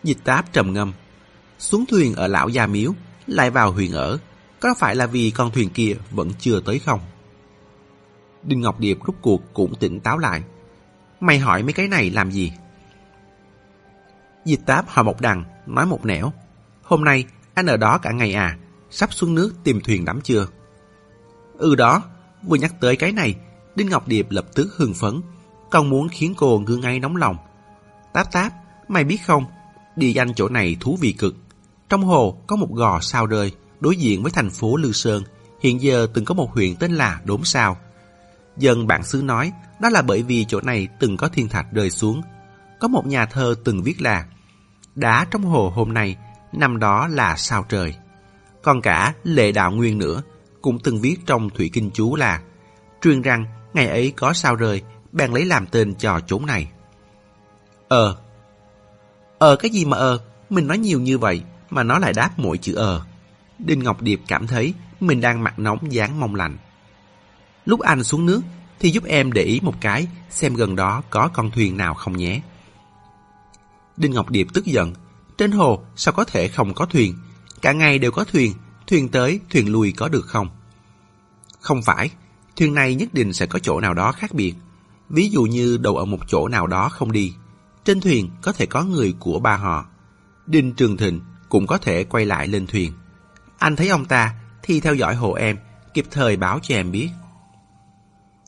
Dịch 0.04 0.24
táp 0.24 0.54
trầm 0.54 0.74
ngâm. 0.74 0.94
Xuống 1.60 1.86
thuyền 1.86 2.16
ở 2.16 2.28
lão 2.28 2.50
già 2.50 2.68
miếu, 2.68 2.94
lại 3.28 3.52
vào 3.52 3.72
huyện 3.72 3.92
ở. 3.92 4.18
Có 4.60 4.74
phải 4.80 4.96
là 4.96 5.06
vì 5.06 5.32
con 5.32 5.52
thuyền 5.52 5.70
kia 5.70 5.96
vẫn 6.12 6.32
chưa 6.40 6.60
tới 6.60 6.80
không? 6.80 7.00
Đinh 8.44 8.62
Ngọc 8.62 8.80
Điệp 8.80 8.98
rút 9.06 9.16
cuộc 9.22 9.54
cũng 9.54 9.76
tỉnh 9.76 10.00
táo 10.00 10.18
lại. 10.18 10.44
Mày 11.20 11.40
hỏi 11.40 11.64
mấy 11.64 11.74
cái 11.74 11.88
này 11.88 12.10
làm 12.10 12.32
gì? 12.32 12.54
Dịch 14.46 14.60
táp 14.66 14.90
hỏi 14.90 15.04
một 15.04 15.22
đằng, 15.22 15.44
nói 15.66 15.86
một 15.86 16.06
nẻo. 16.06 16.34
Hôm 16.84 17.04
nay 17.04 17.26
anh 17.54 17.66
ở 17.66 17.78
đó 17.78 17.98
cả 17.98 18.12
ngày 18.12 18.34
à? 18.34 18.58
Sắp 18.90 19.14
xuống 19.14 19.36
nước 19.36 19.54
tìm 19.64 19.82
thuyền 19.82 20.06
đắm 20.06 20.22
chưa? 20.22 20.48
Ừ 21.58 21.76
đó, 21.76 22.04
vừa 22.44 22.58
nhắc 22.58 22.74
tới 22.80 22.96
cái 22.96 23.12
này, 23.12 23.36
Đinh 23.76 23.90
Ngọc 23.90 24.08
Điệp 24.08 24.28
lập 24.30 24.46
tức 24.56 24.74
hưng 24.78 24.94
phấn, 24.94 25.22
còn 25.70 25.90
muốn 25.90 26.08
khiến 26.10 26.34
cô 26.38 26.60
ngưng 26.60 26.82
ngay 26.82 27.00
nóng 27.00 27.16
lòng. 27.16 27.38
Táp 28.14 28.32
táp, 28.32 28.54
mày 28.88 29.04
biết 29.04 29.18
không, 29.26 29.46
địa 29.96 30.10
danh 30.10 30.34
chỗ 30.34 30.50
này 30.50 30.78
thú 30.80 30.98
vị 31.02 31.12
cực. 31.12 31.36
Trong 31.90 32.04
hồ 32.04 32.38
có 32.48 32.56
một 32.56 32.70
gò 32.72 33.00
sao 33.00 33.26
rơi, 33.26 33.52
đối 33.80 33.96
diện 33.96 34.24
với 34.24 34.32
thành 34.32 34.50
phố 34.50 34.78
Lư 34.78 34.92
Sơn, 34.92 35.24
hiện 35.62 35.82
giờ 35.82 36.08
từng 36.14 36.26
có 36.26 36.34
một 36.34 36.52
huyện 36.52 36.76
tên 36.76 36.92
là 36.92 37.22
Đốm 37.26 37.44
Sao. 37.44 37.78
Dân 38.58 38.88
bản 38.88 39.04
xứ 39.04 39.22
nói, 39.22 39.52
đó 39.80 39.90
là 39.90 40.02
bởi 40.02 40.24
vì 40.24 40.46
chỗ 40.46 40.62
này 40.62 40.88
từng 41.00 41.18
có 41.18 41.28
thiên 41.28 41.50
thạch 41.50 41.66
rơi 41.72 41.90
xuống. 41.90 42.22
Có 42.80 42.88
một 42.88 43.06
nhà 43.06 43.26
thơ 43.26 43.56
từng 43.64 43.84
viết 43.84 44.02
là, 44.02 44.26
đá 44.96 45.26
trong 45.32 45.44
hồ 45.44 45.72
hôm 45.76 45.94
nay, 45.94 46.16
năm 46.52 46.80
đó 46.80 47.08
là 47.08 47.36
sao 47.36 47.66
trời. 47.70 47.96
Còn 48.64 48.82
cả 48.82 49.14
Lệ 49.24 49.52
Đạo 49.52 49.72
Nguyên 49.72 49.98
nữa, 49.98 50.22
cũng 50.62 50.80
từng 50.80 51.02
viết 51.02 51.16
trong 51.26 51.50
Thủy 51.50 51.70
Kinh 51.74 51.92
Chú 51.94 52.16
là 52.16 52.42
truyền 53.02 53.22
rằng 53.22 53.46
ngày 53.74 53.88
ấy 53.88 54.14
có 54.16 54.34
sao 54.34 54.56
rơi, 54.56 54.82
bèn 55.12 55.32
lấy 55.32 55.46
làm 55.46 55.68
tên 55.68 55.96
cho 55.96 56.20
chốn 56.20 56.46
này. 56.46 56.68
Ờ. 57.88 58.18
Ờ 59.38 59.56
cái 59.56 59.72
gì 59.72 59.86
mà 59.86 59.98
ờ, 59.98 60.20
mình 60.50 60.68
nói 60.68 60.78
nhiều 60.78 61.00
như 61.00 61.18
vậy 61.18 61.42
mà 61.70 61.84
nó 61.84 62.00
lại 62.00 62.14
đáp 62.14 62.30
mỗi 62.38 62.58
chữ 62.58 62.76
ờ. 62.76 63.02
Đinh 63.60 63.84
Ngọc 63.84 64.02
Điệp 64.02 64.22
cảm 64.28 64.48
thấy 64.48 64.74
mình 65.00 65.22
đang 65.22 65.44
mặt 65.44 65.60
nóng 65.60 65.92
dáng 65.92 66.20
mong 66.20 66.36
lạnh. 66.36 66.58
Lúc 67.66 67.80
anh 67.80 68.04
xuống 68.04 68.26
nước 68.26 68.42
thì 68.80 68.90
giúp 68.90 69.04
em 69.04 69.32
để 69.32 69.42
ý 69.42 69.60
một 69.64 69.82
cái 69.82 70.08
xem 70.30 70.54
gần 70.54 70.76
đó 70.76 71.02
có 71.10 71.30
con 71.34 71.52
thuyền 71.52 71.78
nào 71.78 71.94
không 71.94 72.18
nhé. 72.18 72.42
Đinh 73.98 74.12
Ngọc 74.12 74.30
Điệp 74.30 74.48
tức 74.54 74.66
giận. 74.66 74.94
Trên 75.38 75.52
hồ 75.52 75.84
sao 75.96 76.14
có 76.14 76.24
thể 76.24 76.48
không 76.48 76.74
có 76.74 76.86
thuyền? 76.86 77.16
Cả 77.62 77.72
ngày 77.72 78.00
đều 78.00 78.12
có 78.12 78.24
thuyền, 78.24 78.54
thuyền 78.88 79.10
tới, 79.10 79.40
thuyền 79.50 79.72
lui 79.72 79.92
có 79.92 80.08
được 80.08 80.26
không? 80.26 80.50
Không 81.60 81.82
phải, 81.82 82.12
thuyền 82.56 82.74
này 82.74 82.96
nhất 82.96 83.14
định 83.14 83.34
sẽ 83.34 83.46
có 83.46 83.60
chỗ 83.60 83.80
nào 83.80 83.94
đó 83.94 84.12
khác 84.12 84.34
biệt. 84.34 84.54
Ví 85.10 85.30
dụ 85.30 85.44
như 85.44 85.78
đầu 85.78 85.98
ở 85.98 86.06
một 86.06 86.20
chỗ 86.28 86.48
nào 86.48 86.68
đó 86.68 86.90
không 86.90 87.12
đi. 87.12 87.34
Trên 87.86 88.02
thuyền 88.02 88.30
có 88.42 88.52
thể 88.52 88.66
có 88.66 88.84
người 88.84 89.14
của 89.20 89.40
ba 89.40 89.56
họ. 89.56 89.86
Đinh 90.46 90.74
Trường 90.74 90.98
Thịnh 90.98 91.22
cũng 91.50 91.68
có 91.68 91.78
thể 91.78 92.04
quay 92.04 92.26
lại 92.26 92.48
lên 92.48 92.68
thuyền. 92.68 92.92
Anh 93.58 93.76
thấy 93.76 93.90
ông 93.90 94.06
ta 94.06 94.36
thì 94.64 94.80
theo 94.80 94.96
dõi 94.96 95.16
hộ 95.16 95.34
em, 95.34 95.58
kịp 95.94 96.06
thời 96.12 96.38
báo 96.38 96.60
cho 96.64 96.76
em 96.76 96.92
biết. 96.92 97.10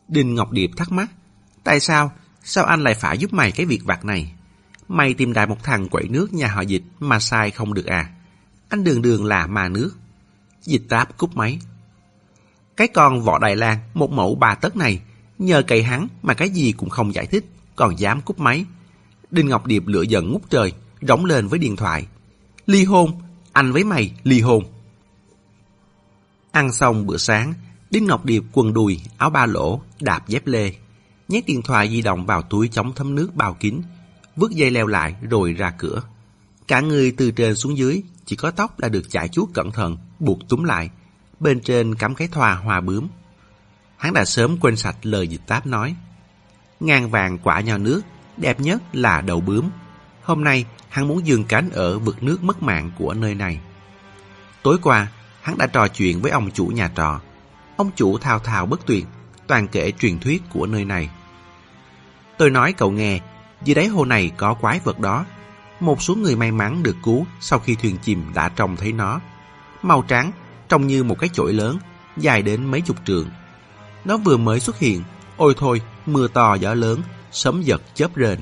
Đinh 0.07 0.35
Ngọc 0.35 0.51
Điệp 0.51 0.71
thắc 0.77 0.91
mắc, 0.91 1.11
tại 1.63 1.79
sao, 1.79 2.11
sao 2.43 2.65
anh 2.65 2.83
lại 2.83 2.95
phải 2.95 3.17
giúp 3.17 3.33
mày 3.33 3.51
cái 3.51 3.65
việc 3.65 3.85
vặt 3.85 4.05
này? 4.05 4.33
Mày 4.87 5.13
tìm 5.13 5.33
đại 5.33 5.47
một 5.47 5.63
thằng 5.63 5.89
quậy 5.89 6.07
nước 6.07 6.33
nhà 6.33 6.47
họ 6.47 6.61
dịch 6.61 6.83
mà 6.99 7.19
sai 7.19 7.51
không 7.51 7.73
được 7.73 7.85
à? 7.85 8.09
Anh 8.69 8.83
đường 8.83 9.01
đường 9.01 9.25
là 9.25 9.47
mà 9.47 9.69
nước. 9.69 9.91
Dịch 10.61 10.83
táp 10.89 11.17
cúp 11.17 11.35
máy. 11.35 11.59
Cái 12.77 12.87
con 12.87 13.21
võ 13.21 13.39
Đại 13.39 13.55
lan 13.55 13.77
một 13.93 14.11
mẫu 14.11 14.35
bà 14.35 14.55
tấc 14.55 14.75
này, 14.75 15.01
nhờ 15.39 15.61
cậy 15.67 15.83
hắn 15.83 16.07
mà 16.23 16.33
cái 16.33 16.49
gì 16.49 16.71
cũng 16.71 16.89
không 16.89 17.13
giải 17.13 17.25
thích, 17.25 17.45
còn 17.75 17.99
dám 17.99 18.21
cúp 18.21 18.39
máy. 18.39 18.65
Đinh 19.31 19.47
Ngọc 19.47 19.65
Điệp 19.65 19.87
lửa 19.87 20.01
giận 20.01 20.31
ngút 20.31 20.49
trời, 20.49 20.73
rống 21.01 21.25
lên 21.25 21.47
với 21.47 21.59
điện 21.59 21.75
thoại. 21.75 22.07
Ly 22.65 22.83
hôn, 22.83 23.21
anh 23.51 23.71
với 23.71 23.83
mày 23.83 24.11
ly 24.23 24.41
hôn. 24.41 24.63
Ăn 26.51 26.71
xong 26.71 27.05
bữa 27.05 27.17
sáng, 27.17 27.53
Đinh 27.95 28.05
Ngọc 28.05 28.25
Điệp 28.25 28.43
quần 28.51 28.73
đùi, 28.73 29.01
áo 29.17 29.29
ba 29.29 29.45
lỗ, 29.45 29.81
đạp 29.99 30.27
dép 30.27 30.47
lê. 30.47 30.73
Nhét 31.27 31.45
điện 31.45 31.61
thoại 31.61 31.89
di 31.89 32.01
động 32.01 32.25
vào 32.25 32.41
túi 32.41 32.67
chống 32.67 32.93
thấm 32.95 33.15
nước 33.15 33.35
bao 33.35 33.53
kín, 33.53 33.81
vứt 34.35 34.51
dây 34.51 34.71
leo 34.71 34.87
lại 34.87 35.15
rồi 35.29 35.53
ra 35.53 35.73
cửa. 35.77 36.01
Cả 36.67 36.79
người 36.81 37.11
từ 37.11 37.31
trên 37.31 37.55
xuống 37.55 37.77
dưới, 37.77 38.03
chỉ 38.25 38.35
có 38.35 38.51
tóc 38.51 38.79
là 38.79 38.89
được 38.89 39.09
chải 39.09 39.27
chuốt 39.27 39.49
cẩn 39.53 39.71
thận, 39.71 39.97
buộc 40.19 40.39
túm 40.49 40.63
lại. 40.63 40.89
Bên 41.39 41.59
trên 41.59 41.95
cắm 41.95 42.15
cái 42.15 42.27
thoa 42.27 42.55
hoa 42.55 42.81
bướm. 42.81 43.07
Hắn 43.97 44.13
đã 44.13 44.25
sớm 44.25 44.57
quên 44.57 44.75
sạch 44.75 44.97
lời 45.01 45.27
dịch 45.27 45.41
táp 45.47 45.67
nói. 45.67 45.95
Ngang 46.79 47.09
vàng 47.09 47.37
quả 47.37 47.61
nho 47.61 47.77
nước, 47.77 48.01
đẹp 48.37 48.59
nhất 48.59 48.81
là 48.93 49.21
đầu 49.21 49.41
bướm. 49.41 49.69
Hôm 50.23 50.43
nay, 50.43 50.65
hắn 50.89 51.07
muốn 51.07 51.27
dừng 51.27 51.43
cánh 51.43 51.69
ở 51.69 51.99
vực 51.99 52.23
nước 52.23 52.43
mất 52.43 52.63
mạng 52.63 52.91
của 52.97 53.13
nơi 53.13 53.35
này. 53.35 53.59
Tối 54.63 54.77
qua, 54.81 55.11
hắn 55.41 55.57
đã 55.57 55.67
trò 55.67 55.87
chuyện 55.87 56.21
với 56.21 56.31
ông 56.31 56.51
chủ 56.51 56.65
nhà 56.65 56.91
trọ. 56.95 57.19
Ông 57.77 57.91
chủ 57.95 58.17
thao 58.17 58.39
thao 58.39 58.65
bất 58.65 58.85
tuyệt, 58.85 59.05
toàn 59.47 59.67
kể 59.67 59.91
truyền 59.91 60.19
thuyết 60.19 60.43
của 60.49 60.65
nơi 60.65 60.85
này. 60.85 61.09
Tôi 62.37 62.49
nói 62.49 62.73
cậu 62.73 62.91
nghe, 62.91 63.19
dưới 63.63 63.75
đáy 63.75 63.87
hồ 63.87 64.05
này 64.05 64.31
có 64.37 64.53
quái 64.53 64.79
vật 64.83 64.99
đó. 64.99 65.25
Một 65.79 66.01
số 66.01 66.15
người 66.15 66.35
may 66.35 66.51
mắn 66.51 66.83
được 66.83 66.95
cứu 67.03 67.25
sau 67.39 67.59
khi 67.59 67.75
thuyền 67.75 67.97
chìm 67.97 68.23
đã 68.33 68.49
trông 68.49 68.75
thấy 68.75 68.91
nó. 68.91 69.19
Màu 69.81 70.01
trắng, 70.07 70.31
trông 70.69 70.87
như 70.87 71.03
một 71.03 71.19
cái 71.19 71.29
chổi 71.33 71.53
lớn, 71.53 71.77
dài 72.17 72.41
đến 72.41 72.65
mấy 72.65 72.81
chục 72.81 73.05
trường. 73.05 73.29
Nó 74.05 74.17
vừa 74.17 74.37
mới 74.37 74.59
xuất 74.59 74.79
hiện, 74.79 75.03
ôi 75.37 75.53
thôi, 75.57 75.81
mưa 76.05 76.27
to 76.27 76.55
gió 76.55 76.73
lớn, 76.73 77.01
sấm 77.31 77.61
giật 77.61 77.81
chớp 77.93 78.11
rền. 78.15 78.39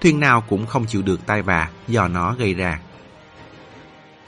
Thuyền 0.00 0.20
nào 0.20 0.44
cũng 0.48 0.66
không 0.66 0.86
chịu 0.86 1.02
được 1.02 1.26
tai 1.26 1.42
vạ 1.42 1.70
do 1.88 2.08
nó 2.08 2.34
gây 2.34 2.54
ra. 2.54 2.80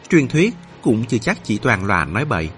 Truyền 0.08 0.28
thuyết 0.28 0.54
cũng 0.82 1.04
chưa 1.04 1.18
chắc 1.18 1.44
chỉ 1.44 1.58
toàn 1.58 1.84
là 1.84 2.04
nói 2.04 2.24
bậy. 2.24 2.50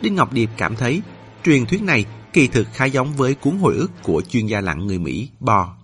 Đinh 0.00 0.14
Ngọc 0.14 0.32
Điệp 0.32 0.50
cảm 0.56 0.76
thấy 0.76 1.02
truyền 1.46 1.66
thuyết 1.66 1.82
này 1.82 2.06
kỳ 2.32 2.48
thực 2.48 2.66
khá 2.72 2.84
giống 2.84 3.12
với 3.12 3.34
cuốn 3.34 3.58
hồi 3.58 3.74
ức 3.74 3.90
của 4.02 4.22
chuyên 4.28 4.46
gia 4.46 4.60
lặn 4.60 4.86
người 4.86 4.98
Mỹ 4.98 5.28
Bo. 5.40 5.76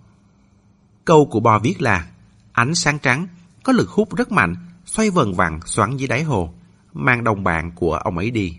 Câu 1.05 1.25
của 1.25 1.39
Bo 1.39 1.59
viết 1.59 1.81
là 1.81 2.07
Ánh 2.51 2.75
sáng 2.75 2.99
trắng, 2.99 3.27
có 3.63 3.73
lực 3.73 3.89
hút 3.89 4.15
rất 4.15 4.31
mạnh, 4.31 4.55
xoay 4.85 5.09
vần 5.09 5.33
vặn 5.33 5.59
xoắn 5.65 5.97
dưới 5.97 6.07
đáy 6.07 6.23
hồ, 6.23 6.53
mang 6.93 7.23
đồng 7.23 7.43
bạn 7.43 7.71
của 7.75 7.93
ông 7.93 8.17
ấy 8.17 8.31
đi. 8.31 8.57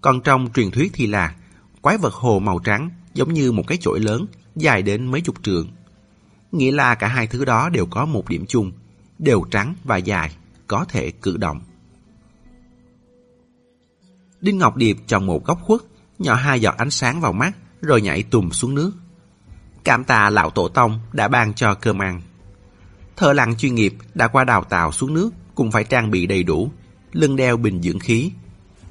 Còn 0.00 0.20
trong 0.20 0.48
truyền 0.54 0.70
thuyết 0.70 0.92
thì 0.94 1.06
là 1.06 1.34
quái 1.80 1.98
vật 1.98 2.14
hồ 2.14 2.38
màu 2.38 2.58
trắng 2.58 2.90
giống 3.14 3.32
như 3.32 3.52
một 3.52 3.66
cái 3.66 3.78
chổi 3.80 4.00
lớn, 4.00 4.26
dài 4.56 4.82
đến 4.82 5.10
mấy 5.10 5.20
chục 5.20 5.36
trượng. 5.42 5.68
Nghĩa 6.52 6.72
là 6.72 6.94
cả 6.94 7.08
hai 7.08 7.26
thứ 7.26 7.44
đó 7.44 7.68
đều 7.68 7.86
có 7.86 8.06
một 8.06 8.28
điểm 8.28 8.44
chung, 8.48 8.72
đều 9.18 9.44
trắng 9.50 9.74
và 9.84 9.96
dài, 9.96 10.36
có 10.66 10.84
thể 10.88 11.10
cử 11.10 11.36
động. 11.36 11.60
Đinh 14.40 14.58
Ngọc 14.58 14.76
Điệp 14.76 14.96
chọn 15.06 15.26
một 15.26 15.44
góc 15.44 15.60
khuất, 15.62 15.80
nhỏ 16.18 16.34
hai 16.34 16.60
giọt 16.60 16.74
ánh 16.78 16.90
sáng 16.90 17.20
vào 17.20 17.32
mắt, 17.32 17.56
rồi 17.80 18.02
nhảy 18.02 18.22
tùm 18.22 18.50
xuống 18.50 18.74
nước. 18.74 18.92
Cảm 19.84 20.04
tạ 20.04 20.30
lão 20.30 20.50
tổ 20.50 20.68
tông 20.68 21.00
đã 21.12 21.28
ban 21.28 21.54
cho 21.54 21.74
cơm 21.74 21.98
ăn. 21.98 22.20
Thợ 23.16 23.32
lặn 23.32 23.56
chuyên 23.56 23.74
nghiệp 23.74 23.94
đã 24.14 24.28
qua 24.28 24.44
đào 24.44 24.64
tạo 24.64 24.92
xuống 24.92 25.14
nước 25.14 25.30
cũng 25.54 25.70
phải 25.70 25.84
trang 25.84 26.10
bị 26.10 26.26
đầy 26.26 26.42
đủ, 26.42 26.70
lưng 27.12 27.36
đeo 27.36 27.56
bình 27.56 27.82
dưỡng 27.82 27.98
khí. 27.98 28.32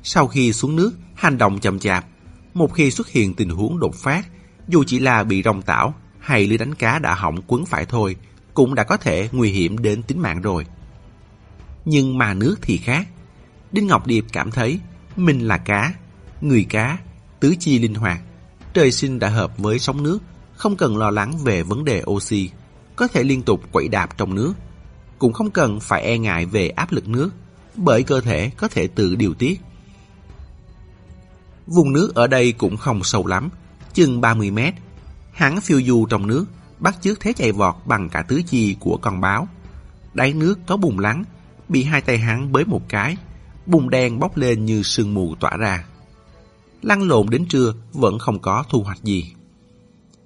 Sau 0.04 0.28
khi 0.28 0.54
xuống 0.54 0.76
nước, 0.76 0.92
hành 1.16 1.38
động 1.38 1.60
chậm 1.60 1.80
chạp. 1.80 2.06
Một 2.54 2.74
khi 2.74 2.92
xuất 2.92 3.10
hiện 3.10 3.34
tình 3.34 3.50
huống 3.50 3.80
đột 3.80 3.96
phát, 3.96 4.28
dù 4.68 4.84
chỉ 4.88 5.00
là 5.00 5.24
bị 5.24 5.42
rong 5.44 5.62
tảo 5.62 5.94
hay 6.20 6.48
lưới 6.48 6.58
đánh 6.58 6.76
cá 6.76 7.00
đã 7.00 7.14
hỏng 7.14 7.42
quấn 7.48 7.66
phải 7.66 7.86
thôi, 7.86 8.16
cũng 8.54 8.76
đã 8.76 8.84
có 8.84 8.98
thể 8.98 9.30
nguy 9.32 9.52
hiểm 9.52 9.78
đến 9.78 10.04
tính 10.04 10.22
mạng 10.22 10.42
rồi. 10.42 10.66
Nhưng 11.86 12.18
mà 12.18 12.34
nước 12.34 12.56
thì 12.62 12.78
khác. 12.78 13.08
Đinh 13.72 13.88
Ngọc 13.88 14.08
Điệp 14.08 14.26
cảm 14.34 14.52
thấy 14.52 14.80
mình 15.16 15.40
là 15.40 15.58
cá, 15.58 15.94
người 16.42 16.66
cá, 16.70 16.98
tứ 17.46 17.56
chi 17.60 17.80
linh 17.80 17.96
hoạt. 17.96 18.22
Trời 18.74 18.92
sinh 18.92 19.20
đã 19.20 19.30
hợp 19.30 19.58
với 19.58 19.80
sóng 19.80 20.04
nước, 20.04 20.20
không 20.56 20.76
cần 20.76 20.98
lo 20.98 21.12
lắng 21.12 21.38
về 21.44 21.64
vấn 21.64 21.86
đề 21.86 22.04
oxy, 22.10 22.50
có 22.96 23.08
thể 23.08 23.24
liên 23.24 23.42
tục 23.42 23.62
quậy 23.72 23.88
đạp 23.88 24.18
trong 24.18 24.36
nước. 24.36 24.54
Cũng 25.20 25.34
không 25.34 25.52
cần 25.52 25.80
phải 25.80 26.02
e 26.02 26.18
ngại 26.18 26.46
về 26.46 26.70
áp 26.70 26.92
lực 26.92 27.08
nước, 27.08 27.30
bởi 27.76 28.04
cơ 28.04 28.22
thể 28.22 28.52
có 28.58 28.68
thể 28.68 28.88
tự 28.88 29.16
điều 29.16 29.34
tiết. 29.34 29.62
Vùng 31.68 31.94
nước 31.94 32.16
ở 32.16 32.28
đây 32.28 32.52
cũng 32.52 32.78
không 32.78 33.04
sâu 33.04 33.28
lắm, 33.28 33.50
chừng 33.94 34.22
30 34.22 34.52
mét. 34.52 34.74
Hắn 35.34 35.62
phiêu 35.62 35.82
du 35.82 36.06
trong 36.06 36.28
nước, 36.28 36.46
bắt 36.80 36.96
chước 37.02 37.20
thế 37.20 37.34
chạy 37.34 37.52
vọt 37.52 37.76
bằng 37.86 38.10
cả 38.10 38.22
tứ 38.22 38.42
chi 38.48 38.76
của 38.80 38.98
con 39.02 39.22
báo. 39.22 39.48
Đáy 40.14 40.34
nước 40.34 40.60
có 40.68 40.78
bùn 40.78 40.98
lắng, 40.98 41.24
bị 41.70 41.84
hai 41.84 42.02
tay 42.02 42.18
hắn 42.18 42.52
bới 42.52 42.66
một 42.66 42.82
cái, 42.90 43.18
bùn 43.66 43.90
đen 43.90 44.20
bốc 44.20 44.38
lên 44.38 44.66
như 44.66 44.84
sương 44.84 45.14
mù 45.14 45.36
tỏa 45.36 45.58
ra. 45.58 45.86
Lăn 46.86 47.04
lộn 47.08 47.30
đến 47.30 47.46
trưa 47.46 47.74
vẫn 47.94 48.20
không 48.20 48.40
có 48.40 48.64
thu 48.70 48.82
hoạch 48.84 49.04
gì. 49.04 49.34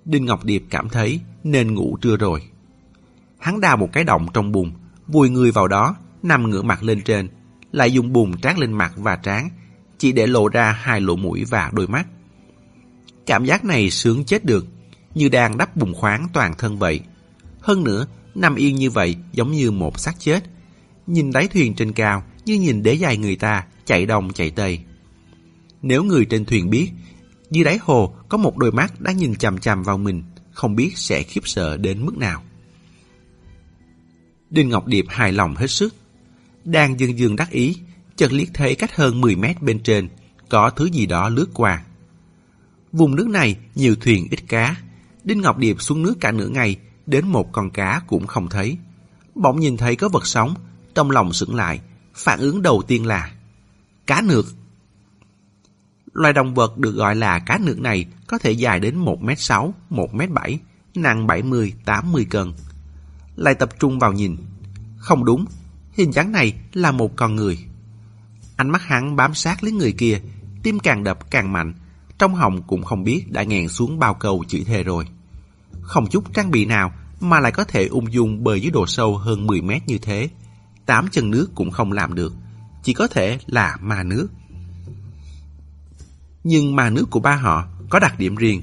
Đinh 0.06 0.26
Ngọc 0.26 0.46
Điệp 0.46 0.64
cảm 0.70 0.90
thấy 0.90 1.20
nên 1.44 1.74
ngủ 1.74 1.98
trưa 2.02 2.18
rồi. 2.18 2.42
Hắn 3.38 3.60
đào 3.60 3.78
một 3.78 3.90
cái 3.94 4.04
động 4.04 4.28
trong 4.34 4.52
bùn, 4.52 4.72
vùi 5.08 5.30
người 5.30 5.52
vào 5.52 5.68
đó, 5.68 5.96
nằm 6.24 6.50
ngửa 6.50 6.62
mặt 6.62 6.84
lên 6.84 7.02
trên, 7.02 7.30
lại 7.72 7.94
dùng 7.94 8.14
bùn 8.14 8.38
trát 8.42 8.60
lên 8.60 8.74
mặt 8.74 8.94
và 8.96 9.16
trán, 9.16 9.50
chỉ 9.98 10.12
để 10.12 10.28
lộ 10.28 10.48
ra 10.48 10.72
hai 10.72 11.02
lỗ 11.02 11.16
mũi 11.16 11.46
và 11.50 11.70
đôi 11.74 11.88
mắt. 11.88 12.08
Cảm 13.26 13.46
giác 13.46 13.66
này 13.66 13.90
sướng 13.90 14.26
chết 14.26 14.46
được, 14.46 14.66
như 15.16 15.30
đang 15.30 15.58
đắp 15.58 15.76
bùn 15.76 15.94
khoáng 15.94 16.28
toàn 16.34 16.54
thân 16.58 16.78
vậy. 16.78 17.02
Hơn 17.62 17.84
nữa, 17.84 18.08
nằm 18.36 18.56
yên 18.56 18.76
như 18.76 18.90
vậy 18.90 19.16
giống 19.34 19.52
như 19.52 19.72
một 19.72 20.00
xác 20.00 20.20
chết. 20.20 20.44
Nhìn 21.08 21.32
đáy 21.32 21.48
thuyền 21.48 21.76
trên 21.76 21.94
cao 21.94 22.24
như 22.46 22.60
nhìn 22.60 22.84
đế 22.84 22.94
dài 22.94 23.18
người 23.18 23.36
ta 23.36 23.66
chạy 23.86 24.06
đông 24.06 24.34
chạy 24.34 24.52
tây. 24.52 24.84
Nếu 25.82 26.04
người 26.04 26.26
trên 26.26 26.46
thuyền 26.46 26.70
biết, 26.70 26.92
dưới 27.52 27.64
đáy 27.64 27.78
hồ 27.82 28.16
có 28.30 28.38
một 28.38 28.58
đôi 28.58 28.72
mắt 28.72 29.02
đang 29.02 29.18
nhìn 29.18 29.36
chằm 29.36 29.58
chằm 29.58 29.84
vào 29.84 29.98
mình, 29.98 30.24
không 30.52 30.76
biết 30.76 30.98
sẽ 30.98 31.24
khiếp 31.24 31.42
sợ 31.48 31.78
đến 31.78 32.06
mức 32.06 32.18
nào. 32.18 32.44
Đinh 34.50 34.70
Ngọc 34.70 34.88
Điệp 34.88 35.06
hài 35.08 35.32
lòng 35.32 35.56
hết 35.56 35.68
sức. 35.68 35.96
Đang 36.64 37.00
dương 37.00 37.18
dương 37.20 37.36
đắc 37.36 37.50
ý, 37.52 37.78
chợt 38.16 38.32
liếc 38.32 38.48
thấy 38.54 38.76
cách 38.76 38.96
hơn 38.96 39.22
10 39.22 39.36
mét 39.36 39.62
bên 39.62 39.80
trên, 39.80 40.10
có 40.50 40.70
thứ 40.70 40.86
gì 40.86 41.06
đó 41.06 41.30
lướt 41.30 41.48
qua. 41.54 41.84
Vùng 42.92 43.16
nước 43.16 43.28
này 43.28 43.58
nhiều 43.76 43.96
thuyền 43.96 44.28
ít 44.32 44.40
cá. 44.48 44.76
Đinh 45.24 45.42
Ngọc 45.42 45.58
Điệp 45.58 45.82
xuống 45.82 46.02
nước 46.02 46.16
cả 46.20 46.32
nửa 46.32 46.48
ngày, 46.48 46.78
đến 47.06 47.28
một 47.28 47.52
con 47.52 47.70
cá 47.70 48.02
cũng 48.08 48.28
không 48.28 48.50
thấy. 48.50 48.78
Bỗng 49.36 49.60
nhìn 49.60 49.78
thấy 49.78 49.96
có 49.96 50.10
vật 50.10 50.28
sống, 50.28 50.54
trong 50.96 51.12
lòng 51.12 51.34
sững 51.34 51.56
lại, 51.56 51.80
phản 52.14 52.40
ứng 52.40 52.62
đầu 52.62 52.84
tiên 52.88 53.06
là 53.06 53.32
cá 54.08 54.22
nược. 54.22 54.46
Loài 56.20 56.34
động 56.34 56.54
vật 56.54 56.78
được 56.78 56.92
gọi 56.92 57.16
là 57.16 57.40
cá 57.40 57.58
nước 57.58 57.80
này 57.80 58.06
có 58.28 58.38
thể 58.38 58.52
dài 58.52 58.80
đến 58.80 59.06
1m6, 59.06 59.72
1m7, 59.90 60.58
nặng 60.96 61.28
70-80 61.28 62.26
cân. 62.30 62.54
Lại 63.36 63.56
tập 63.56 63.70
trung 63.80 64.00
vào 64.00 64.14
nhìn. 64.14 64.38
Không 64.98 65.26
đúng, 65.26 65.46
hình 65.92 66.12
dáng 66.12 66.32
này 66.32 66.54
là 66.74 66.92
một 66.92 67.16
con 67.16 67.36
người. 67.36 67.58
Ánh 68.56 68.70
mắt 68.70 68.82
hắn 68.82 69.16
bám 69.16 69.34
sát 69.34 69.64
lấy 69.64 69.72
người 69.72 69.92
kia, 69.92 70.22
tim 70.64 70.80
càng 70.80 71.04
đập 71.04 71.32
càng 71.32 71.54
mạnh, 71.54 71.74
trong 72.18 72.36
họng 72.36 72.62
cũng 72.64 72.84
không 72.84 73.04
biết 73.04 73.32
đã 73.32 73.44
nghẹn 73.44 73.68
xuống 73.68 74.00
bao 74.00 74.14
câu 74.14 74.44
chữ 74.48 74.64
thề 74.66 74.84
rồi. 74.84 75.06
Không 75.82 76.08
chút 76.08 76.34
trang 76.34 76.52
bị 76.52 76.66
nào 76.66 76.92
mà 77.20 77.40
lại 77.40 77.52
có 77.52 77.64
thể 77.64 77.86
ung 77.86 78.14
dung 78.14 78.44
bơi 78.44 78.62
dưới 78.62 78.72
độ 78.72 78.88
sâu 78.88 79.18
hơn 79.18 79.48
10 79.48 79.62
mét 79.62 79.82
như 79.88 79.98
thế. 79.98 80.30
Tám 80.86 81.08
chân 81.12 81.32
nước 81.32 81.48
cũng 81.56 81.72
không 81.72 81.92
làm 81.92 82.14
được, 82.14 82.34
chỉ 82.84 82.94
có 82.94 83.08
thể 83.08 83.40
là 83.48 83.78
ma 83.82 84.04
nước. 84.04 84.28
Nhưng 86.50 86.76
mà 86.76 86.90
nước 86.90 87.06
của 87.10 87.20
ba 87.20 87.36
họ 87.36 87.68
có 87.90 88.00
đặc 88.00 88.20
điểm 88.20 88.36
riêng. 88.36 88.62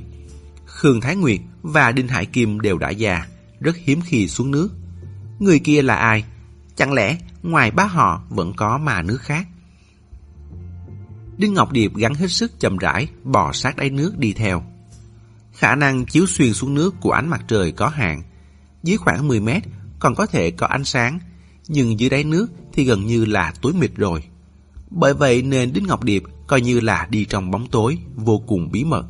Khương 0.67 1.01
Thái 1.01 1.17
Nguyệt 1.17 1.41
và 1.63 1.93
Đinh 1.93 2.09
Hải 2.09 2.27
Kim 2.27 2.61
đều 2.61 2.79
đã 2.79 2.91
già, 2.91 3.27
rất 3.61 3.77
hiếm 3.77 4.01
khi 4.05 4.29
xuống 4.29 4.51
nước. 4.51 4.69
Người 5.39 5.59
kia 5.59 5.83
là 5.83 5.95
ai? 5.95 6.25
Chẳng 6.77 6.93
lẽ 6.93 7.19
ngoài 7.43 7.71
ba 7.71 7.85
họ 7.85 8.23
vẫn 8.29 8.53
có 8.57 8.79
mà 8.79 9.03
nước 9.03 9.21
khác? 9.21 9.47
Đinh 11.37 11.55
Ngọc 11.55 11.73
Điệp 11.73 11.95
gắn 11.95 12.15
hết 12.15 12.31
sức 12.31 12.61
chậm 12.61 12.77
rãi, 12.77 13.09
bò 13.25 13.53
sát 13.53 13.77
đáy 13.77 13.91
nước 13.91 14.19
đi 14.19 14.33
theo. 14.33 14.63
Khả 15.53 15.75
năng 15.75 16.07
chiếu 16.07 16.27
xuyên 16.27 16.53
xuống 16.53 16.75
nước 16.75 16.95
của 17.01 17.13
ánh 17.13 17.29
mặt 17.29 17.45
trời 17.49 17.73
có 17.73 17.89
hạn. 17.89 18.23
Dưới 18.83 18.97
khoảng 18.97 19.29
10 19.29 19.41
mét 19.41 19.63
còn 19.99 20.15
có 20.15 20.27
thể 20.27 20.51
có 20.51 20.67
ánh 20.67 20.85
sáng, 20.85 21.19
nhưng 21.69 22.01
dưới 22.01 22.11
đáy 22.11 22.25
nước 22.25 22.47
thì 22.73 22.85
gần 22.85 23.07
như 23.07 23.25
là 23.25 23.53
tối 23.63 23.73
mịt 23.73 23.91
rồi. 23.97 24.25
Bởi 24.91 25.15
vậy 25.15 25.43
nên 25.43 25.73
Đinh 25.73 25.87
Ngọc 25.87 26.05
Điệp 26.05 26.23
coi 26.47 26.61
như 26.61 26.81
là 26.81 27.07
đi 27.11 27.25
trong 27.25 27.51
bóng 27.51 27.67
tối, 27.67 27.99
vô 28.15 28.43
cùng 28.47 28.71
bí 28.73 28.85
mật. 28.85 29.07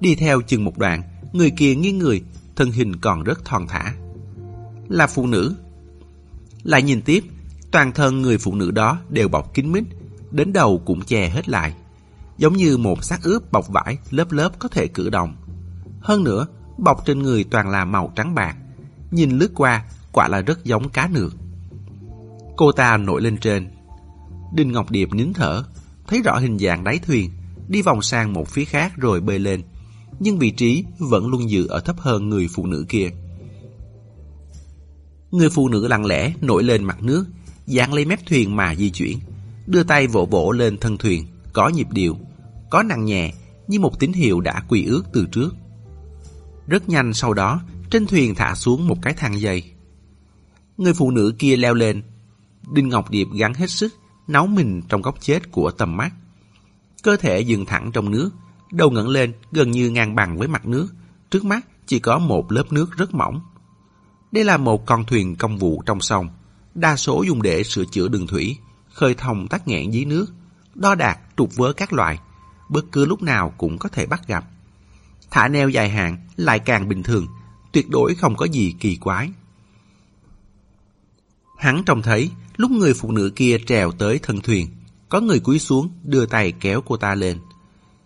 Đi 0.00 0.14
theo 0.14 0.40
chừng 0.40 0.64
một 0.64 0.78
đoạn, 0.78 1.02
người 1.32 1.50
kia 1.50 1.74
nghiêng 1.74 1.98
người, 1.98 2.22
thân 2.56 2.70
hình 2.70 2.96
còn 2.96 3.24
rất 3.24 3.44
thon 3.44 3.66
thả. 3.68 3.94
Là 4.88 5.06
phụ 5.06 5.26
nữ. 5.26 5.54
Lại 6.62 6.82
nhìn 6.82 7.02
tiếp, 7.02 7.24
toàn 7.70 7.92
thân 7.92 8.22
người 8.22 8.38
phụ 8.38 8.54
nữ 8.54 8.70
đó 8.70 8.98
đều 9.08 9.28
bọc 9.28 9.54
kín 9.54 9.72
mít, 9.72 9.84
đến 10.30 10.52
đầu 10.52 10.82
cũng 10.86 11.02
che 11.02 11.28
hết 11.28 11.48
lại. 11.48 11.74
Giống 12.38 12.56
như 12.56 12.76
một 12.76 13.04
xác 13.04 13.22
ướp 13.22 13.52
bọc 13.52 13.68
vải 13.68 13.98
lớp 14.10 14.32
lớp 14.32 14.50
có 14.58 14.68
thể 14.68 14.86
cử 14.86 15.10
động. 15.10 15.36
Hơn 16.00 16.24
nữa, 16.24 16.46
bọc 16.78 17.06
trên 17.06 17.22
người 17.22 17.44
toàn 17.44 17.68
là 17.70 17.84
màu 17.84 18.12
trắng 18.16 18.34
bạc. 18.34 18.56
Nhìn 19.10 19.38
lướt 19.38 19.52
qua, 19.54 19.84
quả 20.12 20.28
là 20.28 20.40
rất 20.40 20.64
giống 20.64 20.88
cá 20.88 21.08
nược. 21.08 21.34
Cô 22.56 22.72
ta 22.72 22.96
nổi 22.96 23.22
lên 23.22 23.36
trên. 23.36 23.70
Đinh 24.52 24.72
Ngọc 24.72 24.90
Điệp 24.90 25.14
nín 25.14 25.32
thở, 25.32 25.64
thấy 26.08 26.22
rõ 26.22 26.38
hình 26.38 26.58
dạng 26.58 26.84
đáy 26.84 26.98
thuyền, 26.98 27.30
đi 27.68 27.82
vòng 27.82 28.02
sang 28.02 28.32
một 28.32 28.48
phía 28.48 28.64
khác 28.64 28.92
rồi 28.96 29.20
bơi 29.20 29.38
lên. 29.38 29.62
Nhưng 30.20 30.38
vị 30.38 30.50
trí 30.50 30.84
vẫn 30.98 31.26
luôn 31.26 31.50
giữ 31.50 31.66
ở 31.66 31.80
thấp 31.80 31.96
hơn 31.98 32.28
người 32.28 32.48
phụ 32.54 32.66
nữ 32.66 32.84
kia. 32.88 33.10
Người 35.30 35.50
phụ 35.50 35.68
nữ 35.68 35.88
lặng 35.88 36.06
lẽ 36.06 36.32
nổi 36.40 36.62
lên 36.62 36.84
mặt 36.84 37.02
nước, 37.02 37.26
dán 37.66 37.92
lấy 37.92 38.04
mép 38.04 38.26
thuyền 38.26 38.56
mà 38.56 38.74
di 38.74 38.90
chuyển, 38.90 39.18
đưa 39.66 39.82
tay 39.82 40.06
vỗ 40.06 40.26
vỗ 40.30 40.52
lên 40.52 40.78
thân 40.78 40.96
thuyền, 40.98 41.26
có 41.52 41.68
nhịp 41.68 41.86
điệu, 41.90 42.16
có 42.70 42.82
nặng 42.82 43.04
nhẹ 43.04 43.32
như 43.68 43.80
một 43.80 44.00
tín 44.00 44.12
hiệu 44.12 44.40
đã 44.40 44.62
quy 44.68 44.84
ước 44.84 45.02
từ 45.12 45.26
trước. 45.32 45.54
Rất 46.66 46.88
nhanh 46.88 47.14
sau 47.14 47.34
đó, 47.34 47.60
trên 47.90 48.06
thuyền 48.06 48.34
thả 48.34 48.54
xuống 48.54 48.88
một 48.88 48.96
cái 49.02 49.14
thang 49.14 49.40
dây. 49.40 49.62
Người 50.76 50.94
phụ 50.94 51.10
nữ 51.10 51.34
kia 51.38 51.56
leo 51.56 51.74
lên. 51.74 52.02
Đinh 52.72 52.88
Ngọc 52.88 53.10
Điệp 53.10 53.26
gắn 53.38 53.54
hết 53.54 53.70
sức, 53.70 53.94
nấu 54.32 54.46
mình 54.46 54.82
trong 54.88 55.02
góc 55.02 55.20
chết 55.20 55.52
của 55.52 55.70
tầm 55.70 55.96
mắt. 55.96 56.12
Cơ 57.02 57.16
thể 57.16 57.40
dừng 57.40 57.66
thẳng 57.66 57.90
trong 57.92 58.10
nước, 58.10 58.30
đầu 58.70 58.90
ngẩng 58.90 59.08
lên 59.08 59.32
gần 59.52 59.70
như 59.70 59.90
ngang 59.90 60.14
bằng 60.14 60.38
với 60.38 60.48
mặt 60.48 60.66
nước. 60.66 60.88
Trước 61.30 61.44
mắt 61.44 61.66
chỉ 61.86 61.98
có 61.98 62.18
một 62.18 62.52
lớp 62.52 62.72
nước 62.72 62.96
rất 62.96 63.14
mỏng. 63.14 63.40
Đây 64.32 64.44
là 64.44 64.56
một 64.56 64.86
con 64.86 65.04
thuyền 65.04 65.36
công 65.36 65.58
vụ 65.58 65.82
trong 65.86 66.00
sông, 66.00 66.28
đa 66.74 66.96
số 66.96 67.22
dùng 67.22 67.42
để 67.42 67.62
sửa 67.62 67.84
chữa 67.84 68.08
đường 68.08 68.26
thủy, 68.26 68.58
khơi 68.92 69.14
thông 69.14 69.48
tắc 69.48 69.68
nghẽn 69.68 69.90
dưới 69.90 70.04
nước, 70.04 70.26
đo 70.74 70.94
đạc, 70.94 71.18
trục 71.36 71.56
vớ 71.56 71.72
các 71.72 71.92
loại, 71.92 72.18
bất 72.68 72.84
cứ 72.92 73.04
lúc 73.04 73.22
nào 73.22 73.54
cũng 73.58 73.78
có 73.78 73.88
thể 73.88 74.06
bắt 74.06 74.26
gặp. 74.26 74.44
Thả 75.30 75.48
neo 75.48 75.68
dài 75.68 75.90
hạn 75.90 76.16
lại 76.36 76.58
càng 76.58 76.88
bình 76.88 77.02
thường, 77.02 77.26
tuyệt 77.72 77.90
đối 77.90 78.14
không 78.14 78.36
có 78.36 78.44
gì 78.44 78.74
kỳ 78.80 78.96
quái. 78.96 79.30
Hắn 81.58 81.82
trông 81.86 82.02
thấy 82.02 82.30
lúc 82.56 82.70
người 82.70 82.94
phụ 82.94 83.12
nữ 83.12 83.32
kia 83.36 83.56
trèo 83.66 83.92
tới 83.92 84.18
thân 84.22 84.40
thuyền, 84.40 84.68
có 85.08 85.20
người 85.20 85.40
cúi 85.40 85.58
xuống 85.58 85.88
đưa 86.02 86.26
tay 86.26 86.52
kéo 86.52 86.82
cô 86.86 86.96
ta 86.96 87.14
lên. 87.14 87.38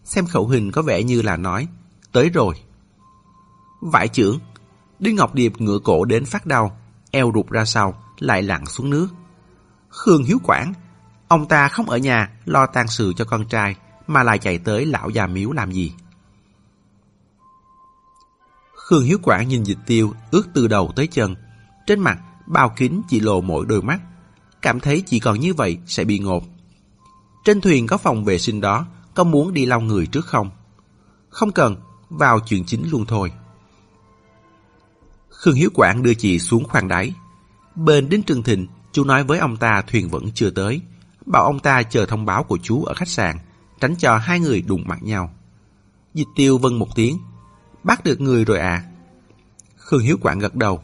Xem 0.05 0.26
khẩu 0.26 0.49
hình 0.49 0.72
có 0.72 0.82
vẻ 0.82 1.03
như 1.03 1.22
là 1.22 1.36
nói, 1.36 1.68
tới 2.12 2.30
rồi. 2.30 2.55
Vải 3.80 4.09
trưởng, 4.09 4.38
Đinh 4.99 5.16
Ngọc 5.16 5.34
Điệp 5.34 5.61
ngựa 5.61 5.78
cổ 5.84 6.05
đến 6.05 6.24
phát 6.24 6.47
đau, 6.47 6.78
eo 7.11 7.32
rụt 7.34 7.49
ra 7.51 7.64
sau, 7.64 8.03
lại 8.18 8.42
lặn 8.42 8.66
xuống 8.66 8.90
nước. 8.90 9.09
Khương 9.88 10.24
Hiếu 10.24 10.38
Quảng, 10.42 10.72
ông 11.28 11.49
ta 11.49 11.68
không 11.68 11.90
ở 11.90 11.97
nhà 11.97 12.30
lo 12.44 12.66
tang 12.66 12.88
sự 12.88 13.12
cho 13.16 13.24
con 13.24 13.49
trai, 13.49 13.76
mà 14.07 14.22
lại 14.22 14.38
chạy 14.38 14.59
tới 14.59 14.86
lão 14.86 15.11
già 15.11 15.26
miếu 15.26 15.53
làm 15.53 15.72
gì? 15.72 15.92
Khương 18.74 19.05
Hiếu 19.05 19.18
Quảng 19.22 19.49
nhìn 19.49 19.62
dịch 19.62 19.78
tiêu 19.86 20.12
ướt 20.30 20.42
từ 20.55 20.68
đầu 20.68 20.92
tới 20.97 21.07
chân. 21.07 21.34
Trên 21.86 22.01
mặt, 22.01 22.18
bao 22.47 22.74
kín 22.76 23.03
chỉ 23.09 23.20
lộ 23.20 23.40
mỗi 23.40 23.66
đôi 23.66 23.82
mắt. 23.82 24.01
Cảm 24.66 24.80
thấy 24.80 25.02
chỉ 25.06 25.20
còn 25.20 25.40
như 25.40 25.54
vậy 25.54 25.78
sẽ 25.86 26.04
bị 26.04 26.18
ngột. 26.18 26.44
Trên 27.44 27.60
thuyền 27.60 27.86
có 27.86 27.96
phòng 27.96 28.24
vệ 28.24 28.38
sinh 28.38 28.60
đó, 28.60 28.86
có 29.14 29.24
muốn 29.24 29.54
đi 29.54 29.66
lau 29.66 29.80
người 29.80 30.06
trước 30.06 30.26
không? 30.26 30.50
Không 31.28 31.52
cần, 31.52 31.76
vào 32.08 32.40
chuyện 32.46 32.64
chính 32.64 32.90
luôn 32.90 33.04
thôi. 33.06 33.32
Khương 35.30 35.54
Hiếu 35.54 35.70
Quảng 35.74 36.02
đưa 36.02 36.14
chị 36.14 36.38
xuống 36.38 36.64
khoang 36.64 36.88
đáy. 36.88 37.14
Bên 37.74 38.08
đến 38.08 38.22
trường 38.22 38.42
Thịnh, 38.42 38.66
chú 38.92 39.04
nói 39.04 39.24
với 39.24 39.38
ông 39.38 39.56
ta 39.56 39.82
thuyền 39.86 40.08
vẫn 40.08 40.30
chưa 40.34 40.50
tới. 40.50 40.80
Bảo 41.26 41.44
ông 41.44 41.58
ta 41.58 41.82
chờ 41.82 42.06
thông 42.06 42.26
báo 42.26 42.42
của 42.44 42.58
chú 42.62 42.84
ở 42.84 42.94
khách 42.94 43.08
sạn, 43.08 43.36
tránh 43.80 43.96
cho 43.96 44.16
hai 44.16 44.40
người 44.40 44.62
đụng 44.62 44.82
mặt 44.86 45.02
nhau. 45.02 45.34
Dịch 46.14 46.28
tiêu 46.36 46.58
vân 46.58 46.74
một 46.74 46.88
tiếng, 46.94 47.18
Bắt 47.82 48.04
được 48.04 48.20
người 48.20 48.44
rồi 48.44 48.58
à? 48.58 48.84
Khương 49.76 50.00
Hiếu 50.00 50.18
Quảng 50.20 50.38
gật 50.38 50.54
đầu. 50.54 50.82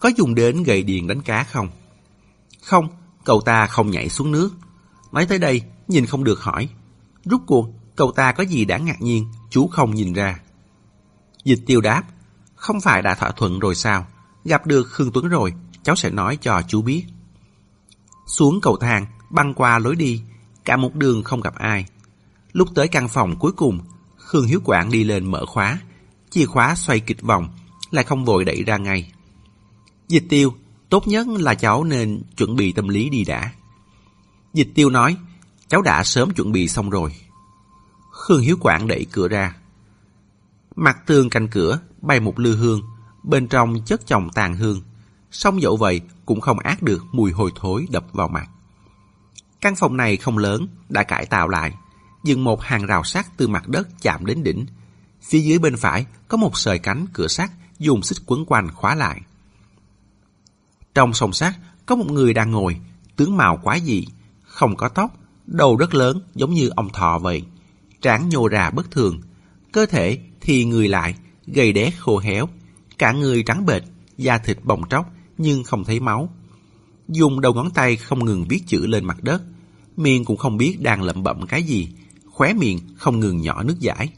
Có 0.00 0.10
dùng 0.16 0.34
đến 0.34 0.62
gậy 0.62 0.82
điền 0.82 1.06
đánh 1.06 1.22
cá 1.22 1.44
không? 1.44 1.68
Không, 2.66 2.88
cậu 3.24 3.40
ta 3.40 3.66
không 3.66 3.90
nhảy 3.90 4.08
xuống 4.08 4.32
nước. 4.32 4.50
Nói 5.12 5.26
tới 5.26 5.38
đây, 5.38 5.62
nhìn 5.88 6.06
không 6.06 6.24
được 6.24 6.40
hỏi. 6.40 6.68
Rút 7.24 7.42
cuộc, 7.46 7.68
cậu 7.96 8.12
ta 8.12 8.32
có 8.32 8.44
gì 8.44 8.64
đáng 8.64 8.84
ngạc 8.84 9.02
nhiên, 9.02 9.28
chú 9.50 9.68
không 9.68 9.94
nhìn 9.94 10.12
ra. 10.12 10.40
Dịch 11.44 11.58
tiêu 11.66 11.80
đáp, 11.80 12.02
không 12.54 12.80
phải 12.80 13.02
đã 13.02 13.14
thỏa 13.14 13.30
thuận 13.30 13.58
rồi 13.58 13.74
sao? 13.74 14.06
Gặp 14.44 14.66
được 14.66 14.84
Khương 14.84 15.12
Tuấn 15.12 15.28
rồi, 15.28 15.52
cháu 15.82 15.96
sẽ 15.96 16.10
nói 16.10 16.38
cho 16.40 16.62
chú 16.68 16.82
biết. 16.82 17.04
Xuống 18.26 18.60
cầu 18.60 18.76
thang, 18.76 19.06
băng 19.30 19.54
qua 19.54 19.78
lối 19.78 19.96
đi, 19.96 20.22
cả 20.64 20.76
một 20.76 20.94
đường 20.94 21.22
không 21.22 21.40
gặp 21.40 21.54
ai. 21.54 21.86
Lúc 22.52 22.68
tới 22.74 22.88
căn 22.88 23.08
phòng 23.08 23.36
cuối 23.38 23.52
cùng, 23.52 23.80
Khương 24.16 24.46
Hiếu 24.46 24.60
Quảng 24.64 24.90
đi 24.90 25.04
lên 25.04 25.30
mở 25.30 25.46
khóa, 25.46 25.78
chìa 26.30 26.46
khóa 26.46 26.74
xoay 26.74 27.00
kịch 27.00 27.22
vòng, 27.22 27.48
lại 27.90 28.04
không 28.04 28.24
vội 28.24 28.44
đẩy 28.44 28.64
ra 28.64 28.76
ngay. 28.76 29.12
Dịch 30.08 30.24
tiêu, 30.28 30.54
tốt 30.88 31.08
nhất 31.08 31.26
là 31.28 31.54
cháu 31.54 31.84
nên 31.84 32.22
chuẩn 32.36 32.56
bị 32.56 32.72
tâm 32.72 32.88
lý 32.88 33.10
đi 33.10 33.24
đã. 33.24 33.52
Dịch 34.54 34.68
tiêu 34.74 34.90
nói, 34.90 35.16
cháu 35.68 35.82
đã 35.82 36.04
sớm 36.04 36.34
chuẩn 36.34 36.52
bị 36.52 36.68
xong 36.68 36.90
rồi. 36.90 37.14
Khương 38.12 38.40
Hiếu 38.40 38.56
Quảng 38.60 38.86
đẩy 38.86 39.06
cửa 39.12 39.28
ra. 39.28 39.56
Mặt 40.76 40.96
tường 41.06 41.30
cạnh 41.30 41.48
cửa 41.48 41.80
bay 42.02 42.20
một 42.20 42.38
lư 42.38 42.56
hương, 42.56 42.80
bên 43.22 43.48
trong 43.48 43.74
chất 43.86 44.06
chồng 44.06 44.28
tàn 44.34 44.56
hương. 44.56 44.82
Xong 45.30 45.62
dẫu 45.62 45.76
vậy 45.76 46.00
cũng 46.26 46.40
không 46.40 46.58
ác 46.58 46.82
được 46.82 47.04
mùi 47.12 47.32
hôi 47.32 47.52
thối 47.56 47.86
đập 47.90 48.04
vào 48.12 48.28
mặt. 48.28 48.48
Căn 49.60 49.76
phòng 49.76 49.96
này 49.96 50.16
không 50.16 50.38
lớn, 50.38 50.68
đã 50.88 51.02
cải 51.02 51.26
tạo 51.26 51.48
lại 51.48 51.72
dựng 52.26 52.44
một 52.44 52.62
hàng 52.62 52.86
rào 52.86 53.04
sắt 53.04 53.26
từ 53.36 53.48
mặt 53.48 53.68
đất 53.68 53.88
chạm 54.00 54.26
đến 54.26 54.42
đỉnh. 54.42 54.66
Phía 55.22 55.38
dưới 55.38 55.58
bên 55.58 55.76
phải 55.76 56.06
có 56.28 56.36
một 56.36 56.58
sợi 56.58 56.78
cánh 56.78 57.06
cửa 57.12 57.28
sắt 57.28 57.50
dùng 57.78 58.02
xích 58.02 58.18
quấn 58.26 58.44
quanh 58.46 58.68
khóa 58.74 58.94
lại. 58.94 59.20
Trong 60.96 61.14
sông 61.14 61.32
sát 61.32 61.58
có 61.86 61.96
một 61.96 62.10
người 62.10 62.34
đang 62.34 62.50
ngồi, 62.50 62.76
tướng 63.16 63.36
mạo 63.36 63.60
quá 63.62 63.78
dị, 63.84 64.06
không 64.42 64.76
có 64.76 64.88
tóc, 64.88 65.16
đầu 65.46 65.76
rất 65.76 65.94
lớn 65.94 66.20
giống 66.34 66.54
như 66.54 66.70
ông 66.76 66.88
thọ 66.92 67.18
vậy. 67.18 67.42
Trán 68.02 68.28
nhô 68.28 68.48
ra 68.48 68.70
bất 68.70 68.90
thường, 68.90 69.20
cơ 69.72 69.86
thể 69.86 70.18
thì 70.40 70.64
người 70.64 70.88
lại, 70.88 71.14
gầy 71.46 71.72
đét 71.72 71.94
khô 71.98 72.18
héo, 72.18 72.48
cả 72.98 73.12
người 73.12 73.42
trắng 73.42 73.66
bệch, 73.66 73.82
da 74.16 74.38
thịt 74.38 74.58
bồng 74.64 74.88
tróc 74.88 75.12
nhưng 75.38 75.64
không 75.64 75.84
thấy 75.84 76.00
máu. 76.00 76.28
Dùng 77.08 77.40
đầu 77.40 77.54
ngón 77.54 77.70
tay 77.70 77.96
không 77.96 78.24
ngừng 78.24 78.44
viết 78.48 78.62
chữ 78.66 78.86
lên 78.86 79.04
mặt 79.04 79.22
đất, 79.22 79.42
miệng 79.96 80.24
cũng 80.24 80.36
không 80.36 80.56
biết 80.56 80.78
đang 80.80 81.02
lẩm 81.02 81.22
bẩm 81.22 81.46
cái 81.46 81.62
gì, 81.62 81.88
khóe 82.26 82.52
miệng 82.52 82.78
không 82.96 83.20
ngừng 83.20 83.40
nhỏ 83.40 83.62
nước 83.62 83.76
giải. 83.80 84.12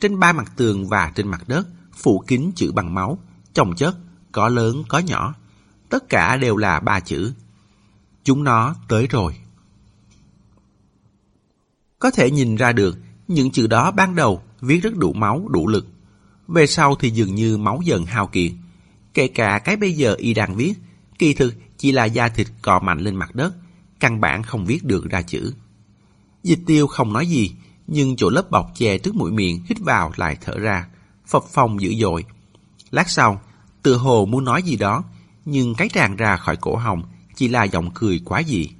Trên 0.00 0.20
ba 0.20 0.32
mặt 0.32 0.52
tường 0.56 0.88
và 0.88 1.12
trên 1.14 1.28
mặt 1.28 1.48
đất, 1.48 1.66
phủ 1.96 2.24
kín 2.26 2.50
chữ 2.54 2.72
bằng 2.72 2.94
máu, 2.94 3.18
chồng 3.54 3.74
chất, 3.76 3.96
có 4.32 4.48
lớn 4.48 4.82
có 4.88 4.98
nhỏ. 4.98 5.34
Tất 5.88 6.08
cả 6.08 6.36
đều 6.36 6.56
là 6.56 6.80
ba 6.80 7.00
chữ. 7.00 7.32
Chúng 8.24 8.44
nó 8.44 8.74
tới 8.88 9.06
rồi. 9.06 9.36
Có 11.98 12.10
thể 12.10 12.30
nhìn 12.30 12.56
ra 12.56 12.72
được, 12.72 12.98
những 13.28 13.50
chữ 13.50 13.66
đó 13.66 13.90
ban 13.90 14.14
đầu 14.14 14.42
viết 14.60 14.82
rất 14.82 14.96
đủ 14.96 15.12
máu, 15.12 15.48
đủ 15.48 15.68
lực. 15.68 15.86
Về 16.48 16.66
sau 16.66 16.94
thì 16.94 17.10
dường 17.10 17.34
như 17.34 17.58
máu 17.58 17.80
dần 17.84 18.04
hao 18.04 18.26
kiệt. 18.26 18.52
Kể 19.14 19.28
cả 19.28 19.58
cái 19.58 19.76
bây 19.76 19.92
giờ 19.92 20.14
y 20.18 20.34
đang 20.34 20.56
viết, 20.56 20.74
kỳ 21.18 21.34
thực 21.34 21.54
chỉ 21.78 21.92
là 21.92 22.04
da 22.04 22.28
thịt 22.28 22.46
cọ 22.62 22.80
mạnh 22.80 22.98
lên 22.98 23.16
mặt 23.16 23.34
đất, 23.34 23.54
căn 24.00 24.20
bản 24.20 24.42
không 24.42 24.64
viết 24.64 24.84
được 24.84 25.10
ra 25.10 25.22
chữ. 25.22 25.54
Dịch 26.42 26.58
tiêu 26.66 26.86
không 26.86 27.12
nói 27.12 27.26
gì, 27.26 27.52
nhưng 27.86 28.16
chỗ 28.16 28.30
lớp 28.30 28.50
bọc 28.50 28.72
che 28.74 28.98
trước 28.98 29.14
mũi 29.14 29.30
miệng 29.32 29.62
hít 29.66 29.78
vào 29.80 30.12
lại 30.16 30.36
thở 30.40 30.58
ra, 30.58 30.88
phập 31.26 31.44
phòng 31.44 31.80
dữ 31.80 31.94
dội. 32.00 32.24
Lát 32.90 33.10
sau, 33.10 33.40
tự 33.82 33.96
hồ 33.96 34.26
muốn 34.26 34.44
nói 34.44 34.62
gì 34.62 34.76
đó, 34.76 35.04
nhưng 35.50 35.74
cái 35.74 35.88
tràn 35.88 36.16
ra 36.16 36.36
khỏi 36.36 36.56
cổ 36.56 36.76
họng 36.76 37.02
chỉ 37.34 37.48
là 37.48 37.64
giọng 37.64 37.90
cười 37.94 38.20
quá 38.24 38.42
dị. 38.42 38.70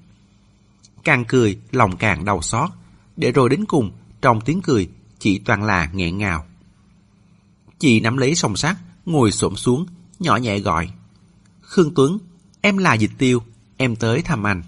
Càng 1.04 1.24
cười, 1.28 1.58
lòng 1.70 1.96
càng 1.96 2.24
đau 2.24 2.42
xót, 2.42 2.70
để 3.16 3.32
rồi 3.32 3.48
đến 3.48 3.64
cùng, 3.64 3.92
trong 4.22 4.40
tiếng 4.40 4.62
cười 4.62 4.88
chỉ 5.18 5.38
toàn 5.38 5.62
là 5.62 5.90
nghẹn 5.92 6.18
ngào. 6.18 6.46
Chị 7.78 8.00
nắm 8.00 8.16
lấy 8.16 8.34
song 8.34 8.56
sắt, 8.56 8.76
ngồi 9.06 9.32
xổm 9.32 9.56
xuống, 9.56 9.86
nhỏ 10.18 10.36
nhẹ 10.36 10.58
gọi. 10.58 10.90
Khương 11.60 11.94
Tuấn, 11.94 12.18
em 12.60 12.78
là 12.78 12.94
dịch 12.94 13.12
tiêu, 13.18 13.42
em 13.76 13.96
tới 13.96 14.22
thăm 14.22 14.46
anh. 14.46 14.62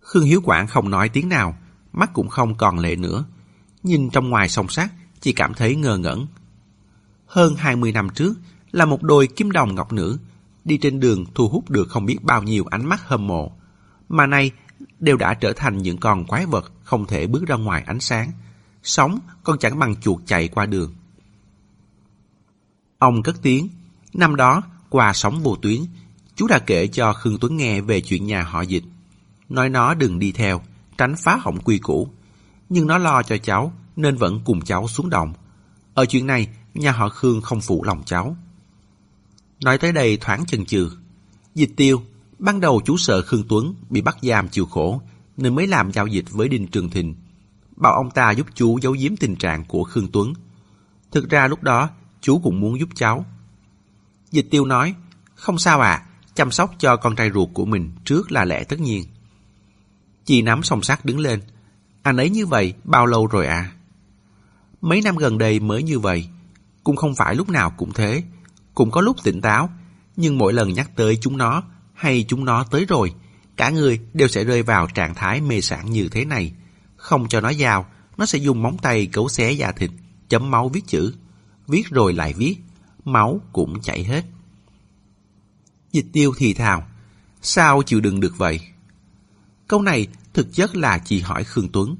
Khương 0.00 0.24
Hiếu 0.24 0.40
Quảng 0.44 0.66
không 0.66 0.90
nói 0.90 1.08
tiếng 1.08 1.28
nào, 1.28 1.58
mắt 1.92 2.10
cũng 2.12 2.28
không 2.28 2.54
còn 2.54 2.78
lệ 2.78 2.96
nữa. 2.96 3.24
Nhìn 3.82 4.10
trong 4.10 4.30
ngoài 4.30 4.48
song 4.48 4.68
sắt, 4.68 4.90
chỉ 5.20 5.32
cảm 5.32 5.54
thấy 5.54 5.76
ngơ 5.76 5.98
ngẩn. 5.98 6.26
Hơn 7.26 7.54
20 7.54 7.92
năm 7.92 8.08
trước, 8.08 8.34
là 8.72 8.84
một 8.84 9.02
đôi 9.02 9.26
kim 9.26 9.50
đồng 9.50 9.74
ngọc 9.74 9.92
nữ, 9.92 10.18
đi 10.64 10.78
trên 10.78 11.00
đường 11.00 11.24
thu 11.34 11.48
hút 11.48 11.70
được 11.70 11.88
không 11.88 12.06
biết 12.06 12.18
bao 12.22 12.42
nhiêu 12.42 12.64
ánh 12.70 12.86
mắt 12.86 13.08
hâm 13.08 13.26
mộ. 13.26 13.52
mà 14.08 14.26
nay 14.26 14.50
đều 15.00 15.16
đã 15.16 15.34
trở 15.34 15.52
thành 15.52 15.78
những 15.78 15.98
con 15.98 16.24
quái 16.24 16.46
vật 16.46 16.72
không 16.84 17.06
thể 17.06 17.26
bước 17.26 17.46
ra 17.46 17.56
ngoài 17.56 17.82
ánh 17.86 18.00
sáng. 18.00 18.32
Sống 18.82 19.18
còn 19.44 19.58
chẳng 19.58 19.78
bằng 19.78 19.96
chuột 19.96 20.20
chạy 20.26 20.48
qua 20.48 20.66
đường. 20.66 20.94
Ông 22.98 23.22
cất 23.22 23.42
tiếng, 23.42 23.68
năm 24.14 24.36
đó 24.36 24.62
qua 24.88 25.12
sóng 25.12 25.42
vô 25.42 25.56
tuyến, 25.62 25.80
chú 26.36 26.46
đã 26.46 26.58
kể 26.58 26.86
cho 26.86 27.12
Khương 27.12 27.38
Tuấn 27.40 27.56
nghe 27.56 27.80
về 27.80 28.00
chuyện 28.00 28.26
nhà 28.26 28.42
họ 28.42 28.62
dịch. 28.62 28.84
Nói 29.48 29.68
nó 29.68 29.94
đừng 29.94 30.18
đi 30.18 30.32
theo, 30.32 30.62
tránh 30.98 31.14
phá 31.16 31.36
hỏng 31.36 31.60
quy 31.60 31.78
củ. 31.78 32.08
Nhưng 32.68 32.86
nó 32.86 32.98
lo 32.98 33.22
cho 33.22 33.36
cháu, 33.38 33.72
nên 33.96 34.16
vẫn 34.16 34.40
cùng 34.44 34.60
cháu 34.60 34.88
xuống 34.88 35.10
đồng. 35.10 35.32
Ở 35.94 36.06
chuyện 36.06 36.26
này, 36.26 36.48
nhà 36.74 36.92
họ 36.92 37.08
Khương 37.08 37.40
không 37.40 37.60
phụ 37.60 37.84
lòng 37.84 38.02
cháu. 38.06 38.36
Nói 39.64 39.78
tới 39.78 39.92
đây 39.92 40.16
thoáng 40.16 40.46
chần 40.46 40.66
chừ. 40.66 40.90
Dịch 41.54 41.70
tiêu, 41.76 42.02
ban 42.38 42.60
đầu 42.60 42.80
chú 42.84 42.96
sợ 42.96 43.22
Khương 43.22 43.44
Tuấn 43.48 43.74
bị 43.90 44.00
bắt 44.00 44.16
giam 44.22 44.48
chịu 44.48 44.66
khổ, 44.66 45.02
nên 45.36 45.54
mới 45.54 45.66
làm 45.66 45.92
giao 45.92 46.06
dịch 46.06 46.24
với 46.30 46.48
Đinh 46.48 46.66
Trường 46.66 46.90
Thịnh. 46.90 47.14
Bảo 47.76 47.94
ông 47.94 48.10
ta 48.10 48.30
giúp 48.30 48.46
chú 48.54 48.78
giấu 48.78 48.96
giếm 48.98 49.16
tình 49.16 49.36
trạng 49.36 49.64
của 49.64 49.84
Khương 49.84 50.08
Tuấn. 50.12 50.32
Thực 51.10 51.30
ra 51.30 51.48
lúc 51.48 51.62
đó, 51.62 51.90
chú 52.20 52.40
cũng 52.44 52.60
muốn 52.60 52.80
giúp 52.80 52.88
cháu. 52.94 53.26
Dịch 54.30 54.46
tiêu 54.50 54.64
nói, 54.64 54.94
không 55.34 55.58
sao 55.58 55.80
à, 55.80 56.06
chăm 56.34 56.50
sóc 56.50 56.74
cho 56.78 56.96
con 56.96 57.16
trai 57.16 57.30
ruột 57.34 57.48
của 57.54 57.64
mình 57.64 57.90
trước 58.04 58.32
là 58.32 58.44
lẽ 58.44 58.64
tất 58.64 58.80
nhiên. 58.80 59.04
Chị 60.24 60.42
nắm 60.42 60.62
song 60.62 60.82
sắt 60.82 61.04
đứng 61.04 61.18
lên. 61.18 61.42
Anh 62.02 62.16
ấy 62.16 62.30
như 62.30 62.46
vậy 62.46 62.74
bao 62.84 63.06
lâu 63.06 63.26
rồi 63.26 63.46
à? 63.46 63.72
Mấy 64.80 65.00
năm 65.00 65.16
gần 65.16 65.38
đây 65.38 65.60
mới 65.60 65.82
như 65.82 65.98
vậy. 65.98 66.28
Cũng 66.84 66.96
không 66.96 67.14
phải 67.14 67.34
lúc 67.34 67.48
nào 67.48 67.70
cũng 67.70 67.92
thế. 67.92 68.22
Cũng 68.74 68.90
có 68.90 69.00
lúc 69.00 69.16
tỉnh 69.22 69.40
táo. 69.40 69.70
Nhưng 70.16 70.38
mỗi 70.38 70.52
lần 70.52 70.72
nhắc 70.72 70.90
tới 70.96 71.18
chúng 71.20 71.36
nó 71.36 71.62
hay 71.94 72.24
chúng 72.28 72.44
nó 72.44 72.64
tới 72.64 72.84
rồi, 72.88 73.14
cả 73.56 73.70
người 73.70 74.00
đều 74.12 74.28
sẽ 74.28 74.44
rơi 74.44 74.62
vào 74.62 74.86
trạng 74.86 75.14
thái 75.14 75.40
mê 75.40 75.60
sản 75.60 75.90
như 75.90 76.08
thế 76.08 76.24
này. 76.24 76.52
Không 76.96 77.28
cho 77.28 77.40
nó 77.40 77.52
vào, 77.58 77.86
nó 78.16 78.26
sẽ 78.26 78.38
dùng 78.38 78.62
móng 78.62 78.78
tay 78.78 79.06
cấu 79.06 79.28
xé 79.28 79.52
da 79.52 79.72
thịt, 79.72 79.90
chấm 80.28 80.50
máu 80.50 80.68
viết 80.68 80.86
chữ. 80.86 81.14
Viết 81.68 81.82
rồi 81.90 82.12
lại 82.12 82.34
viết, 82.34 82.56
máu 83.04 83.40
cũng 83.52 83.80
chảy 83.80 84.04
hết. 84.04 84.24
Dịch 85.92 86.06
tiêu 86.12 86.32
thì 86.38 86.54
thào, 86.54 86.86
sao 87.42 87.82
chịu 87.82 88.00
đựng 88.00 88.20
được 88.20 88.38
vậy? 88.38 88.60
Câu 89.68 89.82
này 89.82 90.06
thực 90.34 90.54
chất 90.54 90.76
là 90.76 90.98
chỉ 90.98 91.20
hỏi 91.20 91.44
Khương 91.44 91.68
Tuấn. 91.72 91.96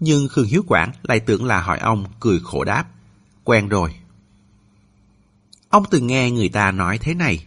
Nhưng 0.00 0.28
Khương 0.28 0.46
Hiếu 0.46 0.62
Quảng 0.66 0.92
lại 1.02 1.20
tưởng 1.20 1.44
là 1.44 1.60
hỏi 1.60 1.78
ông 1.78 2.04
cười 2.20 2.40
khổ 2.40 2.64
đáp. 2.64 2.84
Quen 3.44 3.68
rồi. 3.68 3.94
Ông 5.68 5.84
từng 5.90 6.06
nghe 6.06 6.30
người 6.30 6.48
ta 6.48 6.70
nói 6.70 6.98
thế 6.98 7.14
này. 7.14 7.44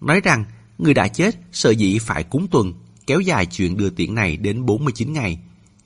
Nói 0.00 0.20
rằng 0.20 0.44
người 0.78 0.94
đã 0.94 1.08
chết 1.08 1.36
sợ 1.52 1.70
dĩ 1.70 1.98
phải 1.98 2.22
cúng 2.22 2.46
tuần, 2.50 2.72
kéo 3.06 3.20
dài 3.20 3.46
chuyện 3.46 3.76
đưa 3.76 3.90
tiễn 3.90 4.14
này 4.14 4.36
đến 4.36 4.66
49 4.66 5.12
ngày. 5.12 5.38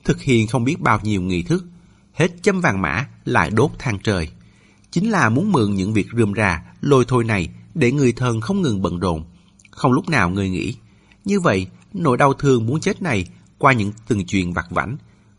Thực 0.03 0.21
hiện 0.21 0.47
không 0.47 0.63
biết 0.63 0.79
bao 0.79 0.99
nhiêu 1.03 1.21
nghi 1.21 1.43
thức. 1.43 1.65
Hết 2.13 2.43
châm 2.43 2.61
vàng 2.61 2.81
mã 2.81 3.07
lại 3.25 3.49
đốt 3.49 3.71
than 3.79 3.99
trời. 4.03 4.29
Chính 4.91 5.11
là 5.11 5.29
muốn 5.29 5.51
mượn 5.51 5.75
những 5.75 5.93
việc 5.93 6.07
rườm 6.17 6.33
rà, 6.33 6.63
lôi 6.81 7.05
thôi 7.07 7.23
này 7.23 7.49
để 7.75 7.91
người 7.91 8.11
thân 8.11 8.41
không 8.41 8.61
ngừng 8.61 8.81
bận 8.81 8.99
rộn. 8.99 9.25
Không 9.71 9.91
lúc 9.91 10.09
nào 10.09 10.29
người 10.29 10.49
nghĩ. 10.49 10.75
Như 11.25 11.39
vậy, 11.39 11.67
nỗi 11.93 12.17
đau 12.17 12.33
thương 12.33 12.65
muốn 12.65 12.79
chết 12.79 13.01
này 13.01 13.25
qua 13.57 13.73
những 13.73 13.91
từng 14.07 14.25
chuyện 14.25 14.53
vặt 14.53 14.65
vảnh, 14.69 14.97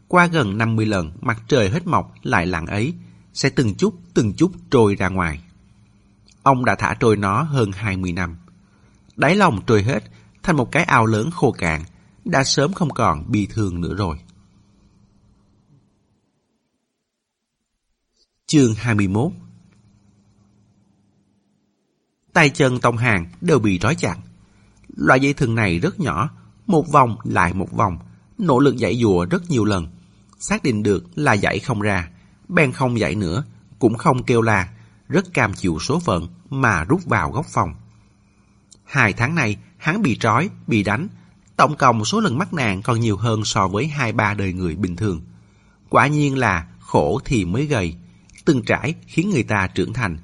qua 0.09 0.27
gần 0.27 0.59
50 0.59 0.87
lần 0.87 1.13
mặt 1.21 1.43
trời 1.49 1.71
hết 1.71 1.87
mọc 1.87 2.15
lại 2.23 2.47
lặng 2.47 2.67
ấy, 2.67 2.95
sẽ 3.35 3.51
từng 3.51 3.75
chút 3.75 3.95
từng 4.15 4.33
chút 4.33 4.53
trôi 4.71 4.95
ra 4.95 5.09
ngoài. 5.09 5.41
Ông 6.49 6.65
đã 6.65 6.75
thả 6.75 6.95
trôi 7.01 7.17
nó 7.17 7.43
hơn 7.43 7.73
20 7.73 8.13
năm. 8.13 8.37
Đáy 9.17 9.37
lòng 9.37 9.61
trôi 9.67 9.83
hết, 9.83 10.05
thành 10.43 10.57
một 10.57 10.73
cái 10.73 10.85
ao 10.85 11.07
lớn 11.07 11.31
khô 11.31 11.53
cạn, 11.53 11.85
đã 12.25 12.45
sớm 12.45 12.73
không 12.73 12.91
còn 12.91 13.31
bi 13.31 13.47
thương 13.51 13.81
nữa 13.81 13.95
rồi. 13.95 14.17
Chương 18.47 18.75
21 18.75 19.33
Tay 22.33 22.51
chân 22.51 22.81
Tông 22.81 22.97
Hàng 22.97 23.27
đều 23.41 23.59
bị 23.59 23.79
trói 23.79 23.95
chặt. 23.95 24.17
Loại 24.97 25.21
dây 25.21 25.33
thừng 25.35 25.55
này 25.55 25.79
rất 25.79 26.01
nhỏ, 26.01 26.31
một 26.67 26.93
vòng 26.93 27.17
lại 27.25 27.55
một 27.55 27.73
vòng, 27.73 27.99
nỗ 28.39 28.59
lực 28.59 28.77
dạy 28.77 28.97
dùa 28.97 29.27
rất 29.31 29.51
nhiều 29.51 29.65
lần. 29.65 29.87
Xác 30.39 30.63
định 30.63 30.83
được 30.83 31.05
là 31.15 31.33
dạy 31.33 31.59
không 31.59 31.81
ra, 31.81 32.11
bèn 32.49 32.73
không 32.73 32.99
dạy 32.99 33.15
nữa, 33.15 33.45
cũng 33.79 33.95
không 33.95 34.23
kêu 34.23 34.43
là 34.43 34.69
rất 35.09 35.35
cam 35.35 35.55
chịu 35.55 35.79
số 35.81 35.99
phận 35.99 36.29
mà 36.51 36.85
rút 36.85 37.05
vào 37.05 37.31
góc 37.31 37.47
phòng. 37.47 37.75
Hai 38.85 39.13
tháng 39.13 39.35
này, 39.35 39.57
hắn 39.77 40.03
bị 40.03 40.17
trói, 40.21 40.51
bị 40.67 40.83
đánh, 40.83 41.09
tổng 41.57 41.77
cộng 41.77 42.05
số 42.05 42.21
lần 42.21 42.39
mắc 42.39 42.55
nạn 42.55 42.83
còn 42.83 43.01
nhiều 43.01 43.17
hơn 43.17 43.45
so 43.45 43.69
với 43.69 43.87
hai 43.87 44.13
ba 44.13 44.35
đời 44.35 44.53
người 44.53 44.77
bình 44.77 44.97
thường. 44.97 45.21
Quả 45.89 46.07
nhiên 46.07 46.39
là 46.39 46.67
khổ 46.81 47.21
thì 47.25 47.45
mới 47.45 47.67
gầy, 47.67 47.95
từng 48.45 48.63
trải 48.63 48.95
khiến 49.07 49.31
người 49.31 49.43
ta 49.43 49.67
trưởng 49.67 49.93
thành. 49.93 50.19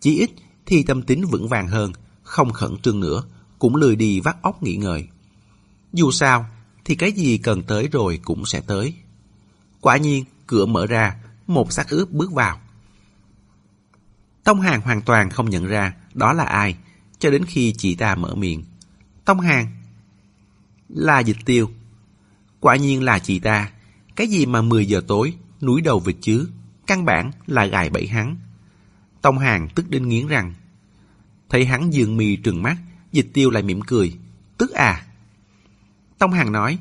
Chỉ 0.00 0.18
ít 0.18 0.30
thì 0.66 0.82
tâm 0.82 1.02
tính 1.02 1.26
vững 1.26 1.48
vàng 1.48 1.68
hơn, 1.68 1.92
không 2.22 2.52
khẩn 2.52 2.76
trương 2.78 3.00
nữa, 3.00 3.22
cũng 3.58 3.76
lười 3.76 3.96
đi 3.96 4.20
vắt 4.20 4.36
óc 4.42 4.62
nghỉ 4.62 4.76
ngơi. 4.76 5.08
Dù 5.92 6.10
sao, 6.10 6.46
thì 6.84 6.94
cái 6.94 7.12
gì 7.12 7.38
cần 7.38 7.62
tới 7.62 7.88
rồi 7.92 8.20
cũng 8.24 8.46
sẽ 8.46 8.60
tới. 8.60 8.94
Quả 9.80 9.96
nhiên, 9.96 10.24
cửa 10.46 10.66
mở 10.66 10.86
ra, 10.86 11.16
một 11.46 11.72
xác 11.72 11.88
ướp 11.88 12.10
bước 12.10 12.32
vào. 12.32 12.60
Tông 14.44 14.60
Hàng 14.60 14.80
hoàn 14.80 15.02
toàn 15.02 15.30
không 15.30 15.50
nhận 15.50 15.66
ra 15.66 15.94
đó 16.14 16.32
là 16.32 16.44
ai, 16.44 16.76
cho 17.18 17.30
đến 17.30 17.44
khi 17.44 17.74
chị 17.78 17.94
ta 17.94 18.14
mở 18.14 18.34
miệng. 18.34 18.64
Tông 19.24 19.40
Hàng 19.40 19.66
Là 20.88 21.20
dịch 21.20 21.36
tiêu. 21.44 21.70
Quả 22.60 22.76
nhiên 22.76 23.02
là 23.02 23.18
chị 23.18 23.38
ta. 23.38 23.70
Cái 24.16 24.26
gì 24.26 24.46
mà 24.46 24.62
10 24.62 24.86
giờ 24.86 25.02
tối, 25.08 25.34
núi 25.60 25.80
đầu 25.80 26.00
vịt 26.00 26.16
chứ, 26.20 26.48
căn 26.86 27.04
bản 27.04 27.30
là 27.46 27.66
gài 27.66 27.90
bẫy 27.90 28.06
hắn. 28.06 28.36
Tông 29.22 29.38
Hàng 29.38 29.68
tức 29.74 29.90
đến 29.90 30.08
nghiến 30.08 30.26
rằng. 30.26 30.54
Thấy 31.48 31.66
hắn 31.66 31.90
dường 31.90 32.16
mì 32.16 32.36
trừng 32.36 32.62
mắt, 32.62 32.76
dịch 33.12 33.30
tiêu 33.32 33.50
lại 33.50 33.62
mỉm 33.62 33.80
cười. 33.82 34.18
Tức 34.58 34.70
à? 34.70 35.06
Tông 36.18 36.32
Hàng 36.32 36.52
nói, 36.52 36.78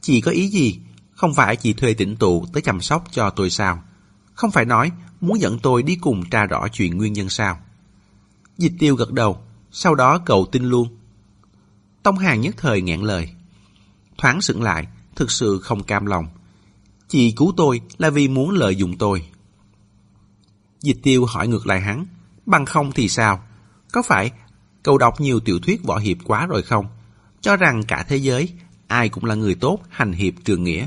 chị 0.00 0.20
có 0.20 0.30
ý 0.30 0.48
gì? 0.48 0.80
Không 1.12 1.34
phải 1.34 1.56
chị 1.56 1.72
thuê 1.72 1.94
tỉnh 1.94 2.16
tụ 2.16 2.46
tới 2.52 2.62
chăm 2.62 2.80
sóc 2.80 3.04
cho 3.10 3.30
tôi 3.30 3.50
sao? 3.50 3.82
Không 4.34 4.50
phải 4.50 4.64
nói 4.64 4.90
muốn 5.20 5.40
dẫn 5.40 5.58
tôi 5.58 5.82
đi 5.82 5.96
cùng 5.96 6.30
tra 6.30 6.46
rõ 6.46 6.68
chuyện 6.68 6.96
nguyên 6.96 7.12
nhân 7.12 7.28
sao? 7.28 7.58
Dịch 8.58 8.72
tiêu 8.78 8.96
gật 8.96 9.12
đầu, 9.12 9.42
sau 9.70 9.94
đó 9.94 10.18
cậu 10.18 10.46
tin 10.52 10.64
luôn. 10.64 10.88
Tông 12.02 12.18
Hàng 12.18 12.40
nhất 12.40 12.54
thời 12.58 12.82
ngẹn 12.82 13.02
lời. 13.02 13.28
Thoáng 14.18 14.40
sững 14.40 14.62
lại, 14.62 14.86
thực 15.16 15.30
sự 15.30 15.58
không 15.62 15.82
cam 15.82 16.06
lòng. 16.06 16.28
Chị 17.08 17.30
cứu 17.30 17.52
tôi 17.56 17.80
là 17.98 18.10
vì 18.10 18.28
muốn 18.28 18.50
lợi 18.50 18.76
dụng 18.76 18.98
tôi. 18.98 19.26
Dịch 20.80 20.98
tiêu 21.02 21.24
hỏi 21.24 21.48
ngược 21.48 21.66
lại 21.66 21.80
hắn, 21.80 22.06
bằng 22.46 22.66
không 22.66 22.92
thì 22.92 23.08
sao? 23.08 23.42
Có 23.92 24.02
phải 24.02 24.30
cậu 24.82 24.98
đọc 24.98 25.20
nhiều 25.20 25.40
tiểu 25.40 25.58
thuyết 25.58 25.84
võ 25.84 25.98
hiệp 25.98 26.16
quá 26.24 26.46
rồi 26.46 26.62
không? 26.62 26.86
Cho 27.40 27.56
rằng 27.56 27.82
cả 27.82 28.04
thế 28.08 28.16
giới 28.16 28.52
ai 28.86 29.08
cũng 29.08 29.24
là 29.24 29.34
người 29.34 29.54
tốt, 29.54 29.78
hành 29.88 30.12
hiệp 30.12 30.34
trường 30.44 30.64
nghĩa. 30.64 30.86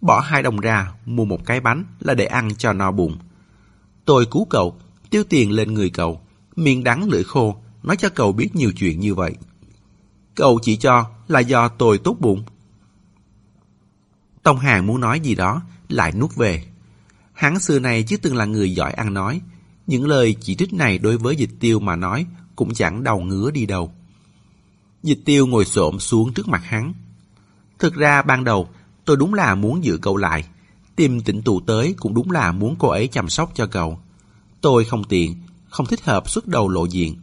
Bỏ 0.00 0.20
hai 0.20 0.42
đồng 0.42 0.60
ra, 0.60 0.92
mua 1.06 1.24
một 1.24 1.46
cái 1.46 1.60
bánh 1.60 1.84
là 2.00 2.14
để 2.14 2.26
ăn 2.26 2.54
cho 2.54 2.72
no 2.72 2.92
bụng. 2.92 3.18
Tôi 4.04 4.26
cứu 4.30 4.44
cậu, 4.50 4.76
tiêu 5.10 5.24
tiền 5.28 5.50
lên 5.50 5.74
người 5.74 5.90
cậu, 5.90 6.20
miệng 6.56 6.84
đắng 6.84 7.08
lưỡi 7.08 7.24
khô, 7.24 7.56
nói 7.82 7.96
cho 7.96 8.08
cậu 8.08 8.32
biết 8.32 8.56
nhiều 8.56 8.72
chuyện 8.72 9.00
như 9.00 9.14
vậy. 9.14 9.34
Cậu 10.34 10.58
chỉ 10.62 10.76
cho 10.76 11.10
là 11.28 11.40
do 11.40 11.68
tôi 11.68 11.98
tốt 11.98 12.16
bụng. 12.20 12.44
Tông 14.42 14.58
Hàng 14.58 14.86
muốn 14.86 15.00
nói 15.00 15.20
gì 15.20 15.34
đó, 15.34 15.62
lại 15.88 16.12
nuốt 16.12 16.36
về. 16.36 16.64
Hắn 17.32 17.60
xưa 17.60 17.78
này 17.78 18.02
chứ 18.02 18.16
từng 18.16 18.36
là 18.36 18.44
người 18.44 18.74
giỏi 18.74 18.92
ăn 18.92 19.14
nói. 19.14 19.40
Những 19.86 20.06
lời 20.06 20.36
chỉ 20.40 20.54
trích 20.54 20.72
này 20.72 20.98
đối 20.98 21.18
với 21.18 21.36
dịch 21.36 21.50
tiêu 21.60 21.80
mà 21.80 21.96
nói 21.96 22.26
cũng 22.56 22.74
chẳng 22.74 23.04
đầu 23.04 23.20
ngứa 23.20 23.50
đi 23.50 23.66
đâu. 23.66 23.92
Dịch 25.02 25.18
tiêu 25.24 25.46
ngồi 25.46 25.64
xổm 25.64 25.98
xuống 25.98 26.32
trước 26.32 26.48
mặt 26.48 26.62
hắn, 26.64 26.92
Thực 27.82 27.94
ra 27.94 28.22
ban 28.22 28.44
đầu 28.44 28.68
tôi 29.04 29.16
đúng 29.16 29.34
là 29.34 29.54
muốn 29.54 29.84
giữ 29.84 29.98
cậu 30.02 30.16
lại. 30.16 30.44
Tìm 30.96 31.20
tỉnh 31.20 31.42
tù 31.42 31.60
tới 31.60 31.94
cũng 31.98 32.14
đúng 32.14 32.30
là 32.30 32.52
muốn 32.52 32.76
cô 32.78 32.88
ấy 32.88 33.08
chăm 33.08 33.28
sóc 33.28 33.52
cho 33.54 33.66
cậu. 33.66 33.98
Tôi 34.60 34.84
không 34.84 35.04
tiện, 35.04 35.36
không 35.68 35.86
thích 35.86 36.04
hợp 36.04 36.30
xuất 36.30 36.48
đầu 36.48 36.68
lộ 36.68 36.84
diện. 36.84 37.16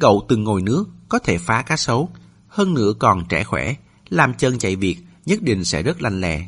Cậu 0.00 0.26
từng 0.28 0.44
ngồi 0.44 0.62
nước, 0.62 0.84
có 1.08 1.18
thể 1.18 1.38
phá 1.38 1.62
cá 1.62 1.76
sấu. 1.76 2.08
Hơn 2.48 2.74
nữa 2.74 2.92
còn 2.98 3.24
trẻ 3.28 3.44
khỏe, 3.44 3.74
làm 4.08 4.34
chân 4.34 4.58
chạy 4.58 4.76
việc 4.76 4.96
nhất 5.26 5.42
định 5.42 5.64
sẽ 5.64 5.82
rất 5.82 6.02
lanh 6.02 6.20
lẹ. 6.20 6.46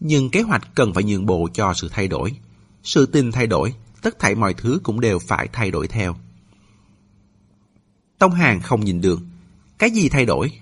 Nhưng 0.00 0.30
kế 0.30 0.42
hoạch 0.42 0.74
cần 0.74 0.94
phải 0.94 1.04
nhường 1.04 1.26
bộ 1.26 1.48
cho 1.54 1.74
sự 1.74 1.88
thay 1.88 2.08
đổi. 2.08 2.36
Sự 2.82 3.06
tình 3.06 3.32
thay 3.32 3.46
đổi, 3.46 3.74
tất 4.02 4.18
thảy 4.18 4.34
mọi 4.34 4.54
thứ 4.54 4.80
cũng 4.82 5.00
đều 5.00 5.18
phải 5.18 5.48
thay 5.52 5.70
đổi 5.70 5.88
theo. 5.88 6.16
Tông 8.18 8.32
Hàng 8.32 8.60
không 8.60 8.84
nhìn 8.84 9.00
được. 9.00 9.20
Cái 9.78 9.90
gì 9.90 10.08
thay 10.08 10.26
đổi? 10.26 10.52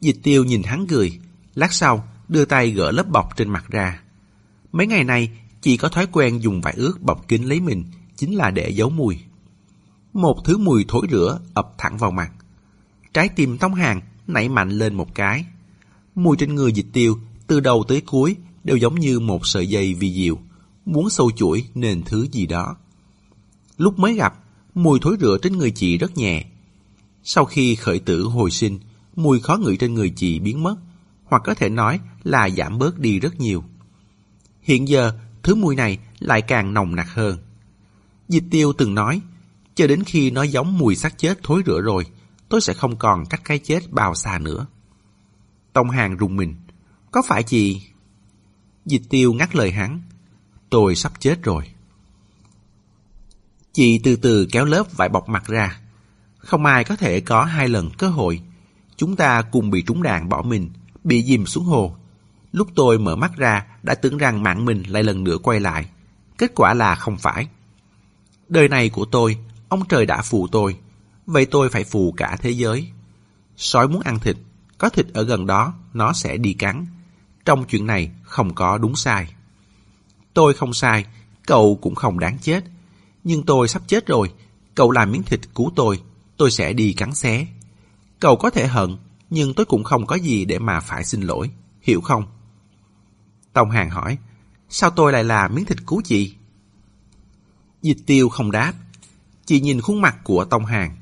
Dịch 0.00 0.16
tiêu 0.22 0.44
nhìn 0.44 0.62
hắn 0.62 0.86
cười, 0.86 1.18
lát 1.54 1.72
sau 1.72 2.08
đưa 2.32 2.44
tay 2.44 2.70
gỡ 2.70 2.90
lớp 2.90 3.08
bọc 3.08 3.36
trên 3.36 3.48
mặt 3.50 3.64
ra. 3.68 4.02
Mấy 4.72 4.86
ngày 4.86 5.04
nay, 5.04 5.30
chị 5.60 5.76
có 5.76 5.88
thói 5.88 6.06
quen 6.12 6.42
dùng 6.42 6.60
vải 6.60 6.74
ướt 6.76 7.02
bọc 7.02 7.28
kín 7.28 7.42
lấy 7.42 7.60
mình, 7.60 7.84
chính 8.16 8.34
là 8.34 8.50
để 8.50 8.70
giấu 8.70 8.90
mùi. 8.90 9.18
Một 10.12 10.36
thứ 10.44 10.58
mùi 10.58 10.84
thối 10.88 11.06
rửa 11.10 11.40
ập 11.54 11.74
thẳng 11.78 11.98
vào 11.98 12.10
mặt. 12.10 12.32
Trái 13.14 13.28
tim 13.28 13.58
Tống 13.58 13.74
Hàng 13.74 14.00
nảy 14.26 14.48
mạnh 14.48 14.70
lên 14.70 14.94
một 14.94 15.14
cái. 15.14 15.44
Mùi 16.14 16.36
trên 16.36 16.54
người 16.54 16.72
dịch 16.72 16.86
tiêu, 16.92 17.18
từ 17.46 17.60
đầu 17.60 17.84
tới 17.88 18.00
cuối, 18.00 18.36
đều 18.64 18.76
giống 18.76 19.00
như 19.00 19.20
một 19.20 19.46
sợi 19.46 19.66
dây 19.66 19.94
vi 19.94 20.14
diệu, 20.14 20.38
muốn 20.86 21.10
sâu 21.10 21.30
chuỗi 21.30 21.64
nên 21.74 22.02
thứ 22.02 22.26
gì 22.32 22.46
đó. 22.46 22.76
Lúc 23.76 23.98
mới 23.98 24.14
gặp, 24.14 24.38
mùi 24.74 24.98
thối 25.02 25.16
rửa 25.20 25.38
trên 25.42 25.58
người 25.58 25.70
chị 25.70 25.98
rất 25.98 26.16
nhẹ. 26.16 26.44
Sau 27.24 27.44
khi 27.44 27.74
khởi 27.74 27.98
tử 27.98 28.22
hồi 28.22 28.50
sinh, 28.50 28.78
mùi 29.16 29.40
khó 29.40 29.56
ngửi 29.56 29.76
trên 29.76 29.94
người 29.94 30.10
chị 30.16 30.38
biến 30.38 30.62
mất, 30.62 30.76
hoặc 31.32 31.42
có 31.44 31.54
thể 31.54 31.68
nói 31.68 32.00
là 32.22 32.50
giảm 32.50 32.78
bớt 32.78 32.98
đi 32.98 33.20
rất 33.20 33.40
nhiều. 33.40 33.64
Hiện 34.62 34.88
giờ, 34.88 35.12
thứ 35.42 35.54
mùi 35.54 35.76
này 35.76 35.98
lại 36.18 36.42
càng 36.42 36.74
nồng 36.74 36.96
nặc 36.96 37.08
hơn. 37.14 37.38
Dịch 38.28 38.44
tiêu 38.50 38.72
từng 38.78 38.94
nói, 38.94 39.20
cho 39.74 39.86
đến 39.86 40.02
khi 40.04 40.30
nó 40.30 40.42
giống 40.42 40.78
mùi 40.78 40.96
xác 40.96 41.18
chết 41.18 41.38
thối 41.42 41.62
rửa 41.66 41.80
rồi, 41.80 42.06
tôi 42.48 42.60
sẽ 42.60 42.74
không 42.74 42.96
còn 42.96 43.26
cách 43.26 43.40
cái 43.44 43.58
chết 43.58 43.80
bao 43.90 44.14
xa 44.14 44.38
nữa. 44.38 44.66
Tông 45.72 45.90
Hàng 45.90 46.16
rùng 46.16 46.36
mình. 46.36 46.54
Có 47.10 47.22
phải 47.26 47.42
chị... 47.42 47.82
Dịch 48.84 49.02
tiêu 49.10 49.32
ngắt 49.32 49.56
lời 49.56 49.70
hắn. 49.70 50.00
Tôi 50.70 50.94
sắp 50.94 51.12
chết 51.20 51.42
rồi. 51.42 51.64
Chị 53.72 53.98
từ 53.98 54.16
từ 54.16 54.46
kéo 54.52 54.64
lớp 54.64 54.96
vải 54.96 55.08
bọc 55.08 55.28
mặt 55.28 55.46
ra. 55.46 55.80
Không 56.38 56.64
ai 56.64 56.84
có 56.84 56.96
thể 56.96 57.20
có 57.20 57.44
hai 57.44 57.68
lần 57.68 57.90
cơ 57.98 58.08
hội. 58.08 58.42
Chúng 58.96 59.16
ta 59.16 59.42
cùng 59.42 59.70
bị 59.70 59.82
trúng 59.82 60.02
đạn 60.02 60.28
bỏ 60.28 60.42
mình, 60.42 60.70
bị 61.04 61.24
dìm 61.24 61.46
xuống 61.46 61.64
hồ. 61.64 61.96
Lúc 62.52 62.68
tôi 62.74 62.98
mở 62.98 63.16
mắt 63.16 63.36
ra, 63.36 63.66
đã 63.82 63.94
tưởng 63.94 64.18
rằng 64.18 64.42
mạng 64.42 64.64
mình 64.64 64.82
lại 64.88 65.02
lần 65.02 65.24
nữa 65.24 65.36
quay 65.42 65.60
lại. 65.60 65.88
Kết 66.38 66.52
quả 66.54 66.74
là 66.74 66.94
không 66.94 67.16
phải. 67.18 67.48
Đời 68.48 68.68
này 68.68 68.88
của 68.88 69.04
tôi, 69.04 69.38
ông 69.68 69.88
trời 69.88 70.06
đã 70.06 70.22
phù 70.22 70.46
tôi. 70.46 70.76
Vậy 71.26 71.46
tôi 71.46 71.68
phải 71.68 71.84
phù 71.84 72.12
cả 72.12 72.36
thế 72.40 72.50
giới. 72.50 72.88
Sói 73.56 73.88
muốn 73.88 74.02
ăn 74.02 74.18
thịt, 74.18 74.36
có 74.78 74.88
thịt 74.88 75.06
ở 75.14 75.22
gần 75.22 75.46
đó, 75.46 75.74
nó 75.92 76.12
sẽ 76.12 76.36
đi 76.36 76.52
cắn. 76.52 76.86
Trong 77.44 77.64
chuyện 77.64 77.86
này 77.86 78.10
không 78.22 78.54
có 78.54 78.78
đúng 78.78 78.96
sai. 78.96 79.34
Tôi 80.34 80.54
không 80.54 80.74
sai, 80.74 81.04
cậu 81.46 81.78
cũng 81.82 81.94
không 81.94 82.18
đáng 82.18 82.38
chết. 82.38 82.64
Nhưng 83.24 83.42
tôi 83.42 83.68
sắp 83.68 83.82
chết 83.86 84.06
rồi, 84.06 84.32
cậu 84.74 84.90
làm 84.90 85.12
miếng 85.12 85.22
thịt 85.22 85.40
cứu 85.54 85.72
tôi, 85.76 86.02
tôi 86.36 86.50
sẽ 86.50 86.72
đi 86.72 86.92
cắn 86.92 87.14
xé. 87.14 87.46
Cậu 88.20 88.36
có 88.36 88.50
thể 88.50 88.66
hận, 88.66 88.96
nhưng 89.34 89.54
tôi 89.54 89.66
cũng 89.66 89.84
không 89.84 90.06
có 90.06 90.16
gì 90.16 90.44
để 90.44 90.58
mà 90.58 90.80
phải 90.80 91.04
xin 91.04 91.20
lỗi, 91.20 91.50
hiểu 91.82 92.00
không? 92.00 92.24
Tông 93.52 93.70
Hàng 93.70 93.90
hỏi, 93.90 94.18
sao 94.68 94.90
tôi 94.90 95.12
lại 95.12 95.24
là 95.24 95.48
miếng 95.48 95.64
thịt 95.64 95.86
cứu 95.86 96.00
chị? 96.04 96.34
Dịch 97.82 97.96
tiêu 98.06 98.28
không 98.28 98.50
đáp. 98.50 98.72
Chị 99.46 99.60
nhìn 99.60 99.80
khuôn 99.80 100.00
mặt 100.00 100.16
của 100.24 100.44
Tông 100.44 100.64
Hàng. 100.64 100.96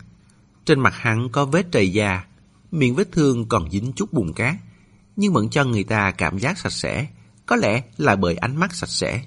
Trên 0.65 0.81
mặt 0.81 0.95
hắn 0.97 1.29
có 1.33 1.45
vết 1.45 1.73
trầy 1.73 1.93
da, 1.93 2.25
miệng 2.71 2.95
vết 2.95 3.13
thương 3.13 3.49
còn 3.49 3.71
dính 3.71 3.93
chút 3.93 4.13
bùn 4.13 4.33
cát, 4.33 4.57
nhưng 5.17 5.33
vẫn 5.33 5.51
cho 5.51 5.65
người 5.65 5.85
ta 5.85 6.11
cảm 6.11 6.39
giác 6.39 6.59
sạch 6.59 6.73
sẽ, 6.73 7.07
có 7.47 7.57
lẽ 7.57 7.83
là 7.97 8.17
bởi 8.17 8.37
ánh 8.37 8.57
mắt 8.57 8.75
sạch 8.75 8.91
sẽ. 8.91 9.25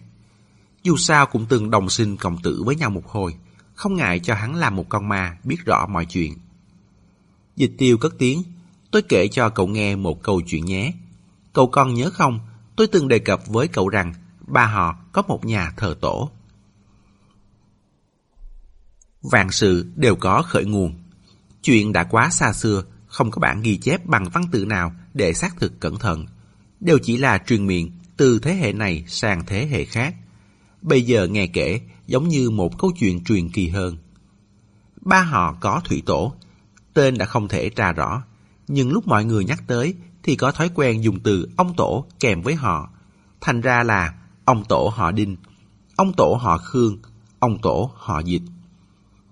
Dù 0.83 0.97
sao 0.97 1.25
cũng 1.25 1.45
từng 1.49 1.69
đồng 1.69 1.89
sinh 1.89 2.17
cộng 2.17 2.37
tử 2.41 2.63
với 2.65 2.75
nhau 2.75 2.89
một 2.89 3.07
hồi, 3.07 3.35
không 3.73 3.95
ngại 3.95 4.19
cho 4.19 4.35
hắn 4.35 4.55
làm 4.55 4.75
một 4.75 4.85
con 4.89 5.09
ma 5.09 5.37
biết 5.43 5.65
rõ 5.65 5.87
mọi 5.87 6.05
chuyện. 6.05 6.37
Dịch 7.55 7.71
tiêu 7.77 7.97
cất 7.97 8.13
tiếng, 8.17 8.43
tôi 8.93 9.01
kể 9.01 9.27
cho 9.27 9.49
cậu 9.49 9.67
nghe 9.67 9.95
một 9.95 10.23
câu 10.23 10.41
chuyện 10.41 10.65
nhé. 10.65 10.93
Cậu 11.53 11.67
còn 11.67 11.93
nhớ 11.93 12.09
không, 12.13 12.39
tôi 12.75 12.87
từng 12.87 13.07
đề 13.07 13.19
cập 13.19 13.47
với 13.47 13.67
cậu 13.67 13.89
rằng 13.89 14.13
ba 14.47 14.65
họ 14.65 14.97
có 15.11 15.21
một 15.27 15.45
nhà 15.45 15.73
thờ 15.77 15.95
tổ. 16.01 16.29
Vạn 19.21 19.51
sự 19.51 19.91
đều 19.95 20.15
có 20.15 20.41
khởi 20.41 20.65
nguồn. 20.65 20.93
Chuyện 21.63 21.93
đã 21.93 22.03
quá 22.03 22.29
xa 22.29 22.53
xưa, 22.53 22.83
không 23.07 23.31
có 23.31 23.39
bản 23.39 23.61
ghi 23.61 23.77
chép 23.77 24.05
bằng 24.05 24.29
văn 24.29 24.43
tự 24.51 24.65
nào 24.65 24.93
để 25.13 25.33
xác 25.33 25.59
thực 25.59 25.79
cẩn 25.79 25.99
thận. 25.99 26.25
Đều 26.79 26.97
chỉ 27.03 27.17
là 27.17 27.37
truyền 27.37 27.67
miệng 27.67 27.91
từ 28.17 28.39
thế 28.39 28.55
hệ 28.55 28.73
này 28.73 29.03
sang 29.07 29.45
thế 29.45 29.67
hệ 29.67 29.85
khác. 29.85 30.15
Bây 30.81 31.01
giờ 31.01 31.27
nghe 31.27 31.47
kể 31.47 31.81
giống 32.07 32.27
như 32.27 32.49
một 32.49 32.79
câu 32.79 32.91
chuyện 32.99 33.23
truyền 33.23 33.49
kỳ 33.49 33.69
hơn. 33.69 33.97
Ba 35.01 35.21
họ 35.21 35.57
có 35.61 35.81
thủy 35.85 36.03
tổ, 36.05 36.33
tên 36.93 37.17
đã 37.17 37.25
không 37.25 37.47
thể 37.47 37.69
tra 37.69 37.91
rõ, 37.91 38.23
nhưng 38.67 38.91
lúc 38.91 39.07
mọi 39.07 39.25
người 39.25 39.45
nhắc 39.45 39.63
tới 39.67 39.95
thì 40.23 40.35
có 40.35 40.51
thói 40.51 40.69
quen 40.75 41.03
dùng 41.03 41.19
từ 41.19 41.49
ông 41.55 41.73
tổ 41.77 42.05
kèm 42.19 42.41
với 42.41 42.55
họ. 42.55 42.89
Thành 43.41 43.61
ra 43.61 43.83
là 43.83 44.13
ông 44.45 44.63
tổ 44.69 44.93
họ 44.95 45.11
Đinh, 45.11 45.37
ông 45.95 46.13
tổ 46.13 46.37
họ 46.41 46.57
Khương, 46.57 46.97
ông 47.39 47.57
tổ 47.61 47.91
họ 47.95 48.19
Dịch. 48.19 48.41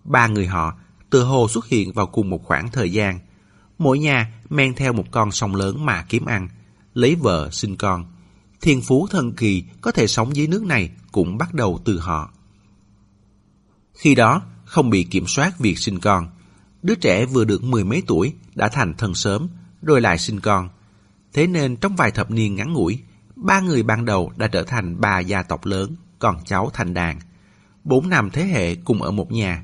Ba 0.04 0.28
người 0.28 0.48
họ 0.48 0.74
từ 1.10 1.24
hồ 1.24 1.48
xuất 1.48 1.68
hiện 1.68 1.94
vào 1.94 2.08
cùng 2.08 2.30
một 2.30 2.44
khoảng 2.44 2.72
thời 2.72 2.92
gian. 2.92 3.20
Mỗi 3.78 4.00
nhà 4.00 4.32
men 4.50 4.76
theo 4.76 4.94
một 4.94 5.06
con 5.12 5.32
sông 5.32 5.56
lớn 5.56 5.86
mà 5.86 6.06
kiếm 6.10 6.26
ăn, 6.26 6.48
lấy 6.94 7.16
vợ 7.16 7.50
sinh 7.52 7.76
con. 7.76 8.06
Thiên 8.62 8.82
phú 8.82 9.08
thần 9.08 9.34
kỳ 9.34 9.64
có 9.82 9.92
thể 9.92 10.08
sống 10.08 10.36
dưới 10.36 10.48
nước 10.48 10.64
này 10.64 10.92
cũng 11.12 11.38
bắt 11.38 11.54
đầu 11.54 11.80
từ 11.86 12.00
họ. 12.00 12.32
Khi 13.94 14.16
đó, 14.16 14.42
không 14.66 14.90
bị 14.90 15.04
kiểm 15.04 15.28
soát 15.28 15.60
việc 15.60 15.80
sinh 15.80 16.00
con. 16.00 16.28
Đứa 16.84 16.96
trẻ 16.96 17.26
vừa 17.26 17.46
được 17.46 17.64
mười 17.64 17.84
mấy 17.84 18.04
tuổi 18.08 18.34
đã 18.56 18.70
thành 18.70 18.94
thân 18.94 19.14
sớm, 19.14 19.48
rồi 19.82 20.02
lại 20.02 20.18
sinh 20.18 20.40
con. 20.40 20.70
Thế 21.34 21.48
nên 21.48 21.76
trong 21.76 21.96
vài 21.96 22.12
thập 22.12 22.32
niên 22.32 22.56
ngắn 22.56 22.74
ngủi, 22.74 23.00
ba 23.36 23.60
người 23.60 23.84
ban 23.84 24.06
đầu 24.06 24.32
đã 24.38 24.48
trở 24.48 24.64
thành 24.64 25.02
ba 25.02 25.20
gia 25.20 25.44
tộc 25.44 25.66
lớn, 25.66 25.96
còn 26.20 26.38
cháu 26.46 26.70
thành 26.74 26.94
đàn. 26.94 27.20
Bốn 27.84 28.10
năm 28.10 28.30
thế 28.34 28.46
hệ 28.46 28.76
cùng 28.76 29.02
ở 29.02 29.12
một 29.12 29.32
nhà. 29.32 29.64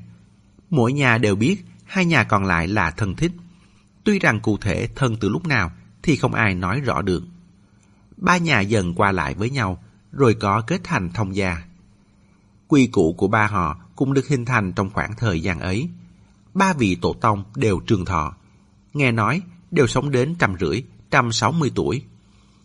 Mỗi 0.70 0.92
nhà 0.92 1.18
đều 1.18 1.36
biết 1.36 1.64
hai 1.84 2.04
nhà 2.04 2.24
còn 2.24 2.44
lại 2.44 2.68
là 2.68 2.90
thân 2.90 3.16
thích. 3.16 3.32
Tuy 4.04 4.18
rằng 4.18 4.40
cụ 4.40 4.56
thể 4.56 4.88
thân 4.96 5.16
từ 5.20 5.28
lúc 5.28 5.46
nào 5.46 5.70
thì 6.02 6.16
không 6.16 6.34
ai 6.34 6.54
nói 6.54 6.80
rõ 6.80 7.02
được. 7.02 7.22
Ba 8.16 8.36
nhà 8.36 8.60
dần 8.60 8.94
qua 8.94 9.12
lại 9.12 9.34
với 9.34 9.50
nhau, 9.50 9.82
rồi 10.12 10.34
có 10.34 10.60
kết 10.60 10.80
thành 10.84 11.10
thông 11.10 11.36
gia. 11.36 11.62
Quy 12.68 12.86
củ 12.86 13.14
của 13.18 13.28
ba 13.28 13.46
họ 13.46 13.80
cũng 13.96 14.14
được 14.14 14.28
hình 14.28 14.44
thành 14.44 14.72
trong 14.72 14.90
khoảng 14.90 15.14
thời 15.16 15.40
gian 15.40 15.60
ấy. 15.60 15.88
Ba 16.54 16.72
vị 16.72 16.94
tổ 16.94 17.12
tông 17.12 17.44
đều 17.56 17.80
trường 17.80 18.04
thọ. 18.04 18.36
Nghe 18.94 19.12
nói 19.12 19.42
đều 19.70 19.86
sống 19.86 20.10
đến 20.10 20.34
trăm 20.38 20.56
rưỡi, 20.60 20.82
trăm 21.10 21.32
sáu 21.32 21.52
mươi 21.52 21.72
tuổi. 21.74 22.02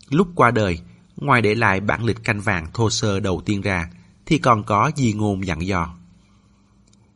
Lúc 0.09 0.27
qua 0.36 0.51
đời, 0.51 0.79
ngoài 1.17 1.41
để 1.41 1.55
lại 1.55 1.79
bản 1.79 2.03
lịch 2.03 2.23
canh 2.23 2.41
vàng 2.41 2.67
thô 2.73 2.89
sơ 2.89 3.19
đầu 3.19 3.41
tiên 3.45 3.61
ra, 3.61 3.89
thì 4.25 4.38
còn 4.38 4.63
có 4.63 4.91
di 4.95 5.13
ngôn 5.13 5.47
dặn 5.47 5.67
dò. 5.67 5.95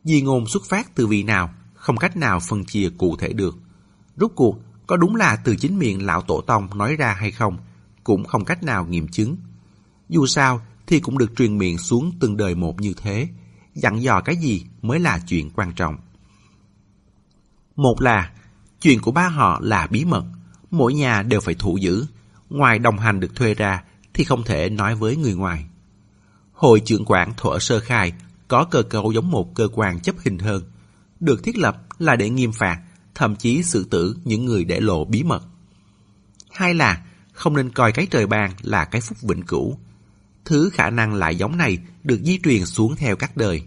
Di 0.04 0.22
ngôn 0.22 0.46
xuất 0.46 0.62
phát 0.68 0.94
từ 0.94 1.06
vị 1.06 1.22
nào, 1.22 1.50
không 1.74 1.96
cách 1.96 2.16
nào 2.16 2.40
phân 2.40 2.64
chia 2.64 2.88
cụ 2.98 3.16
thể 3.16 3.32
được. 3.32 3.58
Rốt 4.16 4.32
cuộc, 4.36 4.58
có 4.86 4.96
đúng 4.96 5.16
là 5.16 5.36
từ 5.36 5.56
chính 5.56 5.78
miệng 5.78 6.06
lão 6.06 6.22
tổ 6.22 6.40
tông 6.40 6.78
nói 6.78 6.96
ra 6.96 7.12
hay 7.12 7.30
không, 7.30 7.58
cũng 8.04 8.24
không 8.24 8.44
cách 8.44 8.62
nào 8.62 8.86
nghiệm 8.86 9.08
chứng. 9.08 9.36
Dù 10.08 10.26
sao, 10.26 10.60
thì 10.86 11.00
cũng 11.00 11.18
được 11.18 11.36
truyền 11.36 11.58
miệng 11.58 11.78
xuống 11.78 12.12
từng 12.20 12.36
đời 12.36 12.54
một 12.54 12.80
như 12.80 12.94
thế. 12.96 13.28
Dặn 13.74 14.02
dò 14.02 14.20
cái 14.20 14.36
gì 14.36 14.64
mới 14.82 15.00
là 15.00 15.20
chuyện 15.28 15.50
quan 15.50 15.72
trọng. 15.72 15.96
Một 17.78 18.00
là, 18.00 18.30
chuyện 18.80 19.00
của 19.00 19.10
ba 19.10 19.28
họ 19.28 19.60
là 19.62 19.86
bí 19.86 20.04
mật, 20.04 20.24
mỗi 20.70 20.94
nhà 20.94 21.22
đều 21.22 21.40
phải 21.40 21.54
thủ 21.54 21.76
giữ. 21.76 22.06
Ngoài 22.50 22.78
đồng 22.78 22.98
hành 22.98 23.20
được 23.20 23.36
thuê 23.36 23.54
ra, 23.54 23.82
thì 24.14 24.24
không 24.24 24.42
thể 24.44 24.70
nói 24.70 24.94
với 24.94 25.16
người 25.16 25.34
ngoài. 25.34 25.66
Hội 26.52 26.80
trưởng 26.80 27.04
quản 27.06 27.32
thuở 27.36 27.58
sơ 27.58 27.80
khai 27.80 28.12
có 28.48 28.64
cơ 28.64 28.82
cấu 28.82 29.12
giống 29.12 29.30
một 29.30 29.54
cơ 29.54 29.68
quan 29.72 30.00
chấp 30.00 30.14
hình 30.24 30.38
hơn, 30.38 30.62
được 31.20 31.44
thiết 31.44 31.56
lập 31.56 31.82
là 31.98 32.16
để 32.16 32.30
nghiêm 32.30 32.52
phạt, 32.52 32.80
thậm 33.14 33.36
chí 33.36 33.62
xử 33.62 33.86
tử 33.90 34.16
những 34.24 34.44
người 34.44 34.64
để 34.64 34.80
lộ 34.80 35.04
bí 35.04 35.22
mật. 35.22 35.42
Hai 36.52 36.74
là 36.74 37.04
không 37.32 37.56
nên 37.56 37.70
coi 37.70 37.92
cái 37.92 38.06
trời 38.10 38.26
ban 38.26 38.50
là 38.62 38.84
cái 38.84 39.00
phúc 39.00 39.18
vĩnh 39.22 39.42
cửu. 39.42 39.78
Thứ 40.44 40.70
khả 40.72 40.90
năng 40.90 41.14
lại 41.14 41.36
giống 41.36 41.56
này 41.56 41.78
được 42.04 42.20
di 42.22 42.40
truyền 42.44 42.66
xuống 42.66 42.96
theo 42.96 43.16
các 43.16 43.36
đời. 43.36 43.62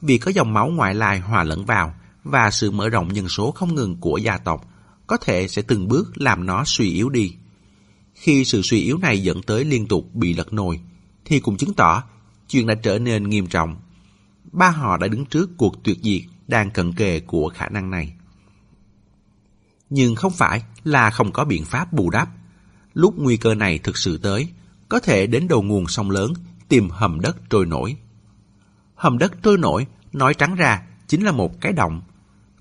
Vì 0.00 0.18
có 0.18 0.30
dòng 0.30 0.52
máu 0.52 0.68
ngoại 0.68 0.94
lai 0.94 1.20
hòa 1.20 1.44
lẫn 1.44 1.64
vào 1.64 1.94
và 2.24 2.50
sự 2.50 2.70
mở 2.70 2.88
rộng 2.88 3.12
nhân 3.12 3.28
số 3.28 3.50
không 3.50 3.74
ngừng 3.74 3.96
của 3.96 4.16
gia 4.16 4.38
tộc 4.38 4.68
có 5.06 5.16
thể 5.16 5.48
sẽ 5.48 5.62
từng 5.62 5.88
bước 5.88 6.12
làm 6.14 6.46
nó 6.46 6.62
suy 6.66 6.90
yếu 6.90 7.08
đi. 7.08 7.34
Khi 8.14 8.44
sự 8.44 8.62
suy 8.62 8.80
yếu 8.80 8.98
này 8.98 9.22
dẫn 9.22 9.42
tới 9.42 9.64
liên 9.64 9.88
tục 9.88 10.14
bị 10.14 10.34
lật 10.34 10.52
nồi, 10.52 10.80
thì 11.24 11.40
cũng 11.40 11.56
chứng 11.56 11.74
tỏ 11.74 12.02
chuyện 12.48 12.66
đã 12.66 12.74
trở 12.74 12.98
nên 12.98 13.28
nghiêm 13.28 13.46
trọng. 13.46 13.76
Ba 14.52 14.70
họ 14.70 14.96
đã 14.96 15.08
đứng 15.08 15.26
trước 15.26 15.50
cuộc 15.56 15.84
tuyệt 15.84 15.98
diệt 16.02 16.22
đang 16.48 16.70
cận 16.70 16.92
kề 16.92 17.20
của 17.20 17.48
khả 17.54 17.68
năng 17.68 17.90
này. 17.90 18.14
Nhưng 19.90 20.14
không 20.14 20.32
phải 20.32 20.62
là 20.84 21.10
không 21.10 21.32
có 21.32 21.44
biện 21.44 21.64
pháp 21.64 21.92
bù 21.92 22.10
đắp. 22.10 22.28
Lúc 22.94 23.14
nguy 23.18 23.36
cơ 23.36 23.54
này 23.54 23.78
thực 23.78 23.96
sự 23.96 24.18
tới, 24.18 24.48
có 24.88 25.00
thể 25.00 25.26
đến 25.26 25.48
đầu 25.48 25.62
nguồn 25.62 25.88
sông 25.88 26.10
lớn 26.10 26.32
tìm 26.68 26.90
hầm 26.90 27.20
đất 27.20 27.36
trôi 27.50 27.66
nổi. 27.66 27.96
Hầm 28.94 29.18
đất 29.18 29.42
trôi 29.42 29.58
nổi, 29.58 29.86
nói 30.12 30.34
trắng 30.34 30.54
ra, 30.54 30.82
chính 31.08 31.24
là 31.24 31.32
một 31.32 31.60
cái 31.60 31.72
động. 31.72 32.02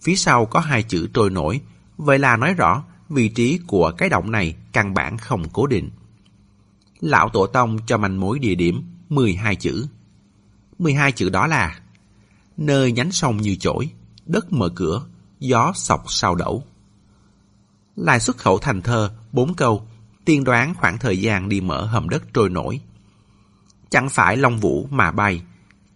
Phía 0.02 0.16
sau 0.16 0.46
có 0.46 0.60
hai 0.60 0.84
chữ 0.84 1.08
trôi 1.14 1.30
nổi, 1.30 1.62
vậy 1.98 2.20
là 2.20 2.38
nói 2.38 2.54
rõ 2.54 2.84
vị 3.10 3.30
trí 3.30 3.60
của 3.68 3.92
cái 3.98 4.10
động 4.10 4.32
này 4.32 4.56
căn 4.72 4.94
bản 4.94 5.18
không 5.18 5.50
cố 5.50 5.68
định. 5.68 5.90
Lão 7.00 7.30
Tổ 7.30 7.48
Tông 7.48 7.78
cho 7.86 7.98
manh 7.98 8.20
mối 8.20 8.40
địa 8.40 8.56
điểm 8.56 8.84
12 9.10 9.56
chữ. 9.56 9.88
12 10.80 11.12
chữ 11.12 11.30
đó 11.30 11.48
là 11.48 11.80
Nơi 12.58 12.92
nhánh 12.92 13.12
sông 13.12 13.38
như 13.38 13.56
chổi, 13.56 13.90
đất 14.26 14.54
mở 14.54 14.70
cửa, 14.76 15.06
gió 15.40 15.72
sọc 15.76 16.04
sao 16.08 16.36
đẩu. 16.36 16.64
Lại 17.96 18.20
xuất 18.20 18.38
khẩu 18.38 18.58
thành 18.58 18.82
thơ, 18.82 19.12
bốn 19.32 19.54
câu, 19.54 19.88
tiên 20.26 20.44
đoán 20.44 20.74
khoảng 20.76 20.98
thời 20.98 21.22
gian 21.22 21.50
đi 21.50 21.62
mở 21.62 21.86
hầm 21.86 22.10
đất 22.10 22.24
trôi 22.34 22.50
nổi. 22.50 22.82
Chẳng 23.90 24.10
phải 24.10 24.38
Long 24.38 24.58
Vũ 24.60 24.88
mà 24.92 25.12
bay, 25.12 25.42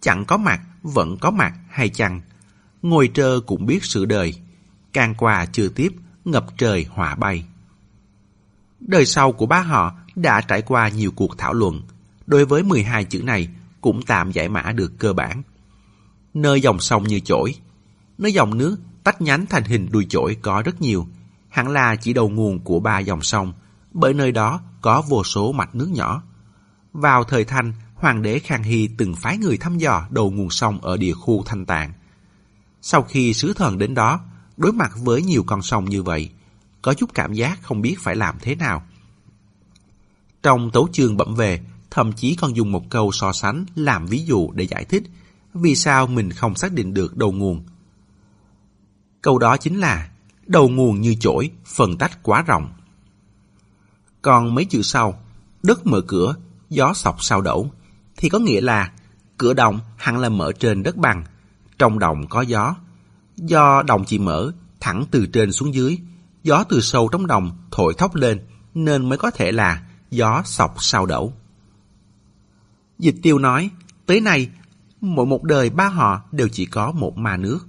chẳng 0.01 0.26
có 0.26 0.38
mặt 0.38 0.62
vẫn 0.84 1.18
có 1.18 1.32
mặt 1.32 1.53
hay 1.70 1.89
chăng. 1.89 2.22
Ngồi 2.86 3.11
trơ 3.13 3.39
cũng 3.45 3.65
biết 3.65 3.86
sự 3.86 4.05
đời, 4.05 4.33
càng 4.93 5.15
quà 5.15 5.45
chưa 5.45 5.67
tiếp, 5.67 5.93
ngập 6.25 6.45
trời 6.57 6.86
hỏa 6.89 7.15
bay. 7.15 7.45
Đời 8.79 9.05
sau 9.05 9.31
của 9.31 9.45
ba 9.45 9.61
họ 9.61 9.95
đã 10.15 10.41
trải 10.41 10.61
qua 10.61 10.89
nhiều 10.89 11.11
cuộc 11.15 11.38
thảo 11.38 11.53
luận. 11.53 11.81
Đối 12.27 12.45
với 12.45 12.63
12 12.63 13.03
chữ 13.05 13.21
này 13.23 13.49
cũng 13.81 14.01
tạm 14.01 14.31
giải 14.31 14.49
mã 14.49 14.71
được 14.71 14.99
cơ 14.99 15.13
bản. 15.13 15.41
Nơi 16.33 16.61
dòng 16.61 16.79
sông 16.79 17.03
như 17.03 17.19
chổi, 17.19 17.55
nơi 18.17 18.33
dòng 18.33 18.57
nước 18.57 18.77
tách 19.03 19.21
nhánh 19.21 19.45
thành 19.45 19.63
hình 19.63 19.88
đuôi 19.91 20.05
chổi 20.09 20.38
có 20.41 20.61
rất 20.65 20.81
nhiều, 20.81 21.07
hẳn 21.49 21.69
là 21.69 21.95
chỉ 21.95 22.13
đầu 22.13 22.29
nguồn 22.29 22.59
của 22.59 22.79
ba 22.79 22.99
dòng 22.99 23.21
sông, 23.21 23.53
bởi 23.93 24.13
nơi 24.13 24.31
đó 24.31 24.59
có 24.81 25.03
vô 25.09 25.23
số 25.23 25.51
mạch 25.51 25.75
nước 25.75 25.89
nhỏ. 25.91 26.23
Vào 26.93 27.23
thời 27.23 27.45
Thanh, 27.45 27.73
Hoàng 27.95 28.21
đế 28.21 28.39
Khang 28.39 28.63
Hy 28.63 28.89
từng 28.97 29.15
phái 29.15 29.38
người 29.38 29.57
thăm 29.57 29.77
dò 29.77 30.07
đầu 30.09 30.31
nguồn 30.31 30.49
sông 30.49 30.81
ở 30.81 30.97
địa 30.97 31.13
khu 31.13 31.43
Thanh 31.45 31.65
Tạng. 31.65 31.93
Sau 32.88 33.01
khi 33.03 33.33
sứ 33.33 33.53
thần 33.53 33.77
đến 33.77 33.93
đó, 33.93 34.19
đối 34.57 34.73
mặt 34.73 34.91
với 34.95 35.21
nhiều 35.21 35.43
con 35.47 35.61
sông 35.61 35.86
như 35.86 36.03
vậy, 36.03 36.29
có 36.81 36.93
chút 36.93 37.13
cảm 37.13 37.33
giác 37.33 37.59
không 37.61 37.81
biết 37.81 37.95
phải 37.99 38.15
làm 38.15 38.36
thế 38.41 38.55
nào. 38.55 38.83
Trong 40.43 40.71
tấu 40.71 40.88
chương 40.91 41.17
bẩm 41.17 41.36
về, 41.36 41.61
thậm 41.91 42.13
chí 42.13 42.36
còn 42.36 42.55
dùng 42.55 42.71
một 42.71 42.89
câu 42.89 43.11
so 43.11 43.33
sánh 43.33 43.65
làm 43.75 44.05
ví 44.05 44.25
dụ 44.25 44.51
để 44.51 44.67
giải 44.67 44.86
thích 44.86 45.03
vì 45.53 45.75
sao 45.75 46.07
mình 46.07 46.31
không 46.31 46.55
xác 46.55 46.73
định 46.73 46.93
được 46.93 47.17
đầu 47.17 47.31
nguồn. 47.31 47.63
Câu 49.21 49.38
đó 49.38 49.57
chính 49.57 49.79
là 49.79 50.09
đầu 50.45 50.69
nguồn 50.69 51.01
như 51.01 51.15
chổi, 51.19 51.51
phần 51.65 51.97
tách 51.97 52.23
quá 52.23 52.41
rộng. 52.41 52.73
Còn 54.21 54.55
mấy 54.55 54.65
chữ 54.65 54.81
sau, 54.81 55.23
đất 55.63 55.88
mở 55.88 56.01
cửa, 56.01 56.36
gió 56.69 56.93
sọc 56.93 57.23
sao 57.23 57.41
đổ, 57.41 57.67
thì 58.17 58.29
có 58.29 58.39
nghĩa 58.39 58.61
là 58.61 58.91
cửa 59.38 59.53
động 59.53 59.79
hẳn 59.97 60.17
là 60.17 60.29
mở 60.29 60.51
trên 60.59 60.83
đất 60.83 60.97
bằng, 60.97 61.23
trong 61.80 61.99
đồng 61.99 62.28
có 62.28 62.41
gió. 62.41 62.76
Do 63.36 63.84
đồng 63.84 64.05
chỉ 64.05 64.19
mở 64.19 64.51
thẳng 64.80 65.05
từ 65.11 65.26
trên 65.26 65.51
xuống 65.51 65.73
dưới, 65.73 65.97
gió 66.43 66.63
từ 66.69 66.82
sâu 66.82 67.09
trong 67.11 67.28
đồng 67.28 67.57
thổi 67.71 67.93
thốc 67.97 68.15
lên 68.15 68.39
nên 68.73 69.09
mới 69.09 69.17
có 69.17 69.32
thể 69.32 69.51
là 69.51 69.82
gió 70.11 70.41
sọc 70.45 70.76
sao 70.84 71.05
đổ. 71.05 71.34
Dịch 72.99 73.15
tiêu 73.21 73.39
nói, 73.39 73.69
tới 74.05 74.21
nay, 74.21 74.49
mỗi 75.01 75.26
một 75.26 75.43
đời 75.43 75.69
ba 75.69 75.88
họ 75.88 76.21
đều 76.32 76.47
chỉ 76.47 76.65
có 76.65 76.91
một 76.91 77.17
ma 77.17 77.38
nước. 77.38 77.67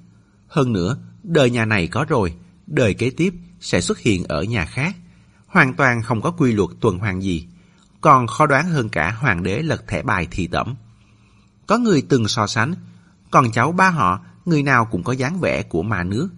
Hơn 0.49 0.73
nữa, 0.73 0.97
đời 1.23 1.51
nhà 1.51 1.65
này 1.65 1.89
có 1.89 2.05
rồi, 2.09 2.35
đời 2.67 2.95
kế 2.95 3.11
tiếp 3.11 3.35
sẽ 3.61 3.81
xuất 3.81 3.99
hiện 3.99 4.25
ở 4.25 4.43
nhà 4.43 4.65
khác. 4.65 4.97
Hoàn 5.47 5.75
toàn 5.75 6.03
không 6.03 6.23
có 6.23 6.31
quy 6.31 6.53
luật 6.53 6.71
tuần 6.81 6.99
hoàn 6.99 7.23
gì. 7.23 7.47
Còn 8.01 8.27
khó 8.27 8.47
đoán 8.47 8.69
hơn 8.69 8.89
cả 8.89 9.11
hoàng 9.11 9.43
đế 9.43 9.63
lật 9.63 9.87
thẻ 9.89 10.03
bài 10.03 10.29
thị 10.31 10.47
tẩm. 10.47 10.75
Có 11.67 11.79
người 11.79 12.03
từng 12.09 12.29
so 12.29 12.47
sánh, 12.47 12.75
còn 13.31 13.51
cháu 13.53 13.73
ba 13.73 13.91
họ, 13.91 14.21
người 14.45 14.63
nào 14.63 14.85
cũng 14.85 15.03
có 15.03 15.13
dáng 15.13 15.41
vẻ 15.41 15.63
của 15.63 15.83
mà 15.83 16.05
nước. 16.05 16.29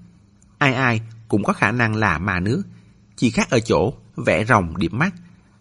Ai 0.58 0.74
ai 0.74 1.00
cũng 1.28 1.44
có 1.44 1.52
khả 1.52 1.72
năng 1.72 1.96
là 1.96 2.18
mà 2.18 2.40
nước, 2.40 2.62
chỉ 3.16 3.30
khác 3.30 3.50
ở 3.50 3.60
chỗ 3.60 3.92
vẽ 4.16 4.44
rồng 4.44 4.76
điểm 4.76 4.98
mắt. 4.98 5.14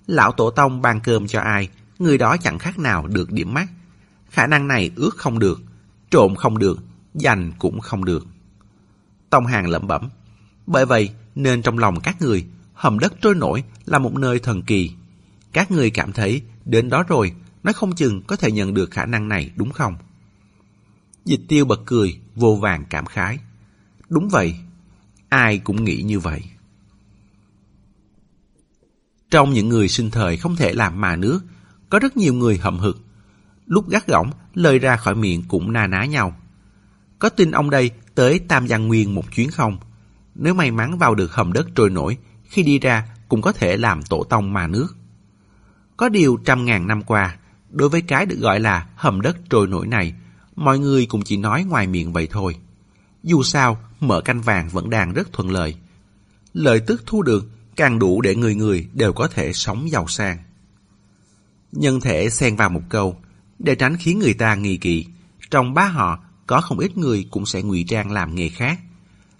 Lão 0.07 0.31
tổ 0.31 0.51
tông 0.51 0.81
ban 0.81 0.99
cơm 0.99 1.27
cho 1.27 1.41
ai, 1.41 1.69
người 1.99 2.17
đó 2.17 2.37
chẳng 2.37 2.59
khác 2.59 2.79
nào 2.79 3.07
được 3.07 3.31
điểm 3.31 3.53
mắt. 3.53 3.67
Khả 4.29 4.47
năng 4.47 4.67
này 4.67 4.91
ước 4.95 5.17
không 5.17 5.39
được, 5.39 5.61
trộm 6.09 6.35
không 6.35 6.57
được, 6.57 6.79
giành 7.13 7.51
cũng 7.59 7.79
không 7.79 8.05
được. 8.05 8.27
Tông 9.29 9.45
Hàng 9.45 9.69
lẩm 9.69 9.87
bẩm. 9.87 10.09
Bởi 10.67 10.85
vậy, 10.85 11.09
nên 11.35 11.61
trong 11.61 11.77
lòng 11.77 11.99
các 11.99 12.21
người, 12.21 12.45
hầm 12.73 12.99
đất 12.99 13.13
trôi 13.21 13.35
nổi 13.35 13.63
là 13.85 13.99
một 13.99 14.13
nơi 14.13 14.39
thần 14.39 14.61
kỳ. 14.61 14.91
Các 15.53 15.71
người 15.71 15.89
cảm 15.89 16.11
thấy 16.11 16.41
đến 16.65 16.89
đó 16.89 17.03
rồi, 17.07 17.33
nó 17.63 17.73
không 17.73 17.95
chừng 17.95 18.21
có 18.21 18.35
thể 18.35 18.51
nhận 18.51 18.73
được 18.73 18.91
khả 18.91 19.05
năng 19.05 19.29
này 19.29 19.51
đúng 19.55 19.71
không? 19.71 19.95
Dịch 21.27 21.41
tiêu 21.47 21.65
bật 21.65 21.81
cười, 21.85 22.19
vô 22.35 22.55
vàng 22.55 22.85
cảm 22.89 23.05
khái. 23.05 23.39
Đúng 24.09 24.29
vậy, 24.29 24.55
ai 25.29 25.57
cũng 25.59 25.83
nghĩ 25.83 26.01
như 26.01 26.19
vậy. 26.19 26.43
Trong 29.31 29.53
những 29.53 29.69
người 29.69 29.87
sinh 29.87 30.11
thời 30.11 30.37
không 30.37 30.55
thể 30.55 30.73
làm 30.73 31.01
mà 31.01 31.15
nước, 31.15 31.39
có 31.89 31.99
rất 31.99 32.17
nhiều 32.17 32.33
người 32.33 32.57
hậm 32.57 32.79
hực. 32.79 32.97
Lúc 33.65 33.89
gắt 33.89 34.07
gỏng, 34.07 34.31
lời 34.53 34.79
ra 34.79 34.97
khỏi 34.97 35.15
miệng 35.15 35.43
cũng 35.47 35.73
na 35.73 35.87
ná 35.87 36.05
nhau. 36.05 36.37
Có 37.19 37.29
tin 37.29 37.51
ông 37.51 37.69
đây 37.69 37.91
tới 38.15 38.39
Tam 38.39 38.67
Giang 38.67 38.87
Nguyên 38.87 39.15
một 39.15 39.31
chuyến 39.31 39.51
không? 39.51 39.77
Nếu 40.35 40.53
may 40.53 40.71
mắn 40.71 40.97
vào 40.97 41.15
được 41.15 41.33
hầm 41.33 41.53
đất 41.53 41.67
trôi 41.75 41.89
nổi, 41.89 42.17
khi 42.43 42.63
đi 42.63 42.79
ra 42.79 43.07
cũng 43.29 43.41
có 43.41 43.51
thể 43.51 43.77
làm 43.77 44.01
tổ 44.01 44.23
tông 44.23 44.53
mà 44.53 44.67
nước. 44.67 44.95
Có 45.97 46.09
điều 46.09 46.37
trăm 46.45 46.65
ngàn 46.65 46.87
năm 46.87 47.03
qua, 47.03 47.37
đối 47.69 47.89
với 47.89 48.01
cái 48.01 48.25
được 48.25 48.39
gọi 48.39 48.59
là 48.59 48.87
hầm 48.95 49.21
đất 49.21 49.37
trôi 49.49 49.67
nổi 49.67 49.87
này, 49.87 50.13
mọi 50.57 50.79
người 50.79 51.05
cũng 51.05 51.21
chỉ 51.21 51.37
nói 51.37 51.63
ngoài 51.63 51.87
miệng 51.87 52.13
vậy 52.13 52.27
thôi. 52.31 52.55
Dù 53.23 53.43
sao, 53.43 53.77
mở 53.99 54.21
canh 54.21 54.41
vàng 54.41 54.69
vẫn 54.69 54.89
đang 54.89 55.13
rất 55.13 55.33
thuận 55.33 55.49
lợi. 55.51 55.75
Lợi 56.53 56.79
tức 56.79 57.03
thu 57.05 57.21
được 57.21 57.45
càng 57.75 57.99
đủ 57.99 58.21
để 58.21 58.35
người 58.35 58.55
người 58.55 58.87
đều 58.93 59.13
có 59.13 59.27
thể 59.27 59.53
sống 59.53 59.91
giàu 59.91 60.07
sang. 60.07 60.37
Nhân 61.71 61.99
thể 62.01 62.29
xen 62.29 62.55
vào 62.55 62.69
một 62.69 62.81
câu, 62.89 63.17
để 63.59 63.75
tránh 63.75 63.97
khiến 63.97 64.19
người 64.19 64.33
ta 64.33 64.55
nghi 64.55 64.77
kỵ. 64.77 65.05
Trong 65.51 65.73
ba 65.73 65.85
họ, 65.87 66.19
có 66.47 66.61
không 66.61 66.79
ít 66.79 66.97
người 66.97 67.27
cũng 67.31 67.45
sẽ 67.45 67.61
ngụy 67.61 67.85
trang 67.87 68.11
làm 68.11 68.35
nghề 68.35 68.49
khác. 68.49 68.79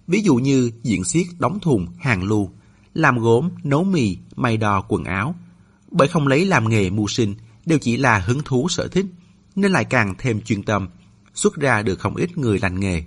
Ví 0.08 0.22
dụ 0.22 0.36
như 0.36 0.72
diễn 0.84 1.04
xiết 1.04 1.28
đóng 1.40 1.60
thùng, 1.60 1.88
hàng 2.00 2.24
lưu, 2.24 2.52
làm 2.94 3.18
gốm, 3.20 3.50
nấu 3.64 3.84
mì, 3.84 4.18
may 4.36 4.58
đo 4.58 4.82
quần 4.88 5.04
áo. 5.04 5.36
Bởi 5.92 6.08
không 6.08 6.28
lấy 6.28 6.46
làm 6.46 6.70
nghề 6.70 6.90
mưu 6.90 7.08
sinh, 7.08 7.36
đều 7.66 7.80
chỉ 7.80 7.98
là 7.98 8.20
hứng 8.20 8.42
thú 8.46 8.68
sở 8.70 8.88
thích, 8.88 9.06
nên 9.56 9.72
lại 9.72 9.86
càng 9.86 10.16
thêm 10.18 10.42
chuyên 10.42 10.64
tâm, 10.64 10.88
xuất 11.38 11.56
ra 11.56 11.82
được 11.82 12.00
không 12.00 12.16
ít 12.16 12.38
người 12.38 12.60
lành 12.60 12.80
nghề. 12.80 13.04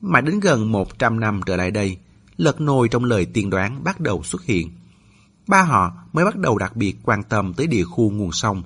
Mà 0.00 0.20
đến 0.20 0.40
gần 0.40 0.72
100 0.72 1.20
năm 1.20 1.40
trở 1.46 1.56
lại 1.56 1.70
đây, 1.70 1.98
lật 2.36 2.60
nồi 2.60 2.88
trong 2.88 3.04
lời 3.04 3.26
tiên 3.26 3.50
đoán 3.50 3.84
bắt 3.84 4.00
đầu 4.00 4.22
xuất 4.22 4.44
hiện. 4.44 4.70
Ba 5.46 5.62
họ 5.62 5.92
mới 6.12 6.24
bắt 6.24 6.36
đầu 6.36 6.58
đặc 6.58 6.76
biệt 6.76 6.96
quan 7.02 7.22
tâm 7.22 7.54
tới 7.54 7.66
địa 7.66 7.84
khu 7.84 8.10
nguồn 8.10 8.32
sông, 8.32 8.62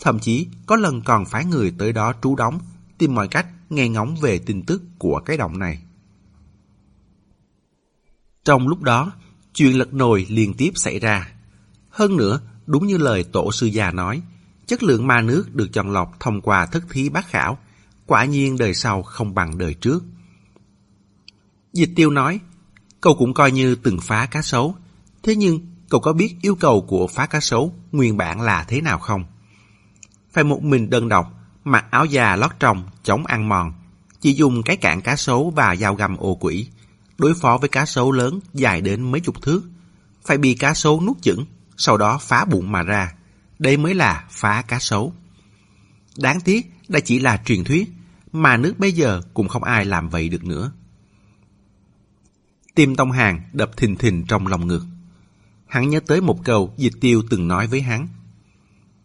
thậm 0.00 0.18
chí 0.18 0.48
có 0.66 0.76
lần 0.76 1.02
còn 1.02 1.24
phái 1.24 1.44
người 1.44 1.74
tới 1.78 1.92
đó 1.92 2.12
trú 2.22 2.36
đóng, 2.36 2.58
tìm 2.98 3.14
mọi 3.14 3.28
cách 3.28 3.46
nghe 3.70 3.88
ngóng 3.88 4.16
về 4.16 4.38
tin 4.38 4.62
tức 4.62 4.82
của 4.98 5.20
cái 5.24 5.36
động 5.36 5.58
này. 5.58 5.82
Trong 8.44 8.68
lúc 8.68 8.82
đó, 8.82 9.12
chuyện 9.54 9.78
lật 9.78 9.94
nồi 9.94 10.26
liên 10.28 10.54
tiếp 10.54 10.70
xảy 10.74 10.98
ra. 10.98 11.32
Hơn 11.90 12.16
nữa, 12.16 12.40
đúng 12.66 12.86
như 12.86 12.98
lời 12.98 13.24
tổ 13.24 13.52
sư 13.52 13.66
già 13.66 13.90
nói, 13.90 14.22
chất 14.66 14.82
lượng 14.82 15.06
ma 15.06 15.20
nước 15.20 15.54
được 15.54 15.68
chọn 15.72 15.92
lọc 15.92 16.20
thông 16.20 16.40
qua 16.40 16.66
thức 16.66 16.84
thí 16.90 17.08
bác 17.08 17.26
khảo, 17.26 17.58
quả 18.06 18.24
nhiên 18.24 18.58
đời 18.58 18.74
sau 18.74 19.02
không 19.02 19.34
bằng 19.34 19.58
đời 19.58 19.74
trước. 19.74 20.04
Dịch 21.72 21.90
tiêu 21.96 22.10
nói, 22.10 22.40
cậu 23.00 23.14
cũng 23.14 23.34
coi 23.34 23.50
như 23.50 23.74
từng 23.74 24.00
phá 24.00 24.26
cá 24.26 24.42
sấu, 24.42 24.74
thế 25.22 25.36
nhưng 25.36 25.60
cậu 25.88 26.00
có 26.00 26.12
biết 26.12 26.34
yêu 26.42 26.54
cầu 26.54 26.84
của 26.88 27.06
phá 27.06 27.26
cá 27.26 27.40
sấu 27.40 27.74
nguyên 27.92 28.16
bản 28.16 28.40
là 28.40 28.64
thế 28.64 28.80
nào 28.80 28.98
không? 28.98 29.24
Phải 30.32 30.44
một 30.44 30.62
mình 30.62 30.90
đơn 30.90 31.08
độc, 31.08 31.34
mặc 31.64 31.84
áo 31.90 32.04
già 32.04 32.36
lót 32.36 32.50
trong, 32.58 32.88
chống 33.02 33.26
ăn 33.26 33.48
mòn, 33.48 33.72
chỉ 34.20 34.34
dùng 34.34 34.62
cái 34.62 34.76
cạn 34.76 35.00
cá 35.00 35.16
sấu 35.16 35.50
và 35.50 35.76
dao 35.76 35.94
găm 35.94 36.16
ô 36.16 36.34
quỷ, 36.34 36.68
đối 37.18 37.34
phó 37.34 37.58
với 37.58 37.68
cá 37.68 37.86
sấu 37.86 38.12
lớn 38.12 38.40
dài 38.54 38.80
đến 38.80 39.12
mấy 39.12 39.20
chục 39.20 39.42
thước, 39.42 39.62
phải 40.24 40.38
bị 40.38 40.54
cá 40.54 40.74
sấu 40.74 41.00
nuốt 41.00 41.22
chửng, 41.22 41.46
sau 41.76 41.96
đó 41.96 42.18
phá 42.18 42.44
bụng 42.44 42.72
mà 42.72 42.82
ra. 42.82 43.12
Đây 43.58 43.76
mới 43.76 43.94
là 43.94 44.24
phá 44.30 44.62
cá 44.62 44.78
sấu. 44.78 45.14
Đáng 46.16 46.40
tiếc, 46.40 46.72
đây 46.88 47.02
chỉ 47.02 47.18
là 47.18 47.42
truyền 47.44 47.64
thuyết, 47.64 47.92
mà 48.32 48.56
nước 48.56 48.78
bây 48.78 48.92
giờ 48.92 49.22
cũng 49.34 49.48
không 49.48 49.64
ai 49.64 49.84
làm 49.84 50.08
vậy 50.08 50.28
được 50.28 50.44
nữa. 50.44 50.72
Tim 52.74 52.96
Tông 52.96 53.10
Hàng 53.10 53.40
đập 53.52 53.76
thình 53.76 53.96
thình 53.96 54.24
trong 54.28 54.46
lòng 54.46 54.66
ngực. 54.66 54.82
Hắn 55.66 55.88
nhớ 55.88 56.00
tới 56.06 56.20
một 56.20 56.44
câu 56.44 56.74
dịch 56.76 56.92
tiêu 57.00 57.22
từng 57.30 57.48
nói 57.48 57.66
với 57.66 57.80
hắn. 57.80 58.08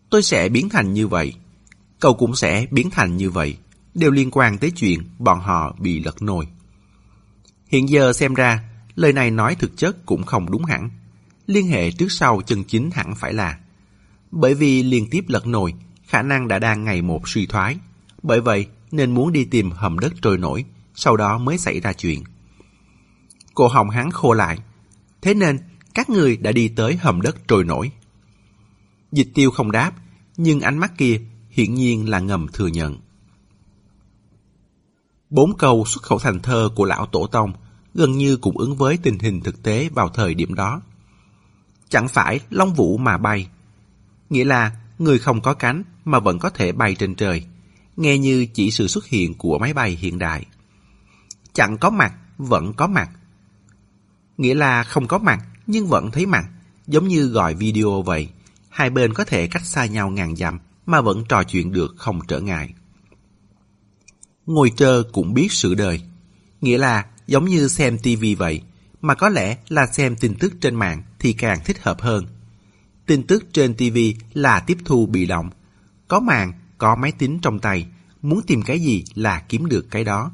Tôi 0.10 0.24
sẽ 0.24 0.50
biến 0.50 0.70
thành 0.70 0.94
như 0.94 1.08
vậy. 1.08 1.34
Cậu 2.00 2.14
cũng 2.14 2.36
sẽ 2.36 2.68
biến 2.72 2.90
thành 2.90 3.18
như 3.18 3.30
vậy. 3.30 3.58
Đều 3.94 4.12
liên 4.12 4.30
quan 4.32 4.58
tới 4.58 4.72
chuyện 4.72 5.04
bọn 5.20 5.40
họ 5.40 5.76
bị 5.80 6.00
lật 6.00 6.22
nồi. 6.22 6.48
Hiện 7.68 7.90
giờ 7.90 8.14
xem 8.14 8.34
ra, 8.34 8.64
lời 8.96 9.14
này 9.14 9.32
nói 9.32 9.56
thực 9.56 9.78
chất 9.78 10.06
cũng 10.06 10.24
không 10.24 10.52
đúng 10.52 10.66
hẳn. 10.66 10.90
Liên 11.48 11.68
hệ 11.68 11.92
trước 11.92 12.12
sau 12.12 12.42
chân 12.42 12.64
chính 12.64 12.92
hẳn 12.92 13.16
phải 13.16 13.34
là. 13.34 13.60
Bởi 14.32 14.54
vì 14.54 14.84
liên 14.84 15.08
tiếp 15.12 15.26
lật 15.28 15.48
nồi, 15.48 15.74
khả 16.08 16.22
năng 16.22 16.48
đã 16.48 16.60
đang 16.60 16.84
ngày 16.84 17.02
một 17.02 17.30
suy 17.30 17.46
thoái. 17.46 17.78
Bởi 18.24 18.42
vậy, 18.42 18.68
nên 18.92 19.14
muốn 19.14 19.32
đi 19.34 19.46
tìm 19.46 19.72
hầm 19.72 20.00
đất 20.00 20.14
trôi 20.22 20.38
nổi, 20.38 20.66
sau 20.96 21.18
đó 21.18 21.38
mới 21.38 21.58
xảy 21.58 21.80
ra 21.80 21.94
chuyện. 21.94 22.24
cô 23.54 23.68
hồng 23.68 23.90
hắn 23.90 24.12
khô 24.12 24.34
lại. 24.34 24.60
Thế 25.22 25.34
nên, 25.34 25.60
các 25.94 26.10
người 26.10 26.38
đã 26.38 26.52
đi 26.52 26.68
tới 26.68 26.96
hầm 26.96 27.22
đất 27.22 27.48
trôi 27.48 27.64
nổi. 27.64 27.92
Dịch 29.12 29.28
tiêu 29.34 29.52
không 29.52 29.72
đáp, 29.72 29.92
nhưng 30.38 30.62
ánh 30.62 30.78
mắt 30.78 30.98
kia 30.98 31.22
hiển 31.50 31.74
nhiên 31.74 32.10
là 32.10 32.20
ngầm 32.20 32.48
thừa 32.54 32.68
nhận. 32.68 32.98
Bốn 35.30 35.58
câu 35.58 35.86
xuất 35.86 36.04
khẩu 36.04 36.20
thành 36.20 36.40
thơ 36.40 36.70
của 36.76 36.86
lão 36.86 37.06
tổ 37.06 37.28
tông 37.28 37.54
gần 37.94 38.12
như 38.12 38.38
cũng 38.38 38.58
ứng 38.58 38.76
với 38.76 38.98
tình 38.98 39.20
hình 39.20 39.42
thực 39.42 39.64
tế 39.64 39.90
vào 39.90 40.10
thời 40.10 40.34
điểm 40.34 40.54
đó. 40.54 40.82
chẳng 41.90 42.08
phải 42.08 42.40
long 42.50 42.74
vũ 42.74 42.98
mà 42.98 43.18
bay. 43.18 43.50
Nghĩa 44.30 44.44
là 44.44 44.72
người 45.00 45.20
không 45.20 45.42
có 45.42 45.54
cánh 45.54 45.84
mà 46.08 46.20
vẫn 46.20 46.40
có 46.40 46.50
thể 46.50 46.72
bay 46.72 46.96
trên 46.96 47.16
trời, 47.16 47.46
nghe 47.98 48.18
như 48.18 48.46
chỉ 48.54 48.72
sự 48.72 48.88
xuất 48.88 49.08
hiện 49.08 49.34
của 49.34 49.60
máy 49.60 49.74
bay 49.74 49.92
hiện 49.92 50.20
đại. 50.20 50.46
Chẳng 51.54 51.78
có 51.78 51.90
mặt, 51.90 52.14
vẫn 52.38 52.74
có 52.74 52.88
mặt. 52.88 53.10
Nghĩa 54.38 54.54
là 54.54 54.84
không 54.84 55.08
có 55.08 55.18
mặt 55.18 55.40
nhưng 55.68 55.88
vẫn 55.88 56.12
thấy 56.12 56.26
mặt, 56.26 56.46
giống 56.88 57.08
như 57.08 57.28
gọi 57.28 57.54
video 57.54 58.02
vậy. 58.02 58.30
Hai 58.70 58.90
bên 58.90 59.14
có 59.14 59.26
thể 59.26 59.48
cách 59.48 59.66
xa 59.66 59.86
nhau 59.86 60.10
ngàn 60.10 60.36
dặm 60.36 60.60
mà 60.86 61.02
vẫn 61.02 61.24
trò 61.30 61.44
chuyện 61.44 61.72
được 61.72 61.96
không 61.98 62.20
trở 62.28 62.40
ngại. 62.40 62.74
Ngồi 64.46 64.72
trơ 64.76 65.04
cũng 65.12 65.34
biết 65.34 65.52
sự 65.52 65.76
đời. 65.76 66.02
Nghĩa 66.62 66.78
là 66.78 67.06
giống 67.28 67.46
như 67.46 67.68
xem 67.68 67.98
tivi 67.98 68.36
vậy, 68.36 68.62
mà 69.02 69.16
có 69.16 69.30
lẽ 69.30 69.58
là 69.70 69.88
xem 69.88 70.16
tin 70.16 70.36
tức 70.36 70.54
trên 70.62 70.76
mạng 70.76 71.04
thì 71.20 71.34
càng 71.34 71.60
thích 71.66 71.84
hợp 71.84 72.02
hơn. 72.02 72.26
Tin 73.06 73.28
tức 73.28 73.46
trên 73.54 73.74
TV 73.74 73.98
là 74.34 74.60
tiếp 74.60 74.78
thu 74.86 75.06
bị 75.06 75.26
động. 75.26 75.50
Có 76.08 76.20
mạng, 76.20 76.54
có 76.78 76.96
máy 76.96 77.12
tính 77.12 77.40
trong 77.42 77.60
tay, 77.60 77.88
muốn 78.22 78.42
tìm 78.48 78.62
cái 78.62 78.80
gì 78.80 79.04
là 79.16 79.40
kiếm 79.50 79.66
được 79.66 79.88
cái 79.92 80.04
đó. 80.04 80.32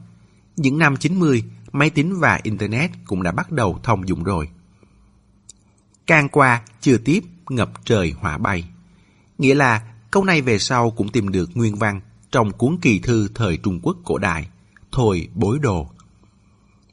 Những 0.56 0.78
năm 0.78 0.98
90, 0.98 1.44
máy 1.72 1.90
tính 1.90 2.20
và 2.20 2.40
Internet 2.44 2.92
cũng 3.06 3.24
đã 3.24 3.32
bắt 3.32 3.52
đầu 3.52 3.80
thông 3.84 4.08
dụng 4.08 4.24
rồi. 4.24 4.50
càng 6.08 6.30
qua, 6.30 6.62
chưa 6.82 6.98
tiếp, 6.98 7.24
ngập 7.50 7.86
trời 7.86 8.12
hỏa 8.20 8.38
bay. 8.38 8.66
Nghĩa 9.38 9.56
là 9.56 9.82
câu 10.12 10.24
này 10.24 10.42
về 10.42 10.60
sau 10.60 10.92
cũng 10.92 11.10
tìm 11.10 11.30
được 11.30 11.50
nguyên 11.54 11.76
văn 11.76 12.02
trong 12.32 12.52
cuốn 12.52 12.78
kỳ 12.82 13.00
thư 13.00 13.28
thời 13.36 13.58
Trung 13.58 13.80
Quốc 13.84 13.98
cổ 14.04 14.18
đại, 14.18 14.48
Thôi 14.94 15.28
bối 15.36 15.60
đồ. 15.60 15.90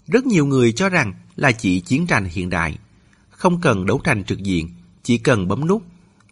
Rất 0.07 0.27
nhiều 0.27 0.47
người 0.47 0.73
cho 0.73 0.89
rằng 0.89 1.15
là 1.37 1.53
chỉ 1.53 1.81
chiến 1.81 2.07
tranh 2.07 2.25
hiện 2.25 2.51
đại. 2.51 2.79
Không 3.31 3.61
cần 3.61 3.87
đấu 3.87 4.01
tranh 4.05 4.25
trực 4.25 4.39
diện, 4.39 4.69
chỉ 5.03 5.19
cần 5.19 5.49
bấm 5.49 5.67
nút, 5.67 5.83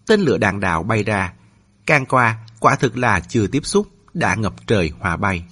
tên 0.07 0.21
lửa 0.21 0.39
đạn 0.39 0.61
đạo 0.61 0.83
bay 0.83 1.03
ra. 1.03 1.33
Can 1.89 2.07
qua, 2.07 2.39
quả 2.61 2.77
thực 2.77 2.97
là 2.97 3.21
chưa 3.21 3.47
tiếp 3.47 3.67
xúc, 3.67 3.89
đã 4.15 4.35
ngập 4.35 4.67
trời 4.67 4.93
hòa 4.99 5.17
bay. 5.17 5.45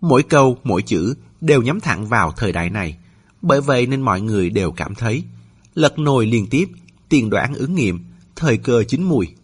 Mỗi 0.00 0.22
câu, 0.22 0.58
mỗi 0.64 0.82
chữ 0.82 1.14
đều 1.40 1.62
nhắm 1.62 1.80
thẳng 1.80 2.06
vào 2.06 2.32
thời 2.32 2.52
đại 2.52 2.70
này. 2.70 2.98
Bởi 3.42 3.60
vậy 3.60 3.86
nên 3.86 4.02
mọi 4.02 4.20
người 4.20 4.50
đều 4.50 4.72
cảm 4.72 4.94
thấy 4.94 5.24
lật 5.74 5.98
nồi 5.98 6.26
liên 6.26 6.46
tiếp, 6.50 6.68
tiền 7.08 7.30
đoán 7.30 7.54
ứng 7.54 7.74
nghiệm, 7.74 8.04
thời 8.36 8.56
cơ 8.56 8.84
chín 8.88 9.02
mùi. 9.02 9.34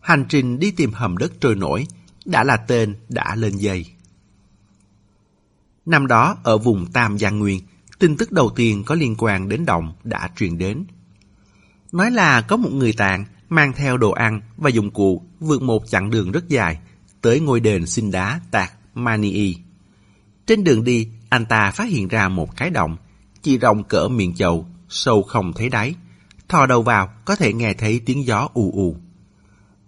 Hành 0.00 0.24
trình 0.28 0.58
đi 0.58 0.70
tìm 0.70 0.92
hầm 0.92 1.16
đất 1.16 1.32
trôi 1.40 1.54
nổi 1.54 1.86
đã 2.24 2.44
là 2.44 2.56
tên 2.56 2.96
đã 3.08 3.34
lên 3.34 3.56
dây. 3.56 3.86
Năm 5.86 6.06
đó 6.06 6.36
ở 6.42 6.58
vùng 6.58 6.86
Tam 6.92 7.18
Giang 7.18 7.38
Nguyên, 7.38 7.60
tin 7.98 8.16
tức 8.16 8.32
đầu 8.32 8.50
tiên 8.56 8.84
có 8.86 8.94
liên 8.94 9.14
quan 9.18 9.48
đến 9.48 9.64
động 9.64 9.92
đã 10.04 10.30
truyền 10.36 10.58
đến. 10.58 10.84
Nói 11.92 12.10
là 12.10 12.40
có 12.40 12.56
một 12.56 12.70
người 12.72 12.92
tàn 12.92 13.24
mang 13.48 13.72
theo 13.72 13.96
đồ 13.96 14.10
ăn 14.10 14.40
và 14.56 14.70
dụng 14.70 14.90
cụ 14.90 15.22
vượt 15.40 15.62
một 15.62 15.86
chặng 15.88 16.10
đường 16.10 16.32
rất 16.32 16.48
dài 16.48 16.78
tới 17.20 17.40
ngôi 17.40 17.60
đền 17.60 17.86
xin 17.86 18.10
đá 18.10 18.40
tạc 18.50 18.72
Manii. 18.94 19.56
Trên 20.46 20.64
đường 20.64 20.84
đi, 20.84 21.08
anh 21.28 21.46
ta 21.46 21.70
phát 21.70 21.88
hiện 21.88 22.08
ra 22.08 22.28
một 22.28 22.56
cái 22.56 22.70
động, 22.70 22.96
chỉ 23.42 23.58
rộng 23.58 23.84
cỡ 23.84 24.08
miệng 24.08 24.34
chậu, 24.34 24.66
sâu 24.88 25.22
không 25.22 25.52
thấy 25.52 25.68
đáy. 25.68 25.94
Thò 26.48 26.66
đầu 26.66 26.82
vào 26.82 27.08
có 27.24 27.36
thể 27.36 27.52
nghe 27.52 27.74
thấy 27.74 28.00
tiếng 28.06 28.26
gió 28.26 28.48
ù 28.54 28.72
ù. 28.72 28.96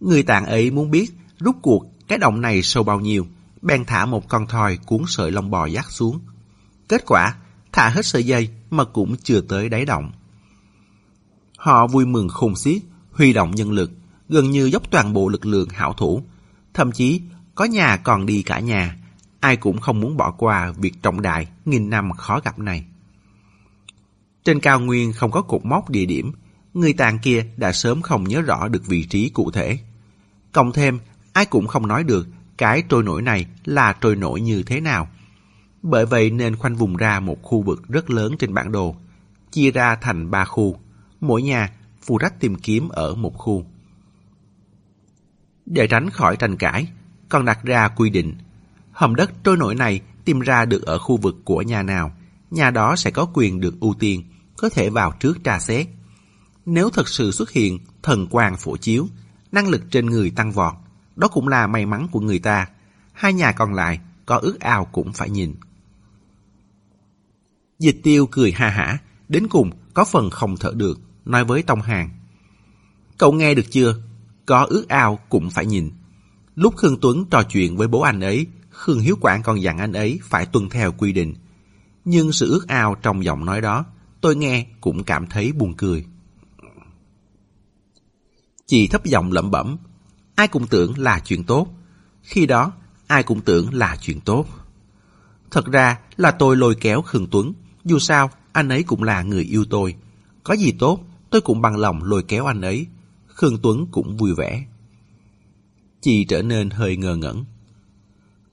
Người 0.01 0.23
tạng 0.23 0.47
ấy 0.47 0.71
muốn 0.71 0.91
biết 0.91 1.11
rút 1.39 1.57
cuộc 1.63 1.87
cái 2.09 2.19
động 2.19 2.41
này 2.41 2.63
sâu 2.63 2.85
bao 2.85 3.01
nhiêu, 3.01 3.27
bèn 3.63 3.85
thả 3.85 4.07
một 4.07 4.29
con 4.29 4.47
thoi 4.47 4.79
cuốn 4.87 5.03
sợi 5.07 5.31
lông 5.31 5.51
bò 5.51 5.67
dắt 5.67 5.87
xuống. 5.91 6.21
Kết 6.89 7.03
quả, 7.07 7.35
thả 7.73 7.89
hết 7.89 8.07
sợi 8.07 8.25
dây 8.25 8.51
mà 8.71 8.85
cũng 8.85 9.17
chưa 9.17 9.41
tới 9.41 9.69
đáy 9.69 9.85
động. 9.85 10.13
Họ 11.57 11.87
vui 11.87 12.07
mừng 12.07 12.29
khôn 12.29 12.57
xiết, 12.57 12.83
huy 13.19 13.33
động 13.33 13.51
nhân 13.51 13.73
lực, 13.73 13.91
gần 14.29 14.51
như 14.51 14.67
dốc 14.67 14.91
toàn 14.91 15.13
bộ 15.13 15.29
lực 15.29 15.47
lượng 15.47 15.69
hảo 15.69 15.93
thủ. 15.93 16.23
Thậm 16.75 16.93
chí, 16.93 17.21
có 17.55 17.65
nhà 17.65 17.97
còn 17.97 18.27
đi 18.27 18.43
cả 18.43 18.61
nhà, 18.61 18.97
ai 19.41 19.57
cũng 19.57 19.79
không 19.79 20.01
muốn 20.01 20.17
bỏ 20.17 20.31
qua 20.31 20.73
việc 20.77 21.03
trọng 21.03 21.23
đại, 21.23 21.49
nghìn 21.65 21.91
năm 21.91 22.11
khó 22.13 22.41
gặp 22.45 22.59
này. 22.59 22.85
Trên 24.45 24.61
cao 24.61 24.81
nguyên 24.81 25.13
không 25.13 25.31
có 25.31 25.43
cột 25.43 25.65
mốc 25.65 25.91
địa 25.91 26.07
điểm, 26.07 26.33
người 26.75 26.93
tàn 26.93 27.19
kia 27.19 27.47
đã 27.57 27.73
sớm 27.73 28.03
không 28.03 28.25
nhớ 28.25 28.41
rõ 28.41 28.69
được 28.69 28.87
vị 28.87 29.05
trí 29.05 29.29
cụ 29.29 29.51
thể. 29.51 29.79
Cộng 30.53 30.73
thêm, 30.73 30.99
ai 31.33 31.47
cũng 31.47 31.67
không 31.67 31.87
nói 31.87 32.05
được 32.05 32.27
cái 32.59 32.83
trôi 32.89 33.03
nổi 33.03 33.23
này 33.23 33.47
là 33.65 33.93
trôi 34.01 34.17
nổi 34.17 34.41
như 34.41 34.63
thế 34.63 34.81
nào. 34.81 35.09
Bởi 35.83 36.07
vậy 36.07 36.31
nên 36.31 36.57
khoanh 36.57 36.77
vùng 36.77 36.97
ra 36.97 37.21
một 37.21 37.43
khu 37.43 37.63
vực 37.63 37.89
rất 37.89 38.11
lớn 38.11 38.37
trên 38.39 38.55
bản 38.55 38.73
đồ, 38.73 38.97
chia 39.53 39.71
ra 39.71 39.97
thành 39.97 40.31
ba 40.31 40.45
khu, 40.45 40.81
mỗi 41.21 41.43
nhà 41.43 41.71
phụ 42.09 42.19
trách 42.19 42.41
tìm 42.41 42.55
kiếm 42.55 42.89
ở 42.89 43.15
một 43.15 43.39
khu. 43.39 43.65
Để 45.67 45.87
tránh 45.87 46.11
khỏi 46.11 46.37
tranh 46.37 46.57
cãi, 46.57 46.89
còn 47.29 47.45
đặt 47.45 47.65
ra 47.65 47.89
quy 47.89 48.11
định, 48.11 48.35
hầm 48.93 49.15
đất 49.15 49.31
trôi 49.45 49.57
nổi 49.57 49.75
này 49.75 50.01
tìm 50.25 50.41
ra 50.41 50.65
được 50.65 50.83
ở 50.83 50.99
khu 50.99 51.17
vực 51.17 51.37
của 51.45 51.63
nhà 51.63 51.83
nào, 51.83 52.13
nhà 52.51 52.71
đó 52.71 52.97
sẽ 52.97 53.11
có 53.11 53.27
quyền 53.35 53.61
được 53.61 53.81
ưu 53.81 53.95
tiên, 53.95 54.25
có 54.57 54.69
thể 54.69 54.91
vào 54.91 55.13
trước 55.21 55.45
tra 55.45 55.59
xét. 55.59 55.87
Nếu 56.67 56.91
thật 56.91 57.09
sự 57.09 57.31
xuất 57.31 57.51
hiện 57.51 57.79
thần 58.03 58.27
quang 58.27 58.57
phổ 58.57 58.77
chiếu, 58.77 59.09
năng 59.53 59.69
lực 59.69 59.83
trên 59.91 60.07
người 60.07 60.31
tăng 60.31 60.53
vọt, 60.53 60.75
đó 61.17 61.29
cũng 61.29 61.49
là 61.49 61.67
may 61.67 61.87
mắn 61.87 62.09
của 62.13 62.21
người 62.21 62.39
ta. 62.39 62.69
Hai 63.13 63.33
nhà 63.33 63.53
còn 63.53 63.75
lại 63.75 64.01
có 64.27 64.37
ước 64.37 64.61
ao 64.61 64.85
cũng 64.85 65.13
phải 65.13 65.31
nhìn. 65.31 65.55
Dịch 67.79 68.01
tiêu 68.03 68.29
cười 68.31 68.53
ha 68.53 68.69
hả, 68.69 68.99
đến 69.29 69.49
cùng 69.49 69.71
có 69.95 70.05
phần 70.05 70.31
không 70.31 70.57
thở 70.57 70.73
được, 70.77 71.01
nói 71.29 71.45
với 71.45 71.63
Tông 71.63 71.83
Hàng. 71.83 72.11
Cậu 73.19 73.33
nghe 73.33 73.55
được 73.55 73.71
chưa? 73.71 73.95
Có 74.47 74.67
ước 74.69 74.89
ao 74.89 75.19
cũng 75.29 75.51
phải 75.51 75.67
nhìn. 75.67 75.91
Lúc 76.55 76.77
Khương 76.77 76.99
Tuấn 77.01 77.25
trò 77.31 77.43
chuyện 77.43 77.77
với 77.77 77.89
bố 77.89 78.01
anh 78.01 78.21
ấy, 78.21 78.47
Khương 78.71 79.01
Hiếu 79.01 79.17
Quảng 79.21 79.43
còn 79.43 79.63
dặn 79.63 79.79
anh 79.79 79.93
ấy 79.93 80.21
phải 80.23 80.47
tuân 80.47 80.69
theo 80.69 80.93
quy 80.93 81.13
định. 81.13 81.35
Nhưng 82.05 82.33
sự 82.33 82.51
ước 82.51 82.69
ao 82.69 82.95
trong 83.03 83.25
giọng 83.25 83.45
nói 83.45 83.61
đó, 83.61 83.85
tôi 84.21 84.37
nghe 84.37 84.67
cũng 84.81 85.05
cảm 85.05 85.27
thấy 85.27 85.53
buồn 85.53 85.75
cười. 85.75 86.05
Chị 88.67 88.89
thấp 88.89 89.05
giọng 89.05 89.33
lẩm 89.33 89.51
bẩm, 89.51 89.77
ai 90.35 90.49
cũng 90.49 90.67
tưởng 90.67 90.99
là 90.99 91.21
chuyện 91.25 91.45
tốt. 91.45 91.69
Khi 92.23 92.47
đó, 92.47 92.73
ai 93.07 93.23
cũng 93.23 93.41
tưởng 93.41 93.75
là 93.75 93.97
chuyện 94.01 94.21
tốt. 94.21 94.47
Thật 95.51 95.67
ra 95.67 95.99
là 96.17 96.31
tôi 96.31 96.57
lôi 96.57 96.75
kéo 96.75 97.03
Khương 97.03 97.27
Tuấn, 97.31 97.53
dù 97.85 97.99
sao 97.99 98.31
anh 98.53 98.69
ấy 98.69 98.83
cũng 98.83 99.03
là 99.03 99.23
người 99.23 99.43
yêu 99.43 99.65
tôi. 99.71 99.95
Có 100.45 100.55
gì 100.55 100.73
tốt, 100.79 101.01
tôi 101.31 101.41
cũng 101.41 101.61
bằng 101.61 101.77
lòng 101.77 102.05
lôi 102.05 102.23
kéo 102.23 102.47
anh 102.47 102.61
ấy. 102.61 102.87
Khương 103.27 103.59
Tuấn 103.63 103.87
cũng 103.91 104.17
vui 104.17 104.35
vẻ. 104.35 104.65
Chị 106.01 106.25
trở 106.25 106.43
nên 106.43 106.71
hơi 106.71 106.97
ngờ 106.97 107.17
ngẩn. 107.17 107.45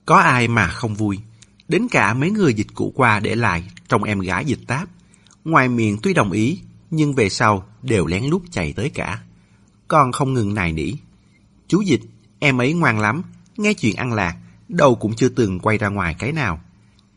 Có 0.05 0.15
ai 0.15 0.47
mà 0.47 0.67
không 0.67 0.95
vui. 0.95 1.19
Đến 1.67 1.87
cả 1.91 2.13
mấy 2.13 2.31
người 2.31 2.53
dịch 2.53 2.67
cũ 2.73 2.91
qua 2.95 3.19
để 3.19 3.35
lại 3.35 3.63
trong 3.87 4.03
em 4.03 4.19
gái 4.19 4.45
dịch 4.45 4.59
táp. 4.67 4.89
Ngoài 5.45 5.69
miệng 5.69 5.97
tuy 6.03 6.13
đồng 6.13 6.31
ý, 6.31 6.59
nhưng 6.91 7.13
về 7.13 7.29
sau 7.29 7.67
đều 7.81 8.05
lén 8.05 8.23
lút 8.25 8.41
chạy 8.51 8.73
tới 8.73 8.89
cả. 8.89 9.23
Con 9.87 10.11
không 10.11 10.33
ngừng 10.33 10.53
nài 10.53 10.73
nỉ. 10.73 10.91
Chú 11.67 11.81
dịch, 11.81 12.01
em 12.39 12.61
ấy 12.61 12.73
ngoan 12.73 12.99
lắm, 12.99 13.23
nghe 13.57 13.73
chuyện 13.73 13.95
ăn 13.95 14.13
lạc, 14.13 14.37
đầu 14.67 14.95
cũng 14.95 15.15
chưa 15.15 15.29
từng 15.29 15.59
quay 15.59 15.77
ra 15.77 15.87
ngoài 15.87 16.15
cái 16.19 16.31
nào. 16.31 16.61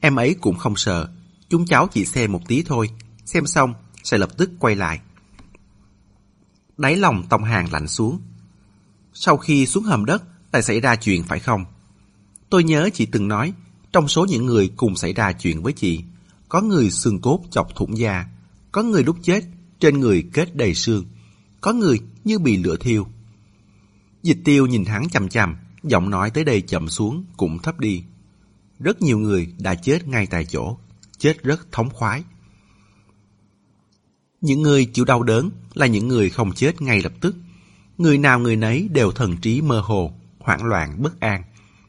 Em 0.01 0.17
ấy 0.17 0.37
cũng 0.41 0.57
không 0.57 0.77
sợ, 0.77 1.09
chúng 1.49 1.67
cháu 1.67 1.89
chỉ 1.93 2.05
xem 2.05 2.33
một 2.33 2.49
tí 2.49 2.63
thôi, 2.63 2.91
xem 3.25 3.47
xong 3.47 3.75
sẽ 4.03 4.19
lập 4.19 4.31
tức 4.37 4.51
quay 4.59 4.75
lại. 4.75 5.01
Đáy 6.79 6.97
lòng 6.97 7.27
Tông 7.29 7.45
Hàng 7.45 7.73
lạnh 7.73 7.89
xuống. 7.89 8.21
Sau 9.15 9.37
khi 9.37 9.67
xuống 9.67 9.85
hầm 9.85 10.05
đất, 10.05 10.23
lại 10.53 10.63
xảy 10.63 10.81
ra 10.81 10.97
chuyện 10.97 11.23
phải 11.23 11.39
không? 11.39 11.65
Tôi 12.51 12.65
nhớ 12.65 12.91
chị 12.95 13.07
từng 13.07 13.29
nói, 13.29 13.53
trong 13.93 14.09
số 14.09 14.27
những 14.27 14.47
người 14.47 14.71
cùng 14.77 14.97
xảy 14.97 15.13
ra 15.13 15.33
chuyện 15.33 15.63
với 15.63 15.73
chị, 15.73 16.03
có 16.49 16.61
người 16.61 16.91
xương 16.91 17.21
cốt 17.21 17.41
chọc 17.51 17.75
thủng 17.75 17.99
da, 17.99 18.27
có 18.73 18.83
người 18.83 19.05
lúc 19.05 19.17
chết, 19.23 19.45
trên 19.81 20.01
người 20.01 20.25
kết 20.33 20.57
đầy 20.57 20.75
xương, 20.75 21.05
có 21.61 21.73
người 21.73 22.01
như 22.25 22.39
bị 22.39 22.57
lửa 22.57 22.77
thiêu. 22.81 23.07
Dịch 24.23 24.39
tiêu 24.45 24.67
nhìn 24.67 24.85
hắn 24.85 25.09
chằm 25.09 25.29
chằm, 25.29 25.57
giọng 25.83 26.11
nói 26.11 26.31
tới 26.31 26.45
đây 26.45 26.61
chậm 26.61 26.89
xuống, 26.89 27.25
cũng 27.37 27.59
thấp 27.59 27.81
đi. 27.81 28.03
Rất 28.79 29.03
nhiều 29.03 29.19
người 29.19 29.53
đã 29.59 29.75
chết 29.75 30.09
ngay 30.09 30.27
tại 30.27 30.45
chỗ, 30.45 30.79
chết 31.19 31.43
rất 31.43 31.73
thống 31.73 31.91
khoái. 31.91 32.23
Những 34.41 34.63
người 34.63 34.85
chịu 34.85 35.05
đau 35.05 35.23
đớn 35.23 35.51
là 35.75 35.87
những 35.87 36.09
người 36.09 36.31
không 36.31 36.53
chết 36.53 36.83
ngay 36.83 37.03
lập 37.03 37.13
tức. 37.21 37.37
Người 37.99 38.19
nào 38.19 38.39
người 38.39 38.57
nấy 38.57 38.89
đều 38.93 39.13
thần 39.13 39.37
trí 39.37 39.61
mơ 39.61 39.81
hồ, 39.81 40.13
hoảng 40.39 40.65
loạn, 40.65 41.03
bất 41.03 41.21
an, 41.21 41.43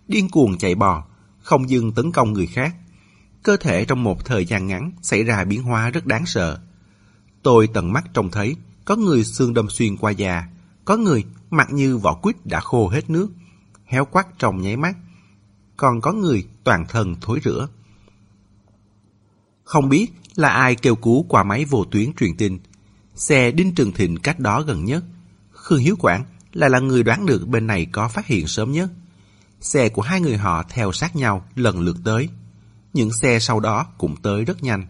điên 0.08 0.30
cuồng 0.30 0.58
chạy 0.58 0.76
bò, 0.76 1.06
không 1.40 1.70
dừng 1.70 1.92
tấn 1.92 2.12
công 2.12 2.34
người 2.34 2.48
khác. 2.48 2.76
Cơ 3.44 3.58
thể 3.58 3.86
trong 3.86 4.04
một 4.04 4.26
thời 4.26 4.46
gian 4.46 4.68
ngắn 4.68 4.92
xảy 5.02 5.24
ra 5.24 5.44
biến 5.44 5.64
hóa 5.64 5.90
rất 5.90 6.06
đáng 6.06 6.26
sợ. 6.26 6.60
Tôi 7.44 7.68
tận 7.74 7.94
mắt 7.94 8.06
trông 8.14 8.32
thấy 8.32 8.56
có 8.86 8.96
người 8.96 9.24
xương 9.24 9.54
đâm 9.54 9.70
xuyên 9.70 9.98
qua 9.98 10.12
da, 10.12 10.48
có 10.86 10.98
người 10.98 11.24
mặt 11.50 11.68
như 11.72 11.98
vỏ 11.98 12.14
quýt 12.14 12.46
đã 12.46 12.60
khô 12.60 12.88
hết 12.88 13.10
nước, 13.10 13.30
héo 13.86 14.06
quắt 14.06 14.28
trong 14.40 14.62
nháy 14.62 14.78
mắt. 14.78 14.96
Còn 15.78 16.02
có 16.02 16.12
người 16.12 16.48
toàn 16.64 16.86
thân 16.90 17.16
thối 17.22 17.40
rữa. 17.44 17.68
Không 19.64 19.90
biết 19.90 20.12
là 20.40 20.50
ai 20.50 20.76
kêu 20.76 20.96
cứu 20.96 21.26
qua 21.30 21.44
máy 21.44 21.66
vô 21.66 21.86
tuyến 21.92 22.14
truyền 22.14 22.38
tin. 22.38 22.60
Xe 23.16 23.52
Đinh 23.52 23.76
Trường 23.76 23.94
Thịnh 23.94 24.18
cách 24.18 24.40
đó 24.40 24.62
gần 24.62 24.86
nhất. 24.86 25.04
Khương 25.52 25.80
Hiếu 25.80 25.96
Quảng 26.00 26.26
lại 26.54 26.70
là 26.70 26.80
người 26.80 27.04
đoán 27.04 27.26
được 27.26 27.48
bên 27.48 27.68
này 27.68 27.86
có 27.86 28.08
phát 28.08 28.26
hiện 28.26 28.48
sớm 28.48 28.72
nhất. 28.72 28.90
Xe 29.62 29.90
của 29.90 30.02
hai 30.02 30.22
người 30.22 30.38
họ 30.38 30.64
theo 30.70 30.92
sát 30.92 31.16
nhau 31.16 31.46
lần 31.56 31.80
lượt 31.80 31.98
tới. 32.04 32.30
Những 32.94 33.12
xe 33.14 33.40
sau 33.40 33.60
đó 33.60 33.86
cũng 33.98 34.16
tới 34.16 34.46
rất 34.46 34.64
nhanh. 34.64 34.88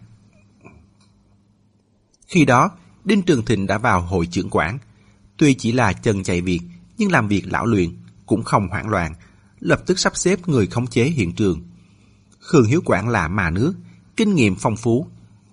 Khi 2.26 2.44
đó, 2.44 2.70
Đinh 3.04 3.22
Trường 3.22 3.44
Thịnh 3.44 3.66
đã 3.66 3.78
vào 3.78 4.00
hội 4.00 4.26
trưởng 4.26 4.50
quản. 4.50 4.78
Tuy 5.36 5.54
chỉ 5.54 5.72
là 5.72 5.92
chân 5.92 6.22
chạy 6.22 6.40
việc, 6.40 6.60
nhưng 6.98 7.12
làm 7.12 7.28
việc 7.28 7.52
lão 7.52 7.66
luyện, 7.66 7.96
cũng 8.26 8.42
không 8.42 8.68
hoảng 8.68 8.88
loạn, 8.88 9.14
lập 9.60 9.82
tức 9.86 9.98
sắp 9.98 10.16
xếp 10.16 10.48
người 10.48 10.66
khống 10.66 10.86
chế 10.86 11.04
hiện 11.04 11.32
trường. 11.32 11.62
Khương 12.40 12.64
Hiếu 12.64 12.80
Quảng 12.84 13.08
là 13.08 13.28
mà 13.28 13.50
nước, 13.50 13.74
kinh 14.16 14.34
nghiệm 14.34 14.54
phong 14.54 14.76
phú. 14.76 15.06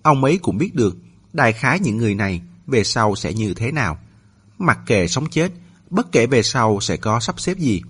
Ông 0.08 0.24
ấy 0.24 0.38
cũng 0.42 0.58
biết 0.58 0.76
được, 0.76 0.98
đại 1.34 1.54
khái 1.54 1.80
những 1.80 1.98
người 1.98 2.16
này 2.16 2.42
về 2.68 2.84
sau 2.84 3.16
sẽ 3.16 3.34
như 3.34 3.54
thế 3.54 3.72
nào. 3.72 4.00
Mặc 4.58 4.80
kệ 4.86 5.08
sống 5.08 5.30
chết, 5.30 5.52
bất 5.90 6.12
kể 6.12 6.28
về 6.28 6.44
sau 6.44 6.80
sẽ 6.82 6.98
có 6.98 7.20
sắp 7.20 7.40
xếp 7.40 7.58
gì, 7.58 7.82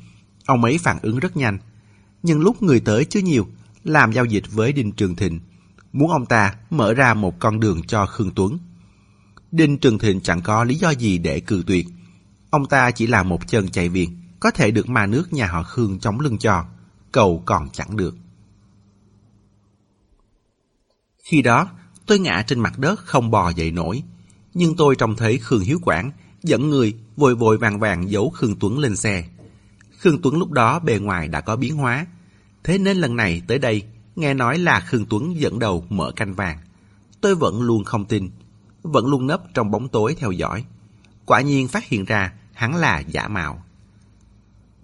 ông 0.45 0.63
ấy 0.63 0.78
phản 0.78 0.99
ứng 1.01 1.20
rất 1.20 1.38
nhanh. 1.38 1.59
Nhưng 2.24 2.39
lúc 2.39 2.63
người 2.63 2.80
tới 2.80 3.05
chưa 3.05 3.20
nhiều, 3.20 3.47
làm 3.84 4.11
giao 4.11 4.26
dịch 4.26 4.43
với 4.51 4.74
Đinh 4.74 4.91
Trường 4.91 5.15
Thịnh, 5.15 5.39
muốn 5.93 6.11
ông 6.11 6.26
ta 6.26 6.55
mở 6.70 6.93
ra 6.93 7.13
một 7.13 7.39
con 7.39 7.59
đường 7.59 7.84
cho 7.88 8.05
Khương 8.05 8.32
Tuấn. 8.36 8.57
Đinh 9.51 9.78
Trường 9.78 9.99
Thịnh 9.99 10.22
chẳng 10.22 10.41
có 10.41 10.63
lý 10.63 10.76
do 10.76 10.89
gì 10.89 11.18
để 11.18 11.39
cự 11.39 11.63
tuyệt. 11.68 11.88
Ông 12.49 12.65
ta 12.65 12.91
chỉ 12.91 13.07
là 13.07 13.24
một 13.24 13.47
chân 13.47 13.70
chạy 13.70 13.89
viện 13.89 14.22
có 14.39 14.51
thể 14.51 14.72
được 14.72 14.89
ma 14.89 15.05
nước 15.05 15.34
nhà 15.34 15.47
họ 15.47 15.63
Khương 15.63 15.99
chống 15.99 16.20
lưng 16.20 16.38
cho, 16.38 16.65
cầu 17.11 17.43
còn 17.45 17.70
chẳng 17.70 17.97
được. 17.97 18.15
Khi 21.24 21.41
đó, 21.41 21.70
tôi 22.07 22.19
ngã 22.19 22.43
trên 22.47 22.59
mặt 22.59 22.79
đất 22.79 22.99
không 22.99 23.31
bò 23.31 23.49
dậy 23.49 23.71
nổi, 23.71 24.03
nhưng 24.53 24.75
tôi 24.75 24.95
trông 24.95 25.15
thấy 25.15 25.37
Khương 25.37 25.61
Hiếu 25.61 25.79
Quảng 25.83 26.11
dẫn 26.43 26.69
người 26.69 26.95
vội 27.17 27.35
vội 27.35 27.57
vàng 27.57 27.79
vàng 27.79 28.09
giấu 28.09 28.29
Khương 28.29 28.55
Tuấn 28.59 28.79
lên 28.79 28.95
xe. 28.95 29.25
Khương 29.97 30.21
Tuấn 30.21 30.37
lúc 30.37 30.51
đó 30.51 30.79
bề 30.79 30.99
ngoài 30.99 31.27
đã 31.27 31.41
có 31.41 31.55
biến 31.55 31.75
hóa, 31.75 32.05
thế 32.63 32.77
nên 32.77 32.97
lần 32.97 33.15
này 33.15 33.41
tới 33.47 33.59
đây 33.59 33.83
nghe 34.15 34.33
nói 34.33 34.57
là 34.57 34.79
Khương 34.79 35.05
Tuấn 35.05 35.39
dẫn 35.39 35.59
đầu 35.59 35.85
mở 35.89 36.11
canh 36.15 36.33
vàng. 36.33 36.57
Tôi 37.21 37.35
vẫn 37.35 37.61
luôn 37.61 37.83
không 37.83 38.05
tin, 38.05 38.29
vẫn 38.83 39.07
luôn 39.07 39.27
nấp 39.27 39.41
trong 39.53 39.71
bóng 39.71 39.89
tối 39.89 40.15
theo 40.19 40.31
dõi. 40.31 40.65
Quả 41.25 41.41
nhiên 41.41 41.67
phát 41.67 41.85
hiện 41.85 42.05
ra 42.05 42.33
hắn 42.53 42.75
là 42.75 42.99
giả 42.99 43.27
mạo. 43.27 43.63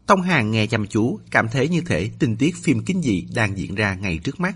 Tông 0.06 0.22
Hàng 0.22 0.52
nghe 0.52 0.68
chăm 0.68 0.88
chú, 0.88 1.20
cảm 1.32 1.50
thấy 1.50 1.68
như 1.68 1.82
thể 1.82 2.12
tình 2.20 2.36
tiết 2.36 2.56
phim 2.64 2.86
kinh 2.86 3.02
dị 3.02 3.28
đang 3.36 3.58
diễn 3.58 3.76
ra 3.76 3.96
ngay 3.96 4.18
trước 4.18 4.40
mắt. 4.40 4.56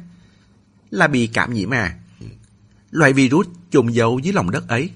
Là 0.90 1.08
bị 1.08 1.28
cảm 1.28 1.54
nhiễm 1.54 1.74
à? 1.74 2.00
Loại 2.92 3.14
virus 3.14 3.48
trùng 3.72 3.94
dấu 3.94 4.20
dưới 4.20 4.34
lòng 4.34 4.52
đất 4.52 4.68
ấy. 4.68 4.92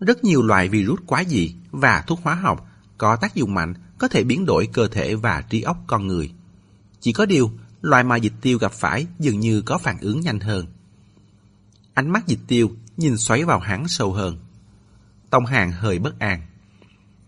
Rất 0.00 0.24
nhiều 0.24 0.42
loại 0.42 0.68
virus 0.68 1.00
quá 1.06 1.24
dị 1.24 1.54
và 1.70 2.04
thuốc 2.06 2.20
hóa 2.22 2.34
học 2.34 2.68
có 2.98 3.16
tác 3.16 3.34
dụng 3.34 3.54
mạnh 3.54 3.74
có 3.98 4.08
thể 4.08 4.24
biến 4.24 4.46
đổi 4.46 4.68
cơ 4.72 4.88
thể 4.88 5.14
và 5.14 5.42
trí 5.50 5.62
óc 5.62 5.84
con 5.86 6.06
người. 6.06 6.32
Chỉ 7.00 7.12
có 7.12 7.26
điều, 7.26 7.50
loại 7.82 8.04
mà 8.04 8.16
dịch 8.16 8.32
tiêu 8.40 8.58
gặp 8.58 8.72
phải 8.72 9.06
dường 9.18 9.40
như 9.40 9.62
có 9.62 9.78
phản 9.78 9.98
ứng 10.00 10.20
nhanh 10.20 10.40
hơn. 10.40 10.66
Ánh 11.94 12.10
mắt 12.10 12.26
dịch 12.26 12.40
tiêu 12.46 12.70
nhìn 12.96 13.16
xoáy 13.16 13.44
vào 13.44 13.58
hắn 13.58 13.88
sâu 13.88 14.12
hơn. 14.12 14.38
Tông 15.30 15.46
Hàng 15.46 15.72
hơi 15.72 15.98
bất 15.98 16.18
an. 16.18 16.42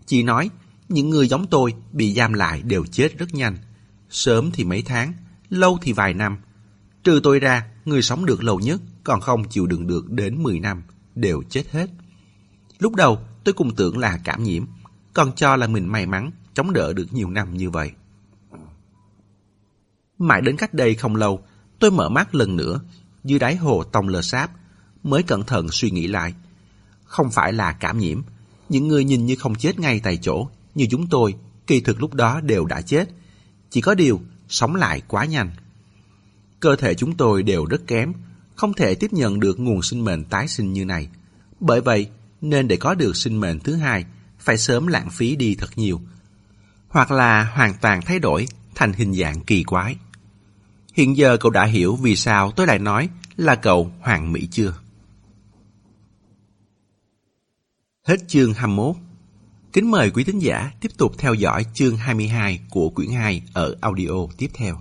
Chị 0.06 0.22
nói, 0.22 0.50
những 0.88 1.10
người 1.10 1.28
giống 1.28 1.46
tôi 1.46 1.74
bị 1.92 2.14
giam 2.14 2.32
lại 2.32 2.62
đều 2.62 2.84
chết 2.84 3.18
rất 3.18 3.34
nhanh. 3.34 3.56
Sớm 4.10 4.50
thì 4.52 4.64
mấy 4.64 4.82
tháng, 4.82 5.12
lâu 5.50 5.78
thì 5.82 5.92
vài 5.92 6.14
năm. 6.14 6.38
Trừ 7.04 7.20
tôi 7.22 7.40
ra, 7.40 7.66
người 7.86 8.02
sống 8.02 8.26
được 8.26 8.44
lâu 8.44 8.60
nhất 8.60 8.80
còn 9.04 9.20
không 9.20 9.48
chịu 9.48 9.66
đựng 9.66 9.86
được 9.86 10.10
đến 10.10 10.42
10 10.42 10.60
năm, 10.60 10.82
đều 11.14 11.42
chết 11.50 11.70
hết. 11.70 11.90
Lúc 12.78 12.94
đầu 12.94 13.18
tôi 13.44 13.52
cũng 13.52 13.74
tưởng 13.74 13.98
là 13.98 14.18
cảm 14.24 14.42
nhiễm, 14.42 14.64
còn 15.14 15.32
cho 15.32 15.56
là 15.56 15.66
mình 15.66 15.92
may 15.92 16.06
mắn 16.06 16.30
chống 16.54 16.72
đỡ 16.72 16.92
được 16.92 17.12
nhiều 17.12 17.30
năm 17.30 17.56
như 17.56 17.70
vậy. 17.70 17.90
Mãi 20.18 20.40
đến 20.40 20.56
cách 20.56 20.74
đây 20.74 20.94
không 20.94 21.16
lâu, 21.16 21.40
tôi 21.78 21.90
mở 21.90 22.08
mắt 22.08 22.34
lần 22.34 22.56
nữa, 22.56 22.80
dưới 23.24 23.38
đáy 23.38 23.56
hồ 23.56 23.84
tông 23.84 24.08
lờ 24.08 24.22
sáp, 24.22 24.50
mới 25.02 25.22
cẩn 25.22 25.42
thận 25.42 25.68
suy 25.70 25.90
nghĩ 25.90 26.06
lại. 26.06 26.34
Không 27.04 27.30
phải 27.30 27.52
là 27.52 27.72
cảm 27.72 27.98
nhiễm, 27.98 28.22
những 28.68 28.88
người 28.88 29.04
nhìn 29.04 29.26
như 29.26 29.36
không 29.36 29.54
chết 29.54 29.78
ngay 29.78 30.00
tại 30.00 30.18
chỗ, 30.22 30.48
như 30.74 30.86
chúng 30.90 31.06
tôi, 31.06 31.34
kỳ 31.66 31.80
thực 31.80 32.00
lúc 32.00 32.14
đó 32.14 32.40
đều 32.40 32.64
đã 32.64 32.80
chết. 32.80 33.08
Chỉ 33.70 33.80
có 33.80 33.94
điều, 33.94 34.20
sống 34.48 34.74
lại 34.74 35.02
quá 35.08 35.24
nhanh. 35.24 35.50
Cơ 36.60 36.76
thể 36.76 36.94
chúng 36.94 37.16
tôi 37.16 37.42
đều 37.42 37.64
rất 37.64 37.86
kém, 37.86 38.12
không 38.54 38.74
thể 38.74 38.94
tiếp 38.94 39.12
nhận 39.12 39.40
được 39.40 39.60
nguồn 39.60 39.82
sinh 39.82 40.04
mệnh 40.04 40.24
tái 40.24 40.48
sinh 40.48 40.72
như 40.72 40.84
này. 40.84 41.08
Bởi 41.60 41.80
vậy, 41.80 42.10
nên 42.40 42.68
để 42.68 42.76
có 42.76 42.94
được 42.94 43.16
sinh 43.16 43.40
mệnh 43.40 43.60
thứ 43.60 43.74
hai, 43.74 44.04
phải 44.38 44.58
sớm 44.58 44.86
lãng 44.86 45.10
phí 45.10 45.36
đi 45.36 45.54
thật 45.54 45.70
nhiều. 45.76 46.00
Hoặc 46.88 47.10
là 47.10 47.44
hoàn 47.44 47.74
toàn 47.80 48.00
thay 48.02 48.18
đổi 48.18 48.46
thành 48.74 48.92
hình 48.92 49.14
dạng 49.14 49.40
kỳ 49.40 49.62
quái. 49.62 49.96
Hiện 50.94 51.16
giờ 51.16 51.36
cậu 51.36 51.50
đã 51.50 51.64
hiểu 51.64 51.96
vì 51.96 52.16
sao 52.16 52.52
tôi 52.52 52.66
lại 52.66 52.78
nói 52.78 53.08
là 53.36 53.54
cậu 53.54 53.92
hoàng 54.00 54.32
mỹ 54.32 54.48
chưa? 54.50 54.74
Hết 58.04 58.16
chương 58.28 58.54
21. 58.54 58.96
Kính 59.72 59.90
mời 59.90 60.10
quý 60.10 60.24
thính 60.24 60.38
giả 60.38 60.72
tiếp 60.80 60.88
tục 60.96 61.12
theo 61.18 61.34
dõi 61.34 61.66
chương 61.74 61.96
22 61.96 62.60
của 62.70 62.88
quyển 62.88 63.10
2 63.10 63.42
ở 63.52 63.76
audio 63.80 64.26
tiếp 64.38 64.50
theo. 64.54 64.80